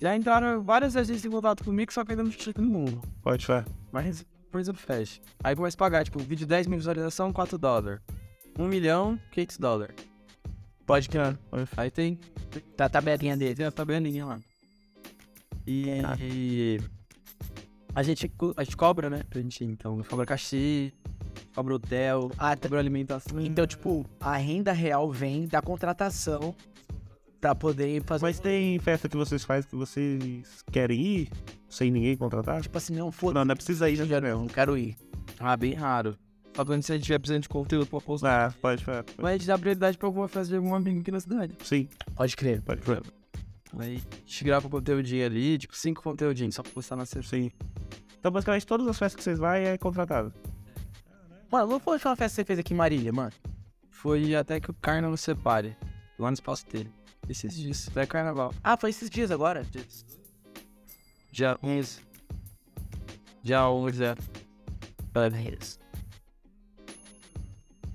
Já 0.00 0.16
entraram 0.16 0.62
várias 0.62 0.96
agências 0.96 1.26
em 1.26 1.30
contato 1.30 1.62
comigo, 1.62 1.92
só 1.92 2.02
que 2.02 2.12
ainda 2.12 2.22
não 2.22 2.32
chega 2.32 2.62
nenhuma. 2.62 2.98
Pode, 3.20 3.46
velho. 3.46 3.66
Mas, 3.92 4.24
por 4.50 4.58
exemplo, 4.58 4.80
fecha. 4.80 5.20
Aí 5.44 5.54
começa 5.54 5.76
a 5.76 5.78
pagar, 5.78 6.02
tipo, 6.02 6.18
vídeo 6.18 6.46
10 6.46 6.66
mil 6.66 6.78
visualização, 6.78 7.30
4 7.30 7.58
dólares. 7.58 8.00
1 8.58 8.66
milhão, 8.66 9.20
500 9.32 9.58
dólares. 9.58 10.09
Pode 10.90 11.08
crer. 11.08 11.38
Aí 11.76 11.88
tem, 11.88 12.18
Tá 12.76 12.86
a 12.86 12.88
tabelinha 12.88 13.36
dele. 13.36 13.54
tem 13.54 13.64
a 13.66 13.70
tabelinha 13.70 14.26
lá. 14.26 14.40
E, 15.64 15.86
e 16.20 16.80
a, 17.94 18.02
gente, 18.02 18.32
a 18.56 18.64
gente 18.64 18.76
cobra, 18.76 19.08
né? 19.08 19.22
Pra 19.30 19.40
gente, 19.40 19.64
então, 19.64 20.02
cobra 20.02 20.26
cachê, 20.26 20.92
cobra 21.54 21.76
hotel, 21.76 22.32
Ah, 22.36 22.56
tá. 22.56 22.62
cobra 22.68 22.80
alimentação. 22.80 23.40
Então, 23.40 23.64
tipo, 23.68 24.04
a 24.18 24.36
renda 24.36 24.72
real 24.72 25.08
vem 25.12 25.46
da 25.46 25.62
contratação 25.62 26.56
pra 27.40 27.54
poder 27.54 28.02
fazer... 28.02 28.24
Mas 28.24 28.40
tem 28.40 28.76
festa 28.80 29.08
que 29.08 29.16
vocês 29.16 29.44
fazem 29.44 29.70
que 29.70 29.76
vocês 29.76 30.64
querem 30.72 31.00
ir 31.00 31.30
sem 31.68 31.88
ninguém 31.92 32.16
contratar? 32.16 32.60
Tipo 32.62 32.76
assim, 32.78 32.96
não, 32.96 33.12
foda 33.12 33.38
Não, 33.38 33.44
não 33.44 33.52
é 33.52 33.54
precisa 33.54 33.88
ir, 33.88 33.94
já 33.94 34.04
já 34.06 34.20
não, 34.20 34.40
não 34.40 34.48
quero 34.48 34.76
ir. 34.76 34.96
Ah, 35.38 35.56
bem 35.56 35.72
raro. 35.72 36.18
Só 36.54 36.64
quando 36.64 36.82
você 36.82 36.98
tiver 36.98 37.18
precisando 37.18 37.42
de 37.42 37.48
conteúdo 37.48 37.86
pra 37.86 38.00
postar. 38.00 38.48
Ah, 38.50 38.54
pode, 38.60 38.84
velho. 38.84 39.04
Mas 39.18 39.26
a 39.26 39.32
gente 39.36 39.46
dá 39.46 39.58
prioridade 39.58 39.96
pra 39.96 40.06
alguma 40.08 40.28
festa 40.28 40.48
de 40.48 40.56
algum 40.56 40.74
amigo 40.74 41.00
aqui 41.00 41.10
na 41.10 41.20
cidade. 41.20 41.56
Sim, 41.64 41.88
Pode 42.14 42.36
crer. 42.36 42.60
pode, 42.62 42.80
velho. 42.82 43.02
Aí 43.78 43.96
a 44.12 44.16
gente 44.26 44.44
grava 44.44 44.66
um 44.66 44.70
conteúdinho 44.70 45.24
ali, 45.24 45.56
tipo, 45.56 45.76
cinco 45.76 46.02
conteúdinhos, 46.02 46.54
só 46.56 46.62
pra 46.62 46.72
postar 46.72 46.96
na 46.96 47.06
sexta. 47.06 47.36
Sim. 47.36 47.50
Então, 48.18 48.30
basicamente, 48.32 48.66
todas 48.66 48.86
as 48.86 48.98
festas 48.98 49.16
que 49.16 49.22
vocês 49.22 49.38
vão 49.38 49.50
é 49.52 49.78
contratado. 49.78 50.32
Mano, 51.50 51.78
falar 51.80 51.96
de 51.98 52.06
uma 52.06 52.16
festa 52.16 52.34
que 52.36 52.42
você 52.42 52.44
fez 52.44 52.58
aqui 52.58 52.74
em 52.74 52.76
Marília, 52.76 53.12
mano. 53.12 53.32
Foi 53.88 54.34
até 54.34 54.60
que 54.60 54.70
o 54.70 54.74
carnaval 54.74 55.16
separe. 55.16 55.76
Lá 56.18 56.28
no 56.30 56.34
espaço 56.34 56.66
dele. 56.68 56.90
Esses 57.28 57.54
dias. 57.54 57.88
Até 57.88 58.04
carnaval. 58.06 58.52
Ah, 58.62 58.76
foi 58.76 58.90
esses 58.90 59.08
dias 59.08 59.30
agora. 59.30 59.64
Dia 61.32 61.56
11. 61.62 62.00
Dia 63.42 63.68
11, 63.70 64.04
é. 64.04 64.14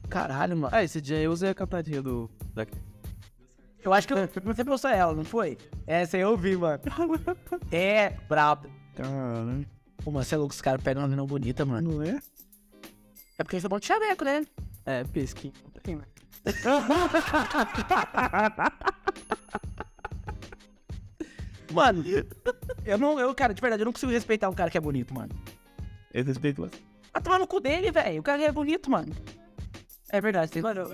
Caralho, 0.10 0.58
mano. 0.58 0.76
Ah, 0.76 0.84
esse 0.84 1.02
dia 1.02 1.22
eu 1.22 1.32
usei 1.32 1.50
a 1.50 1.56
cantadinha 1.56 2.02
do. 2.02 2.30
Da... 2.54 2.66
Eu 3.84 3.94
acho 3.94 4.08
que 4.08 4.14
eu- 4.14 4.30
você 4.44 4.64
postou 4.64 4.90
ela, 4.90 5.14
não 5.14 5.24
foi? 5.24 5.58
Essa 5.86 6.18
aí 6.18 6.24
eu 6.24 6.36
vi, 6.38 6.56
mano. 6.58 6.82
É, 7.72 8.12
brabo. 8.28 8.68
Caralho. 8.96 9.66
Pô, 10.04 10.12
mano, 10.12 10.24
você 10.24 10.36
é 10.36 10.38
louco, 10.38 10.54
os 10.54 10.62
caras 10.62 10.82
pegam 10.84 11.02
uma 11.02 11.08
menina 11.08 11.26
bonita, 11.28 11.66
mano. 11.66 11.96
Não 11.96 12.04
é? 12.04 12.20
É 13.38 13.44
porque 13.44 13.60
você 13.60 13.66
é 13.66 13.70
bom 13.70 13.80
de 13.80 13.88
chaveco, 13.88 14.24
né? 14.24 14.46
É, 14.86 15.04
né? 15.04 16.06
Mano, 21.74 22.04
eu 22.86 22.98
não, 22.98 23.20
eu, 23.20 23.34
cara, 23.36 23.54
de 23.54 23.62
verdade, 23.62 23.82
eu 23.82 23.86
não 23.86 23.92
consigo 23.92 24.12
respeitar 24.12 24.50
um 24.50 24.54
cara 24.54 24.70
que 24.70 24.78
é 24.78 24.82
bonito, 24.82 25.14
mano. 25.14 25.34
Eu 26.14 26.24
respeito 26.24 26.62
você. 26.62 26.76
Vai 27.12 27.22
tomar 27.22 27.40
no 27.40 27.48
cu 27.48 27.60
dele, 27.60 27.92
velho. 27.92 28.20
O 28.20 28.24
cara 28.24 28.42
é 28.44 28.52
bonito, 28.52 28.90
mano. 28.90 29.14
É 30.10 30.22
verdade, 30.22 30.52
tem... 30.52 30.62
Mano, 30.62 30.90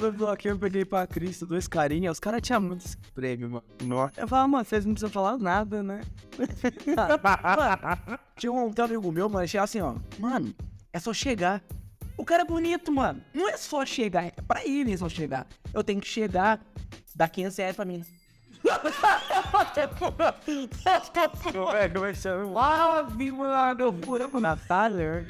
no 0.00 0.12
bloquinho 0.12 0.54
eu 0.54 0.58
peguei 0.58 0.84
pra 0.84 1.06
Cristo 1.06 1.46
dois 1.46 1.66
carinhas, 1.66 2.12
os 2.12 2.20
caras 2.20 2.42
tinham 2.42 2.60
muito 2.60 2.84
esse 2.84 2.96
prêmio, 3.14 3.48
mano. 3.48 3.64
Nossa. 3.84 4.20
Eu 4.20 4.28
falava, 4.28 4.48
mano, 4.48 4.64
vocês 4.64 4.84
não 4.84 4.92
precisam 4.92 5.10
falar 5.10 5.38
nada, 5.38 5.82
né? 5.82 6.02
Tinha 8.36 8.52
um, 8.52 8.66
um 8.66 8.82
amigo 8.82 9.12
meu, 9.12 9.28
mano, 9.28 9.48
chega 9.48 9.64
assim, 9.64 9.80
ó. 9.80 9.94
Mano, 10.18 10.54
é 10.92 10.98
só 10.98 11.12
chegar. 11.12 11.62
O 12.16 12.24
cara 12.24 12.42
é 12.42 12.44
bonito, 12.44 12.92
mano. 12.92 13.22
Não 13.32 13.48
é 13.48 13.56
só 13.56 13.84
chegar, 13.86 14.26
é 14.26 14.32
pra 14.46 14.66
ele 14.66 14.96
só 14.96 15.08
chegar. 15.08 15.46
Eu 15.72 15.82
tenho 15.82 16.00
que 16.00 16.08
chegar, 16.08 16.60
dar 17.14 17.28
500 17.28 17.56
reais 17.56 17.76
pra 17.76 17.84
mim. 17.84 18.04
É, 21.74 21.88
começando. 21.88 22.58
Ah, 22.58 23.02
vivo 23.02 23.42
lá, 23.42 23.74
meu 23.74 23.92
furamo. 23.92 24.38
Natália? 24.38 25.26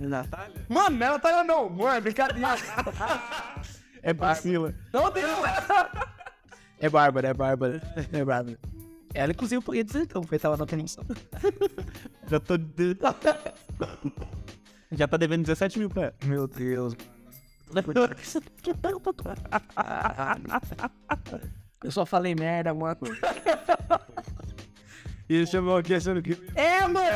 Natália? 0.00 0.66
Mano, 0.68 0.96
não 0.96 1.06
é 1.06 1.10
Natália 1.10 1.44
não. 1.44 1.68
Mano, 1.68 1.94
é 1.94 2.00
brincadeira. 2.00 2.48
É 4.02 4.12
Priscila. 4.12 4.74
Não 4.92 5.10
deu. 5.10 5.28
É 6.78 6.88
Bárbara, 6.88 7.28
é 7.28 7.34
Bárbara. 7.34 7.80
É 8.12 8.24
Bárbara. 8.24 8.58
Ela, 9.14 9.30
inclusive, 9.30 9.56
eu 9.58 9.62
podia 9.62 9.84
dizer 9.84 10.02
então, 10.02 10.22
foi 10.24 10.38
tava 10.38 10.56
na 10.56 10.66
promoção. 10.66 11.04
Já 12.26 12.40
tô. 12.40 12.54
Já 14.90 15.06
tá 15.08 15.16
devendo 15.16 15.42
17 15.42 15.78
mil 15.78 15.88
pra 15.88 16.02
ela. 16.04 16.14
Meu 16.24 16.48
Deus. 16.48 16.94
Eu 21.82 21.90
só 21.90 22.04
falei 22.04 22.34
merda, 22.34 22.74
mano. 22.74 22.98
E 25.28 25.36
ele 25.36 25.46
chamou 25.46 25.76
aqui 25.76 25.94
achando 25.94 26.22
que. 26.22 26.32
É, 26.54 26.86
mano. 26.86 27.06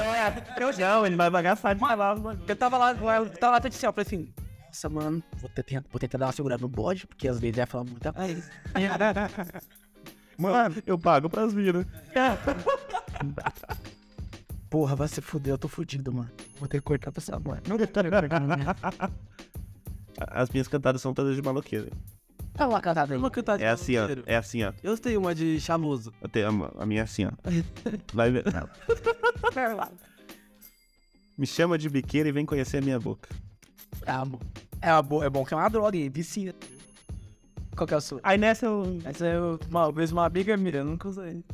Eu 0.59 0.79
Não, 0.79 1.07
ele 1.07 1.17
vai 1.17 1.29
bagaçar 1.29 1.75
de 1.75 1.81
falar, 1.81 2.17
mano. 2.17 2.43
Eu 2.47 2.57
tava 2.57 2.79
lá, 2.79 2.93
eu 2.93 3.31
tava 3.31 3.53
lá, 3.53 3.61
tá 3.61 3.69
de 3.69 3.75
céu, 3.75 3.91
eu 3.91 3.93
falei 3.93 4.07
assim, 4.07 4.33
nossa, 4.67 4.89
mano, 4.89 5.23
vou, 5.37 5.51
ter, 5.51 5.85
vou 5.91 5.99
tentar 5.99 6.19
dar 6.19 6.27
uma 6.27 6.33
segurada 6.33 6.63
no 6.63 6.69
bode, 6.69 7.07
porque 7.07 7.29
às 7.29 7.41
vezes 7.41 7.57
vai 7.57 7.67
falar 7.67 7.85
muita 7.85 8.13
coisa. 8.13 8.51
Mano, 10.39 10.77
eu 10.87 10.97
pago 10.97 11.29
pras 11.29 11.53
vidas. 11.53 11.85
Porra, 14.71 14.95
vai 14.95 15.09
se 15.09 15.21
fuder, 15.21 15.55
eu 15.55 15.59
tô 15.59 15.67
fudido, 15.67 16.13
mano. 16.13 16.31
Vou 16.61 16.69
ter 16.69 16.79
que 16.79 16.85
cortar 16.85 17.11
pra 17.11 17.21
essa 17.21 17.37
mano. 17.41 17.61
Não 17.67 17.77
As 20.31 20.49
minhas 20.51 20.69
cantadas 20.69 21.03
são 21.03 21.13
todas 21.13 21.35
de 21.35 21.43
maloqueira. 21.43 21.89
Tá 22.59 22.67
uma 22.67 22.81
cantada. 22.81 23.17
Uma 23.17 23.31
cantada 23.31 23.63
É 23.63 23.69
assim, 23.69 23.97
ó. 23.97 24.09
É 24.27 24.37
assim, 24.37 24.65
ó. 24.65 24.73
Eu 24.83 24.99
tenho 24.99 25.21
uma 25.21 25.33
de 25.33 25.61
chamoso. 25.61 26.13
Eu 26.21 26.29
tenho 26.29 26.49
a, 26.77 26.83
a 26.83 26.87
minha 26.87 27.03
é 27.03 27.05
assim, 27.05 27.25
ó. 27.25 27.31
Vai 28.13 28.33
ver. 28.33 28.45
Me 31.39 31.47
chama 31.47 31.79
de 31.79 31.89
biqueira 31.89 32.29
e 32.29 32.33
vem 32.33 32.45
conhecer 32.45 32.79
a 32.79 32.81
minha 32.81 32.99
boca. 32.99 33.29
Bom. 34.27 34.41
É, 34.83 34.93
uma 34.93 35.03
boa, 35.03 35.25
é 35.25 35.31
bom 35.31 35.45
que 35.45 35.55
é 35.55 35.57
uma 35.57 35.69
droga, 35.69 35.97
hein? 35.97 36.11
vicia. 36.11 36.53
Qual 37.77 37.87
que 37.87 37.95
é 37.95 37.97
o 37.97 38.01
seu? 38.01 38.19
Aí 38.25 38.37
nessa 38.37 38.67
eu. 38.67 38.99
Essa 39.05 39.27
é 39.27 39.39
uma 39.71 39.93
vez 39.93 40.11
uma 40.11 40.27
amiga 40.27 40.57
minha, 40.57 40.79
eu 40.79 40.85
nunca 40.85 41.09
usei. 41.09 41.45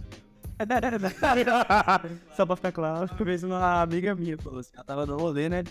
Só 2.35 2.47
pra 2.47 2.57
ficar 2.57 2.73
claro. 2.73 3.11
Uma 3.15 3.25
vez 3.25 3.43
uma 3.43 3.83
amiga 3.83 4.15
minha 4.15 4.39
falou 4.39 4.61
assim, 4.61 4.71
ela 4.75 4.85
tava 4.85 5.05
no 5.05 5.19
rolê, 5.19 5.51
né? 5.51 5.65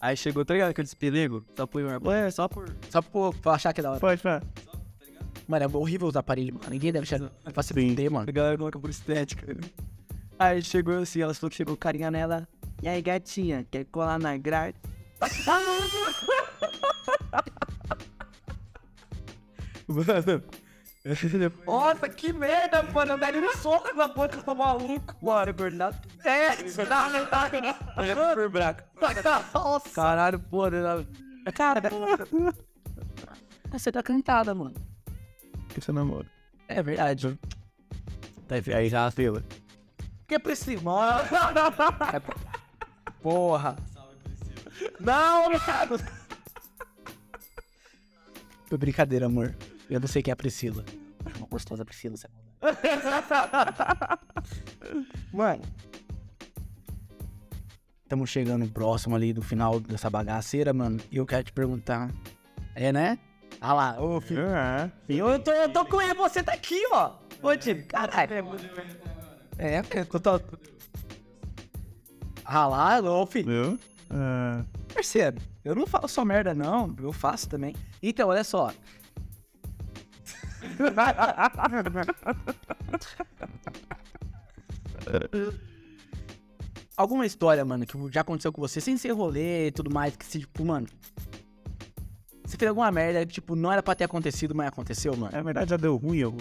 Aí 0.00 0.16
chegou, 0.16 0.44
tá 0.44 0.54
ligado? 0.54 0.70
Aqueles 0.70 0.94
pelego, 0.94 1.44
só 1.54 1.66
por 1.66 1.82
uma 1.82 2.16
é 2.16 2.30
só 2.30 2.48
por. 2.48 2.74
Só 2.88 3.02
pra, 3.02 3.32
pra 3.40 3.52
achar 3.52 3.72
que 3.72 3.80
é 3.80 3.82
da 3.82 3.90
hora. 3.90 4.00
Pode 4.00 4.20
falar. 4.20 4.42
Mano, 5.50 5.64
é 5.64 5.76
horrível 5.76 6.06
os 6.06 6.14
aparelhos, 6.14 6.54
mano. 6.54 6.70
Ninguém 6.70 6.92
deve 6.92 7.02
achar 7.02 7.28
pra 7.52 7.60
se 7.60 7.74
Sim. 7.74 7.88
fuder, 7.90 8.08
mano. 8.08 8.28
A 8.28 8.30
galera 8.30 8.56
coloca 8.56 8.78
por 8.78 8.88
estética. 8.88 9.52
né? 9.52 9.60
Aí 10.38 10.62
chegou 10.62 10.96
assim, 10.98 11.20
ela 11.20 11.34
falou 11.34 11.50
que 11.50 11.56
chegou 11.56 11.76
carinha 11.76 12.08
nela. 12.08 12.46
E 12.80 12.88
aí, 12.88 13.02
gatinha, 13.02 13.66
quer 13.68 13.84
colar 13.86 14.16
na 14.20 14.36
grade? 14.36 14.76
Mano. 19.88 20.44
Nossa, 21.66 22.08
que 22.08 22.32
merda, 22.32 22.84
mano. 22.84 23.14
Eu 23.14 23.18
daria 23.18 23.40
um 23.40 23.52
soco 23.54 23.92
na 23.92 24.06
boca, 24.06 24.36
eu 24.36 24.42
tô 24.44 24.54
maluco. 24.54 25.16
Bora, 25.20 25.50
gordado. 25.50 25.98
É, 26.24 26.62
isso 26.62 26.86
dá, 26.86 27.08
não 27.08 27.26
não 28.14 28.28
Super 28.28 28.48
braco. 28.48 28.84
Nossa. 29.52 29.90
Caralho, 29.90 30.38
porra. 30.38 30.76
Ela... 30.76 31.04
Cara, 31.54 31.80
você 33.72 33.90
tá 33.90 34.00
cantada, 34.00 34.54
mano. 34.54 34.89
Que 35.80 35.86
você 35.86 35.92
namora. 35.92 36.26
É 36.68 36.82
verdade. 36.82 37.38
Tá, 38.46 38.56
aí 38.76 38.90
já 38.90 39.10
fila. 39.10 39.42
Que 40.28 40.34
é 40.34 40.38
Priscila? 40.38 40.82
Mano. 40.84 41.24
Porra. 43.22 43.76
Não, 45.00 45.48
meu 45.48 45.58
cara. 45.58 45.98
Foi 48.66 48.76
brincadeira, 48.76 49.24
amor. 49.24 49.56
Eu 49.88 49.98
não 49.98 50.06
sei 50.06 50.22
quem 50.22 50.30
é 50.30 50.34
a 50.34 50.36
Priscila. 50.36 50.84
Uma 51.38 51.46
gostosa 51.46 51.84
Priscila, 51.84 52.16
você 52.16 52.28
Mano. 55.32 55.62
Estamos 58.02 58.28
chegando 58.28 58.68
próximo 58.68 59.16
ali 59.16 59.32
do 59.32 59.40
final 59.40 59.80
dessa 59.80 60.10
bagaceira, 60.10 60.74
mano. 60.74 61.00
E 61.10 61.16
eu 61.16 61.24
quero 61.24 61.44
te 61.44 61.52
perguntar. 61.52 62.10
É, 62.74 62.92
né? 62.92 63.18
Ah 63.60 63.74
lá, 63.74 64.00
ô 64.00 64.20
filho. 64.20 64.46
Ah, 64.48 64.90
Eu 65.08 65.38
tô, 65.38 65.50
eu 65.52 65.70
tô 65.72 65.84
com 65.84 66.00
ele, 66.00 66.14
você 66.14 66.42
tá 66.42 66.52
aqui, 66.54 66.80
ó. 66.92 67.12
Ô, 67.42 67.54
time, 67.56 67.82
caralho. 67.82 68.32
É, 69.58 69.80
eu 69.98 70.06
tô. 70.20 70.40
Ah 72.44 72.66
lá, 72.66 73.00
ô, 73.00 73.24
filho. 73.26 73.48
viu? 73.48 73.78
Ah, 74.10 74.64
Parceiro, 74.92 75.36
eu 75.64 75.74
não 75.74 75.86
falo 75.86 76.08
só 76.08 76.24
merda, 76.24 76.54
não. 76.54 76.94
Eu 77.00 77.12
faço 77.12 77.48
também. 77.48 77.74
Então, 78.02 78.28
olha 78.30 78.42
só. 78.44 78.72
Alguma 86.96 87.24
história, 87.26 87.64
mano, 87.64 87.86
que 87.86 87.96
já 88.12 88.20
aconteceu 88.20 88.52
com 88.52 88.60
você, 88.60 88.80
sem 88.80 88.96
ser 88.96 89.10
rolê 89.12 89.68
e 89.68 89.72
tudo 89.72 89.92
mais, 89.92 90.14
que 90.16 90.24
se, 90.24 90.40
tipo, 90.40 90.64
mano. 90.64 90.86
Você 92.50 92.56
fez 92.56 92.68
alguma 92.68 92.90
merda 92.90 93.24
que, 93.24 93.32
tipo, 93.32 93.54
não 93.54 93.70
era 93.70 93.80
pra 93.80 93.94
ter 93.94 94.02
acontecido, 94.02 94.56
mas 94.56 94.66
aconteceu, 94.66 95.16
mano. 95.16 95.30
na 95.32 95.40
verdade 95.40 95.70
já 95.70 95.76
deu 95.76 95.96
ruim, 95.96 96.18
eu. 96.18 96.36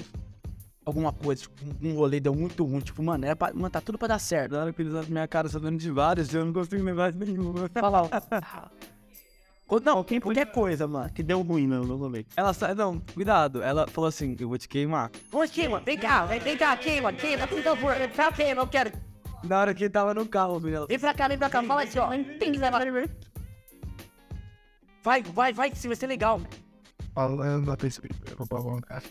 Alguma 0.83 1.13
coisa, 1.13 1.43
tipo, 1.43 1.53
um 1.83 1.93
rolê 1.93 2.19
deu 2.19 2.33
muito 2.33 2.65
ruim, 2.65 2.79
tipo, 2.79 3.03
mano, 3.03 3.23
era 3.23 3.35
pra, 3.35 3.53
mano, 3.53 3.69
tá 3.69 3.79
tudo 3.79 3.95
pra 3.95 4.07
dar 4.07 4.17
certo. 4.17 4.53
Na 4.53 4.61
hora 4.61 4.73
que 4.73 4.81
eles 4.81 4.91
pra 4.91 5.03
minha 5.03 5.27
cara 5.27 5.47
sabendo 5.47 5.77
de 5.77 5.91
vários, 5.91 6.33
eu 6.33 6.43
não 6.43 6.51
consigo 6.51 6.83
lembrar 6.83 7.11
de 7.11 7.19
nenhuma. 7.19 7.69
Fala, 7.71 8.01
ó. 8.01 8.09
Não, 9.85 10.03
qualquer 10.03 10.51
coisa, 10.51 10.87
mano. 10.87 11.13
Que 11.13 11.21
deu 11.21 11.43
ruim, 11.43 11.67
não, 11.67 11.83
não 11.83 11.95
rolei. 11.95 12.25
Ela 12.35 12.53
sai, 12.53 12.73
não, 12.73 12.99
cuidado. 13.13 13.61
Ela 13.61 13.85
falou 13.85 14.07
assim: 14.07 14.35
eu 14.39 14.49
vou 14.49 14.57
te 14.57 14.67
queimar. 14.67 15.11
Ô, 15.31 15.47
queima, 15.47 15.79
vem 15.79 15.95
cá, 15.95 16.25
vem, 16.25 16.39
vem 16.39 16.57
cá, 16.57 16.75
queima, 16.75 17.13
queima, 17.13 17.45
por 17.45 17.61
favor, 17.61 17.93
cá, 18.15 18.31
queima, 18.31 18.63
eu 18.63 18.67
quero. 18.67 18.91
Na 19.43 19.59
hora 19.59 19.73
que 19.75 19.83
ele 19.83 19.91
tava 19.91 20.15
no 20.15 20.25
carro, 20.25 20.59
menina. 20.59 20.87
Vem 20.87 20.97
pra 20.97 21.13
cá, 21.13 21.27
vem 21.27 21.37
pra 21.37 21.51
cá, 21.51 21.61
fala 21.61 21.83
assim, 21.83 21.99
ó. 21.99 22.09
Tem 22.39 22.51
que 22.51 22.57
levar. 22.57 22.81
Vai, 25.03 25.23
vai, 25.23 25.53
vai, 25.53 25.71
que 25.71 25.87
vai 25.87 25.95
ser 25.95 26.07
legal. 26.07 26.41
Falando 27.13 27.71
a 27.71 27.77
princípio, 27.77 28.09
eu 28.29 28.37
vou 28.37 28.47
pra 28.47 28.59
vontade. 28.59 29.05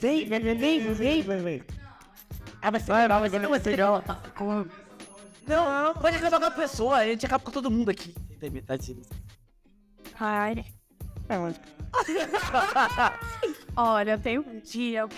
Vem, 0.00 0.26
vem, 0.26 0.40
vem, 0.40 0.94
vem, 0.94 1.22
vem. 1.22 1.62
Ah, 2.60 2.70
vai 2.70 2.80
ser 2.80 2.92
legal, 2.92 3.20
vai 3.20 3.30
ser 3.30 3.46
vai 3.46 3.60
ser 3.60 3.70
legal. 3.70 4.02
Não, 5.46 5.84
não, 5.84 5.94
pode 5.94 6.16
acabar 6.16 6.40
com 6.40 6.46
a 6.46 6.50
pessoa, 6.50 6.96
a 6.96 7.06
gente 7.06 7.26
acaba 7.26 7.44
com 7.44 7.50
todo 7.50 7.70
mundo 7.70 7.90
aqui. 7.90 8.14
Tem 8.38 8.50
metade. 8.50 8.96
Ai. 10.18 10.64
Olha, 13.76 14.18
tem 14.18 14.38
um 14.38 14.60
dia. 14.60 15.08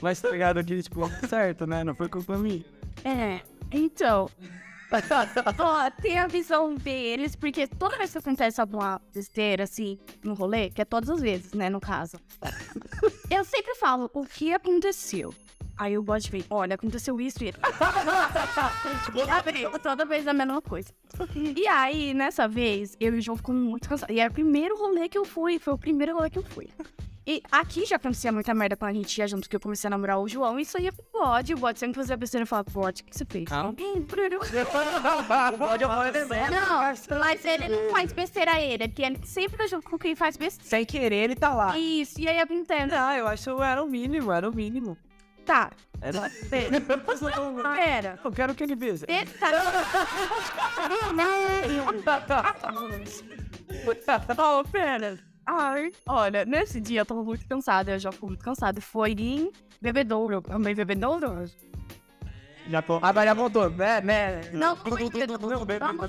Mas 0.00 0.20
tá 0.20 0.30
ligado 0.30 0.58
aqui, 0.58 0.82
tipo, 0.82 1.08
certo, 1.28 1.66
né? 1.66 1.84
Não 1.84 1.94
foi 1.94 2.08
culpa 2.08 2.36
minha. 2.36 2.64
É, 3.04 3.40
então. 3.70 4.28
Ó, 5.58 5.90
tem 6.02 6.18
a 6.18 6.26
visão 6.26 6.74
deles, 6.74 7.36
porque 7.36 7.66
toda 7.66 7.96
vez 7.96 8.12
que 8.12 8.18
acontece 8.18 8.60
alguma 8.60 9.00
besteira, 9.14 9.64
assim, 9.64 9.98
no 10.22 10.34
rolê, 10.34 10.70
que 10.70 10.82
é 10.82 10.84
todas 10.84 11.08
as 11.10 11.20
vezes, 11.20 11.52
né, 11.52 11.70
no 11.70 11.80
caso. 11.80 12.18
Eu 13.30 13.44
sempre 13.44 13.74
falo 13.76 14.10
o 14.12 14.24
que 14.24 14.52
aconteceu. 14.52 15.34
Aí 15.80 15.96
o 15.96 16.02
bode 16.02 16.30
veio, 16.30 16.44
olha, 16.50 16.74
aconteceu 16.74 17.18
isso 17.18 17.42
e 17.42 17.48
ele. 17.48 17.56
Abriu, 19.30 19.70
toda 19.78 20.04
vez 20.04 20.28
a 20.28 20.34
mesma 20.34 20.60
coisa. 20.60 20.92
E 21.56 21.66
aí, 21.66 22.12
nessa 22.12 22.46
vez, 22.46 22.94
eu 23.00 23.14
e 23.14 23.18
o 23.18 23.22
João 23.22 23.36
ficamos 23.36 23.62
muito 23.62 23.88
cansados. 23.88 24.14
E 24.14 24.20
era 24.20 24.30
o 24.30 24.34
primeiro 24.34 24.76
rolê 24.76 25.08
que 25.08 25.16
eu 25.16 25.24
fui, 25.24 25.58
foi 25.58 25.72
o 25.72 25.78
primeiro 25.78 26.14
rolê 26.14 26.28
que 26.28 26.38
eu 26.38 26.42
fui. 26.42 26.68
E 27.26 27.42
aqui 27.52 27.84
já 27.84 27.96
acontecia 27.96 28.32
muita 28.32 28.54
merda 28.54 28.76
quando 28.76 28.90
a 28.90 28.94
gente 28.94 29.18
ia 29.18 29.28
junto, 29.28 29.42
porque 29.42 29.56
eu 29.56 29.60
comecei 29.60 29.88
a 29.88 29.90
namorar 29.90 30.18
o 30.18 30.26
João, 30.26 30.58
e 30.58 30.62
isso 30.62 30.76
aí 30.76 30.86
é 30.86 30.92
pro 30.92 31.04
bode. 31.12 31.54
O 31.54 31.58
bode 31.58 31.78
sempre 31.78 31.96
fazia 31.96 32.16
besteira 32.16 32.44
e 32.44 32.46
falava, 32.46 32.70
bode, 32.70 33.02
o 33.02 33.04
que 33.04 33.16
você 33.16 33.24
fez? 33.24 33.44
Pode 35.58 35.84
fazer 35.84 36.26
Não, 36.50 37.18
mas 37.18 37.44
ele 37.44 37.68
não 37.68 37.90
faz 37.90 38.12
besteira 38.12 38.60
ele, 38.60 38.84
é 38.84 38.88
que 38.88 39.02
ele 39.02 39.20
sempre 39.24 39.58
tá 39.58 39.66
junto 39.66 39.88
com 39.88 39.98
quem 39.98 40.16
faz 40.16 40.36
besteira. 40.36 40.68
Sem 40.68 40.84
querer, 40.84 41.24
ele 41.24 41.36
tá 41.36 41.54
lá. 41.54 41.78
Isso, 41.78 42.20
e 42.20 42.28
aí 42.28 42.38
eu 42.38 42.46
entendo. 42.50 42.92
Ah, 42.94 43.16
eu 43.16 43.28
acho 43.28 43.54
que 43.56 43.62
era 43.62 43.82
o 43.82 43.86
mínimo, 43.86 44.32
era 44.32 44.48
o 44.48 44.54
mínimo. 44.54 44.96
Tá, 45.44 45.70
Era... 46.00 46.30
pera. 47.74 48.18
Eu 48.22 48.30
quero 48.32 48.54
que 48.54 48.62
ele 48.62 48.76
veja. 48.76 49.04
Oh, 54.38 54.64
pera. 54.64 55.18
Ai, 55.52 55.90
olha, 56.06 56.44
nesse 56.44 56.80
dia 56.80 57.00
eu 57.00 57.04
tava 57.04 57.24
muito 57.24 57.44
cansada, 57.44 57.90
eu 57.90 57.98
já 57.98 58.12
fui 58.12 58.28
muito 58.28 58.44
cansada. 58.44 58.80
Foi 58.80 59.10
em 59.10 59.50
Bebedouro, 59.82 60.40
também 60.40 60.76
Bebedouro. 60.76 61.44
Já 62.70 62.80
tô. 62.82 63.00
Agora 63.02 63.26
já 63.26 63.34
voltou, 63.34 63.68
né? 63.70 64.00
né? 64.00 64.40
Não, 64.52 64.76
foi 64.76 65.04
Bebedouro. 65.08 65.42
Não, 65.80 65.96
foi 65.96 66.08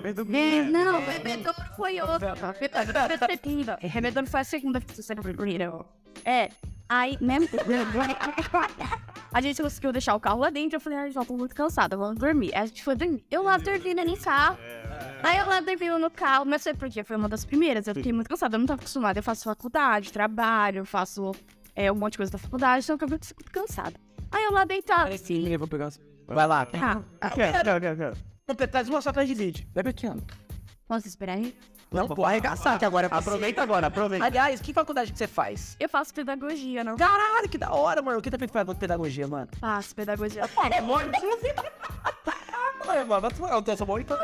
Bebedouro. 0.00 0.36
É, 0.36 0.62
Não, 0.62 1.00
Bebedouro 1.02 1.58
foi 1.76 2.00
outro. 2.00 2.20
Bebedouro 2.20 3.38
Bebedouro 4.00 4.26
foi 4.28 4.40
a 4.40 4.44
segunda 4.44 4.80
que 4.80 4.94
você 4.94 5.14
não 5.14 5.22
É, 6.24 6.50
aí, 6.88 7.18
mesmo. 7.20 7.48
A 9.32 9.40
gente 9.40 9.60
conseguiu 9.60 9.92
deixar 9.92 10.14
o 10.14 10.20
carro 10.20 10.40
lá 10.40 10.50
dentro. 10.50 10.76
Eu 10.76 10.80
falei, 10.80 10.98
ai, 10.98 11.10
já 11.10 11.24
tô 11.24 11.36
muito 11.36 11.54
cansada, 11.54 11.96
vamos 11.96 12.18
dormir. 12.18 12.54
Aí 12.54 12.62
a 12.62 12.66
gente 12.66 12.82
foi 12.82 12.94
dormir. 12.94 13.24
Eu 13.30 13.42
lá 13.42 13.58
dormindo 13.58 14.04
no 14.04 14.16
carro. 14.16 14.58
Aí 15.22 15.38
eu 15.38 15.46
lá 15.46 15.60
dormindo 15.60 15.98
no 15.98 16.10
carro, 16.10 16.44
mas 16.46 16.62
sei 16.62 16.72
por 16.72 16.88
quê? 16.88 17.02
Foi 17.02 17.16
uma 17.16 17.28
das 17.28 17.44
primeiras. 17.44 17.86
Eu 17.88 17.94
fiquei 17.94 18.12
muito 18.12 18.28
cansada, 18.28 18.54
eu 18.54 18.60
não 18.60 18.66
tava 18.66 18.80
acostumada. 18.80 19.18
Eu 19.18 19.22
faço 19.22 19.44
faculdade, 19.44 20.12
trabalho, 20.12 20.84
faço 20.84 21.32
é, 21.74 21.90
um 21.92 21.96
monte 21.96 22.12
de 22.12 22.18
coisa 22.18 22.32
da 22.32 22.38
faculdade, 22.38 22.84
então 22.84 22.94
eu 22.94 22.96
acabei 22.96 23.18
muito 23.18 23.52
cansada. 23.52 24.07
Aí 24.30 24.44
eu 24.44 24.52
lá 24.52 24.64
deitada. 24.64 25.16
Sim, 25.18 25.48
eu 25.48 25.58
vou 25.58 25.68
pegar. 25.68 25.90
Vai 26.26 26.46
lá. 26.46 26.66
Ah, 27.20 27.30
Quero, 27.30 27.64
quero, 27.64 27.80
quero, 27.80 27.96
quero. 27.96 28.68
Traz 28.68 28.88
uma 28.88 29.00
só 29.00 29.10
atrás 29.10 29.28
de. 29.28 29.66
Bebe 29.74 29.90
aqui, 29.90 30.06
ó. 30.06 30.14
posso 30.86 31.06
esperar 31.06 31.36
aí? 31.36 31.56
Não, 31.90 32.06
pô, 32.06 32.24
arregaçar 32.24 32.78
que 32.78 32.84
agora. 32.84 33.06
Aproveita 33.06 33.62
agora, 33.62 33.86
aproveita. 33.86 34.24
Aliás, 34.26 34.60
que 34.60 34.74
faculdade 34.74 35.10
que 35.10 35.18
você 35.18 35.26
faz? 35.26 35.74
Eu 35.80 35.88
faço 35.88 36.12
pedagogia, 36.12 36.84
não 36.84 36.96
Caralho, 36.96 37.48
que 37.48 37.56
da 37.56 37.72
hora, 37.72 38.02
mano. 38.02 38.18
O 38.18 38.22
que 38.22 38.30
tá 38.30 38.38
feito 38.38 38.52
faz 38.52 38.66
pedagogia, 38.78 39.26
mano? 39.26 39.48
faço 39.58 39.94
pedagogia. 39.94 40.42
É. 40.70 40.82
Ué, 42.88 43.04
mano, 43.04 43.28
um 43.58 43.62
texto 43.62 43.84
bom 43.84 43.98
então. 43.98 44.16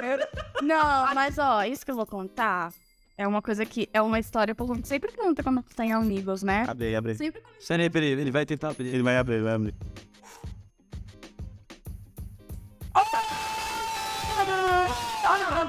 Não, 0.62 1.14
mas 1.14 1.38
ó, 1.38 1.64
isso 1.64 1.84
que 1.84 1.90
eu 1.90 1.96
vou 1.96 2.06
contar 2.06 2.72
é 3.16 3.28
uma 3.28 3.40
coisa 3.40 3.64
que 3.64 3.88
é 3.92 4.02
uma 4.02 4.18
história 4.18 4.54
que 4.54 4.62
a 4.62 4.66
gente 4.66 4.88
sempre 4.88 5.12
conta 5.12 5.42
quando 5.42 5.62
tem 5.62 5.92
amigos, 5.92 6.42
né? 6.42 6.64
Abre 6.68 6.96
abre. 6.96 7.14
Sempre 7.14 7.42
Peraí, 7.66 7.90
peraí, 7.90 8.10
ele 8.10 8.30
vai 8.30 8.44
tentar 8.44 8.70
abrir. 8.70 8.88
Ele 8.88 9.02
vai 9.02 9.16
abrir, 9.16 9.34
ele 9.34 9.44
vai 9.44 9.54
abrir. 9.54 9.74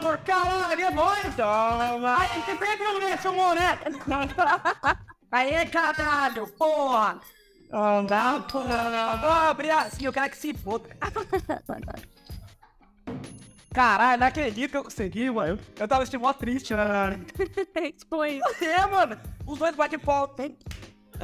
Por 0.01 0.17
caralho, 0.19 0.81
é. 0.81 1.31
Toma. 1.31 2.17
Aí, 2.19 2.41
você 2.41 2.55
perdeu 2.55 2.99
nesse, 2.99 3.27
moleque. 3.29 3.85
Aí, 5.31 5.65
caralho, 5.67 6.47
porra. 6.49 7.19
Não, 7.71 8.41
porra. 8.43 9.49
Ô, 9.49 9.53
Briacinho, 9.55 10.09
eu 10.09 10.13
quero 10.13 10.29
que 10.29 10.37
se 10.37 10.53
foda. 10.53 10.89
Caralho, 13.76 14.21
não 14.21 14.28
acredito 14.28 14.71
que 14.71 14.78
eu 14.78 14.84
consegui, 14.86 15.30
mano. 15.30 15.59
Eu 15.78 15.86
tava 15.86 16.03
assim, 16.03 16.15
mó 16.15 16.32
triste, 16.32 16.73
né? 16.73 17.19
foi. 18.09 18.39
É, 18.63 18.88
mano. 18.88 19.19
Os 19.45 19.59
dois 19.59 19.76
batem. 19.76 19.99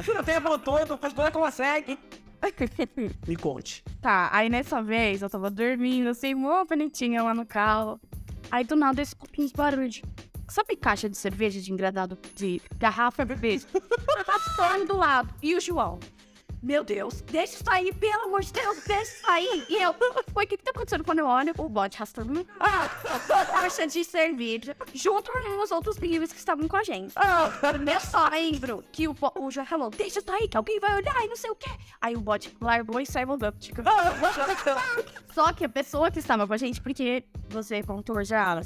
Se 0.04 0.12
não 0.12 0.22
tem 0.22 0.38
voltou, 0.38 0.78
os 0.82 1.12
dois 1.14 1.30
conseguem. 1.32 1.98
Me 3.26 3.36
conte. 3.36 3.82
Tá, 4.02 4.28
aí 4.32 4.50
nessa 4.50 4.82
vez 4.82 5.22
eu 5.22 5.30
tava 5.30 5.48
dormindo, 5.48 6.10
assim, 6.10 6.34
mó 6.34 6.62
bonitinha 6.66 7.22
lá 7.22 7.32
no 7.32 7.46
carro. 7.46 7.98
Aí 8.50 8.64
do 8.64 8.76
nada 8.76 9.00
eu 9.00 9.04
escuto 9.04 9.40
uns 9.40 9.52
barulhos. 9.52 10.02
Sabe 10.46 10.76
caixa 10.76 11.08
de 11.08 11.16
cerveja 11.16 11.58
de 11.58 11.72
engradado 11.72 12.18
de 12.34 12.60
garrafa 12.76 13.24
bebê? 13.24 13.60
Tá 14.56 14.78
do 14.78 14.96
lado. 14.96 15.34
E 15.42 15.54
o 15.54 15.60
João? 15.60 15.98
Meu 16.62 16.84
Deus, 16.84 17.20
deixa 17.22 17.56
isso 17.56 17.64
aí, 17.66 17.92
pelo 17.92 18.26
amor 18.26 18.40
de 18.42 18.52
Deus, 18.52 18.84
deixa 18.86 19.02
isso 19.02 19.28
aí. 19.28 19.66
E 19.68 19.82
eu, 19.82 19.92
foi 20.32 20.44
o 20.44 20.48
que 20.48 20.56
que 20.56 20.62
tá 20.62 20.70
acontecendo 20.70 21.02
quando 21.02 21.18
eu 21.18 21.26
olho? 21.26 21.52
O 21.58 21.68
bote 21.68 21.96
arrastando 21.96 22.46
ah, 22.60 22.88
caixa 23.46 23.84
de 23.86 24.04
cerveja, 24.04 24.76
junto 24.94 25.32
com 25.32 25.62
os 25.62 25.72
outros 25.72 25.98
meninos 25.98 26.32
que 26.32 26.38
estavam 26.38 26.68
com 26.68 26.76
a 26.76 26.84
gente. 26.84 27.12
Ah, 27.16 27.50
nessa 27.80 28.28
lembro 28.28 28.84
que 28.92 29.08
o, 29.08 29.16
o 29.40 29.50
João 29.50 29.66
falou, 29.66 29.90
deixa 29.90 30.20
isso 30.20 30.30
aí, 30.30 30.46
que 30.46 30.56
alguém 30.56 30.78
vai 30.78 30.94
olhar 30.94 31.24
e 31.24 31.28
não 31.28 31.36
sei 31.36 31.50
o 31.50 31.56
quê. 31.56 31.70
Aí 32.00 32.14
o 32.14 32.20
bote 32.20 32.56
largou 32.60 33.00
e 33.00 33.06
saiu 33.06 33.32
andando. 33.32 33.58
Tipo, 33.58 33.82
só 35.34 35.52
que 35.52 35.64
a 35.64 35.68
pessoa 35.68 36.12
que 36.12 36.20
estava 36.20 36.46
com 36.46 36.52
a 36.52 36.56
gente, 36.56 36.80
porque 36.80 37.24
você 37.50 37.82
contou 37.82 38.22
já. 38.22 38.60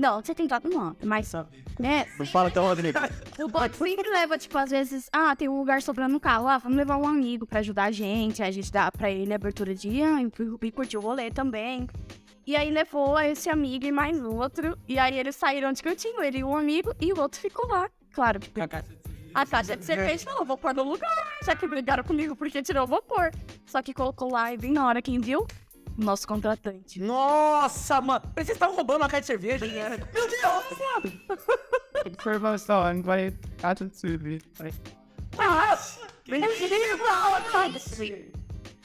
Não, 0.00 0.22
você 0.22 0.34
tem 0.34 0.46
dado 0.46 0.70
nome, 0.70 0.96
mas 1.04 1.28
só. 1.28 1.46
Né? 1.78 2.06
Não 2.18 2.24
fala 2.24 2.48
então, 2.48 2.64
Rodrigo. 2.64 2.98
O 3.38 3.48
bote 3.48 3.76
sempre 3.76 4.08
leva, 4.08 4.38
tipo, 4.38 4.56
às 4.56 4.70
vezes, 4.70 5.10
ah, 5.12 5.36
tem 5.36 5.46
um 5.46 5.58
lugar 5.58 5.82
sobrando 5.82 6.14
no 6.14 6.20
carro, 6.20 6.48
ah, 6.48 6.56
vamos 6.56 6.78
levar 6.78 6.96
um 6.96 7.06
amigo 7.06 7.46
pra 7.46 7.60
ajudar 7.60 7.84
a 7.84 7.90
gente. 7.90 8.42
Aí 8.42 8.48
a 8.48 8.52
gente 8.52 8.72
dá 8.72 8.90
pra 8.90 9.10
ele 9.10 9.30
a 9.30 9.36
abertura 9.36 9.74
de, 9.74 10.02
ah, 10.02 10.22
e 10.22 10.66
e 10.66 10.72
curtir 10.72 10.96
o 10.96 11.00
rolê 11.00 11.30
também. 11.30 11.86
E 12.46 12.56
aí 12.56 12.70
levou 12.70 13.20
esse 13.20 13.50
amigo 13.50 13.84
e 13.84 13.92
mais 13.92 14.18
outro. 14.24 14.74
E 14.88 14.98
aí 14.98 15.18
eles 15.18 15.36
saíram 15.36 15.70
discutindo, 15.70 16.22
ele 16.22 16.38
e 16.38 16.44
um 16.44 16.56
amigo, 16.56 16.94
e 16.98 17.12
o 17.12 17.20
outro 17.20 17.38
ficou 17.38 17.68
lá. 17.68 17.90
Claro, 18.14 18.40
porque 18.40 18.60
a 19.34 19.46
caixa 19.46 19.76
de 19.76 19.84
cerveja 19.84 20.24
falou, 20.24 20.46
vou 20.46 20.56
pôr 20.56 20.72
no 20.72 20.82
lugar. 20.82 21.10
Já 21.44 21.54
que 21.54 21.66
brigaram 21.66 22.04
comigo 22.04 22.34
porque 22.34 22.62
tirou, 22.62 22.86
vou 22.86 23.02
pôr. 23.02 23.30
Só 23.66 23.82
que 23.82 23.92
colocou 23.92 24.32
lá 24.32 24.50
e 24.50 24.56
bem 24.56 24.72
na 24.72 24.86
hora, 24.86 25.02
quem 25.02 25.20
viu? 25.20 25.46
Nosso 25.96 26.26
contratante. 26.26 27.00
Nossa, 27.00 28.00
mano. 28.00 28.22
Vocês 28.34 28.50
estavam 28.50 28.74
roubando 28.76 29.02
uma 29.02 29.08
caixa 29.08 29.36
de 29.36 29.46
cerveja. 29.48 29.66
Meu 29.66 30.28
Deus. 30.28 31.12
Informação, 32.06 32.82
a 32.82 32.94
gente 32.94 33.04
vai. 33.04 33.34
Caixa 33.60 33.84
de 33.84 33.96
cerveja. 33.96 34.44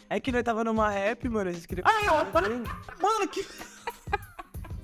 É 0.10 0.20
que 0.20 0.32
nós 0.32 0.44
tava 0.44 0.64
numa 0.64 0.90
rap, 0.90 1.28
mano. 1.30 1.52
Ai, 1.84 2.08
ó, 2.10 2.26
para- 2.26 2.50
Mano, 2.50 3.28
que... 3.32 3.44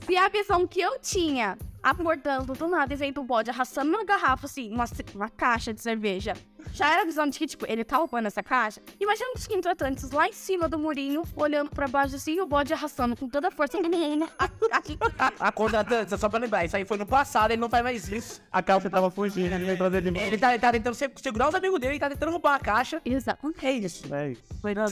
Se 0.05 0.17
a 0.17 0.28
visão 0.30 0.65
que 0.67 0.82
eu 0.82 0.99
tinha, 0.99 1.57
abordando 1.84 2.53
do 2.53 2.67
nada 2.67 2.93
e 2.93 2.97
vendo 2.97 3.21
o 3.21 3.23
bode 3.23 3.49
arrastando 3.49 3.89
uma 3.89 4.03
garrafa, 4.05 4.45
assim, 4.45 4.71
uma, 4.71 4.86
uma 5.15 5.29
caixa 5.29 5.73
de 5.73 5.82
cerveja, 5.82 6.34
já 6.73 6.91
era 6.91 7.01
a 7.01 7.05
visão 7.05 7.27
de 7.27 7.38
que, 7.39 7.47
tipo, 7.47 7.65
ele 7.67 7.84
tá 7.84 7.97
roubando 7.97 8.27
essa 8.27 8.43
caixa. 8.43 8.82
Imagina 8.99 9.32
os 9.36 9.47
contratantes 9.47 10.11
lá 10.11 10.27
em 10.27 10.34
cima 10.34 10.69
do 10.69 10.77
murinho, 10.77 11.23
olhando 11.36 11.69
pra 11.71 11.88
baixo 11.88 12.15
assim, 12.15 12.36
e 12.36 12.41
o 12.41 12.45
bode 12.45 12.71
arrastando 12.73 13.15
com 13.15 13.27
toda 13.27 13.47
a 13.47 13.51
força. 13.51 13.77
A- 15.39 15.51
contratante, 15.51 16.17
só 16.17 16.29
pra 16.29 16.39
lembrar, 16.39 16.65
isso 16.65 16.75
aí 16.77 16.86
foi 16.86 16.97
no 16.97 17.05
passado, 17.05 17.51
ele 17.51 17.59
não 17.61 17.69
faz 17.69 17.84
mais 17.84 18.07
isso. 18.09 18.41
A 18.51 18.61
calça 18.61 18.89
tava 18.89 19.09
fugindo, 19.09 19.53
ele 19.53 19.65
lembrou 19.65 19.89
dele. 19.89 20.09
Ele 20.17 20.38
tá, 20.38 20.51
ele 20.51 20.59
tá 20.61 20.71
tentando 20.71 20.93
se- 20.93 21.11
segurar 21.21 21.49
os 21.49 21.55
amigos 21.55 21.79
dele, 21.79 21.93
ele 21.93 21.99
tá 21.99 22.09
tentando 22.09 22.32
roubar 22.32 22.55
a 22.55 22.59
caixa. 22.59 23.01
Exato. 23.03 23.53
É 23.61 23.71
isso. 23.71 24.13
É 24.13 24.32
isso. 24.32 24.41
Foi 24.61 24.73
nada. 24.73 24.91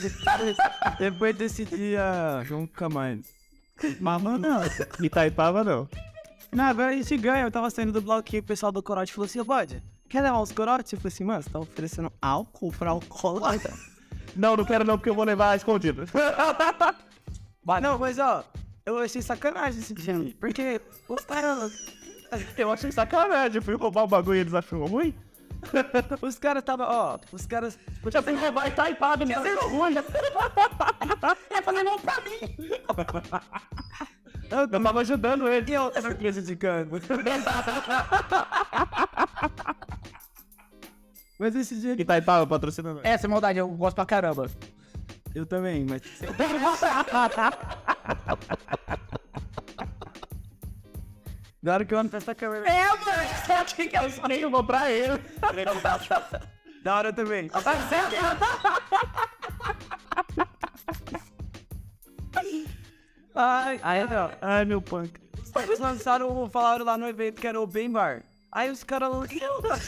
Depois 0.98 1.36
desse 1.36 1.66
dia, 1.66 2.44
nunca 2.50 2.90
mais. 2.90 3.20
Mas 4.00 4.22
não. 4.24 4.40
Itaipava 5.02 5.64
não. 5.64 5.88
Não, 6.52 6.64
agora 6.66 6.90
a 6.90 6.94
gente 6.96 7.16
ganha. 7.18 7.44
Eu 7.44 7.52
tava 7.52 7.70
saindo 7.70 7.92
do 7.92 8.02
bloquinho, 8.02 8.42
o 8.42 8.46
pessoal 8.46 8.72
do 8.72 8.82
corote 8.82 9.14
falou 9.14 9.26
assim, 9.26 9.40
ô 9.40 9.46
bode, 9.46 9.84
quer 10.10 10.22
levar 10.22 10.42
uns 10.42 10.52
corotes? 10.52 10.92
Eu 10.94 11.00
falei 11.00 11.14
assim, 11.14 11.24
mano, 11.24 11.44
você 11.44 11.50
tá 11.50 11.60
oferecendo 11.60 12.12
álcool 12.22 12.72
pra 12.72 12.90
alcoólatra? 12.92 13.74
Não, 14.36 14.56
não 14.56 14.66
quero 14.66 14.84
não, 14.84 14.98
porque 14.98 15.10
eu 15.10 15.16
vou 15.16 15.24
levar 15.26 15.56
escondido. 15.56 16.04
Não, 17.82 18.00
mas 18.00 18.18
ó, 18.18 18.44
eu 18.84 18.98
achei 18.98 19.22
sacanagem 19.22 19.80
esse 19.80 19.94
dia. 19.94 20.16
Porque 20.40 20.82
os 21.08 21.24
caras. 21.24 21.72
Eu 22.58 22.72
achei 22.72 22.92
sacanagem. 22.92 23.58
Eu 23.58 23.62
fui 23.62 23.76
roubar 23.76 24.04
o 24.04 24.08
bagulho 24.08 24.38
e 24.38 24.40
eles 24.40 24.54
acham 24.54 24.84
ruim. 24.86 25.14
Os 26.22 26.40
caras 26.40 26.64
tava, 26.64 26.86
ó, 26.88 27.20
os 27.34 27.46
caras. 27.46 27.78
Tipo, 27.96 28.10
Já 28.10 28.22
fui 28.22 28.34
roubar 28.34 28.68
e 28.68 28.72
tá 28.72 28.90
empado, 28.90 29.26
minha 29.26 29.42
vergonha. 29.42 30.04
É 31.50 31.62
fazendo 31.62 32.00
pra 32.00 32.22
mim. 32.22 32.40
Eu 34.50 34.68
tava 34.68 35.00
ajudando 35.02 35.48
ele. 35.48 35.72
eu 35.72 35.92
tava 35.92 36.16
prejudicando. 36.16 37.00
Mas 41.40 41.56
esse 41.56 41.80
dia 41.80 41.94
Itaipava 41.94 42.46
patrocinando. 42.46 43.00
Essa 43.04 43.28
é 43.28 43.30
maldade, 43.30 43.60
eu 43.60 43.68
gosto 43.70 43.96
pra 43.96 44.06
caramba. 44.06 44.50
eu 45.34 45.46
também, 45.46 45.86
mas. 45.86 46.02
Na 51.62 51.74
hora 51.74 51.84
que 51.86 51.94
eu 51.94 52.00
ando 52.00 52.10
pra 52.10 52.18
essa 52.18 52.34
câmera. 52.36 52.68
É, 52.70 52.86
mano, 52.88 53.02
você 53.46 53.52
acha 53.52 53.76
que 53.76 53.90
eu 53.96 54.10
só 54.12 54.28
nem 54.28 54.50
vou 54.50 54.64
pra 54.64 54.90
ele. 54.92 55.20
Da 56.82 56.96
hora 56.96 57.12
também. 57.12 57.50
Ai, 63.42 64.04
ó. 64.04 64.32
Ai, 64.42 64.66
meu 64.66 64.82
punk. 64.82 65.18
Eles 65.64 65.80
lançaram, 65.80 66.50
falaram 66.50 66.84
lá 66.84 66.98
no 66.98 67.08
evento 67.08 67.40
que 67.40 67.48
era 67.48 67.60
o 67.60 67.66
Bem 67.66 67.90
Bar. 67.90 68.22
Aí 68.52 68.70
os 68.70 68.84
caras 68.84 69.10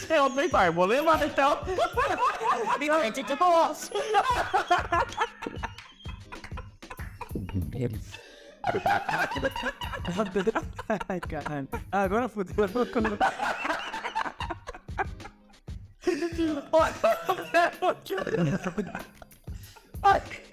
É 0.09 0.21
o 0.21 0.29
bem 0.29 0.47
bar, 0.47 0.71
vou 0.71 0.85
levar 0.85 1.25
então. 1.25 1.57
Ai, 11.09 11.19
caralho. 11.19 11.67
Agora 11.91 12.29
fodeu. 12.29 12.55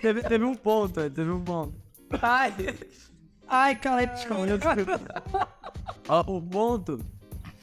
Teve, 0.00 0.22
teve 0.22 0.44
um 0.44 0.54
ponto, 0.54 1.10
teve 1.10 1.30
um 1.30 1.44
ponto. 1.44 1.87
Ai, 2.22 2.54
ai, 3.46 3.76
cara, 3.76 4.02
Ó, 6.08 6.36
o 6.36 6.42
ponto 6.42 7.00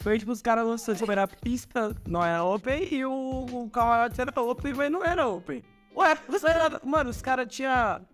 foi 0.06 0.20
tipo 0.20 0.32
os 0.32 0.42
caras 0.42 0.66
lançando, 0.68 0.98
tipo, 0.98 1.12
era 1.12 1.24
a 1.24 1.28
pista, 1.28 1.96
não 2.08 2.24
era 2.24 2.44
open, 2.44 2.88
e 2.94 3.04
o, 3.06 3.12
o 3.12 3.70
camarote 3.72 4.22
era 4.22 4.40
open, 4.40 4.74
mas 4.74 4.92
não 4.92 5.04
era 5.04 5.28
open. 5.28 5.64
Ué, 5.96 6.16
você 6.28 6.48
era, 6.48 6.80
mano, 6.84 7.10
os 7.10 7.22
caras 7.22 7.48
tinham 7.50 8.06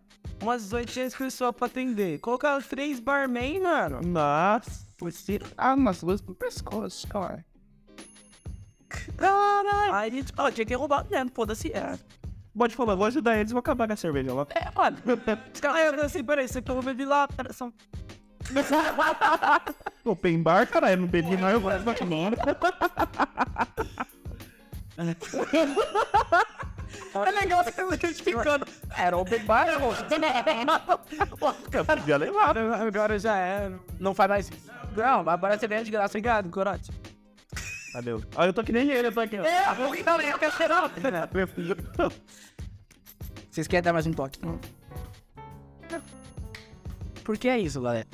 umas 0.42 0.72
800 0.72 1.16
pessoas 1.18 1.54
pra 1.54 1.68
atender. 1.68 2.20
Colocaram 2.20 2.62
três 2.62 3.00
barman, 3.00 3.60
mano. 3.62 4.02
Nossa. 4.02 4.86
Você. 5.00 5.40
Ah, 5.58 5.74
umas 5.74 6.02
luzes 6.02 6.22
pro 6.22 6.36
pescoço, 6.36 7.08
cara. 7.08 7.44
Caralho. 9.18 9.94
Aí, 9.94 10.24
tipo, 10.24 10.42
ó, 10.42 10.52
tinha 10.52 10.66
que 10.66 10.76
roubar 10.76 11.06
mesmo, 11.10 11.32
foda-se. 11.34 11.72
É, 11.74 11.98
Pode 12.58 12.76
falar, 12.76 12.96
vou 12.96 13.06
ajudar 13.06 13.38
eles, 13.38 13.52
vou 13.52 13.60
acabar 13.60 13.88
com 13.88 13.94
a 13.94 13.96
cerveja 13.96 14.34
lá. 14.34 14.46
é 14.50 14.72
caras, 15.62 15.94
eu 15.94 16.06
assim, 16.06 16.24
peraí, 16.24 16.48
você 16.48 16.62
eu 16.80 16.82
bebi 16.82 17.06
lá, 17.06 17.28
são... 17.52 17.74
Open 20.04 20.42
bar, 20.42 20.68
caralho, 20.68 21.02
não 21.02 21.08
bebi 21.08 21.38
não, 21.38 21.50
eu 21.50 21.60
vou 21.60 21.72
embora. 21.72 21.82
É 27.14 27.32
legal 27.32 27.64
você 27.64 28.08
justificando. 28.08 28.66
Era 28.98 29.18
open 29.18 29.44
bar, 29.46 29.68
Podia 31.86 32.18
levar. 32.18 32.58
Agora 32.58 33.20
já 33.20 33.38
é. 33.38 33.72
Não 34.00 34.14
faz 34.14 34.30
mais 34.30 34.50
isso. 34.50 34.72
Não, 34.96 35.28
agora 35.30 35.58
você 35.58 35.68
vem 35.68 35.84
de 35.84 35.92
graça. 35.92 36.12
Obrigado, 36.12 36.50
Corote. 36.50 36.92
Valeu. 37.94 38.24
Olha, 38.36 38.50
eu 38.50 38.54
tô 38.54 38.64
que 38.64 38.72
nem 38.72 38.90
ele, 38.90 39.08
eu 39.08 39.12
tô 39.12 39.20
aqui. 39.20 39.36
É, 39.36 39.66
a 39.66 39.74
boca 39.76 40.04
também, 40.04 40.30
eu 40.30 40.40
quero 40.40 40.56
ser 40.56 40.70
Vocês 43.50 43.68
querem 43.68 43.84
dar 43.84 43.94
mais 43.94 44.08
um 44.08 44.14
toque? 44.14 44.40
Porque 47.24 47.50
é 47.50 47.60
isso, 47.60 47.82
galera. 47.82 48.08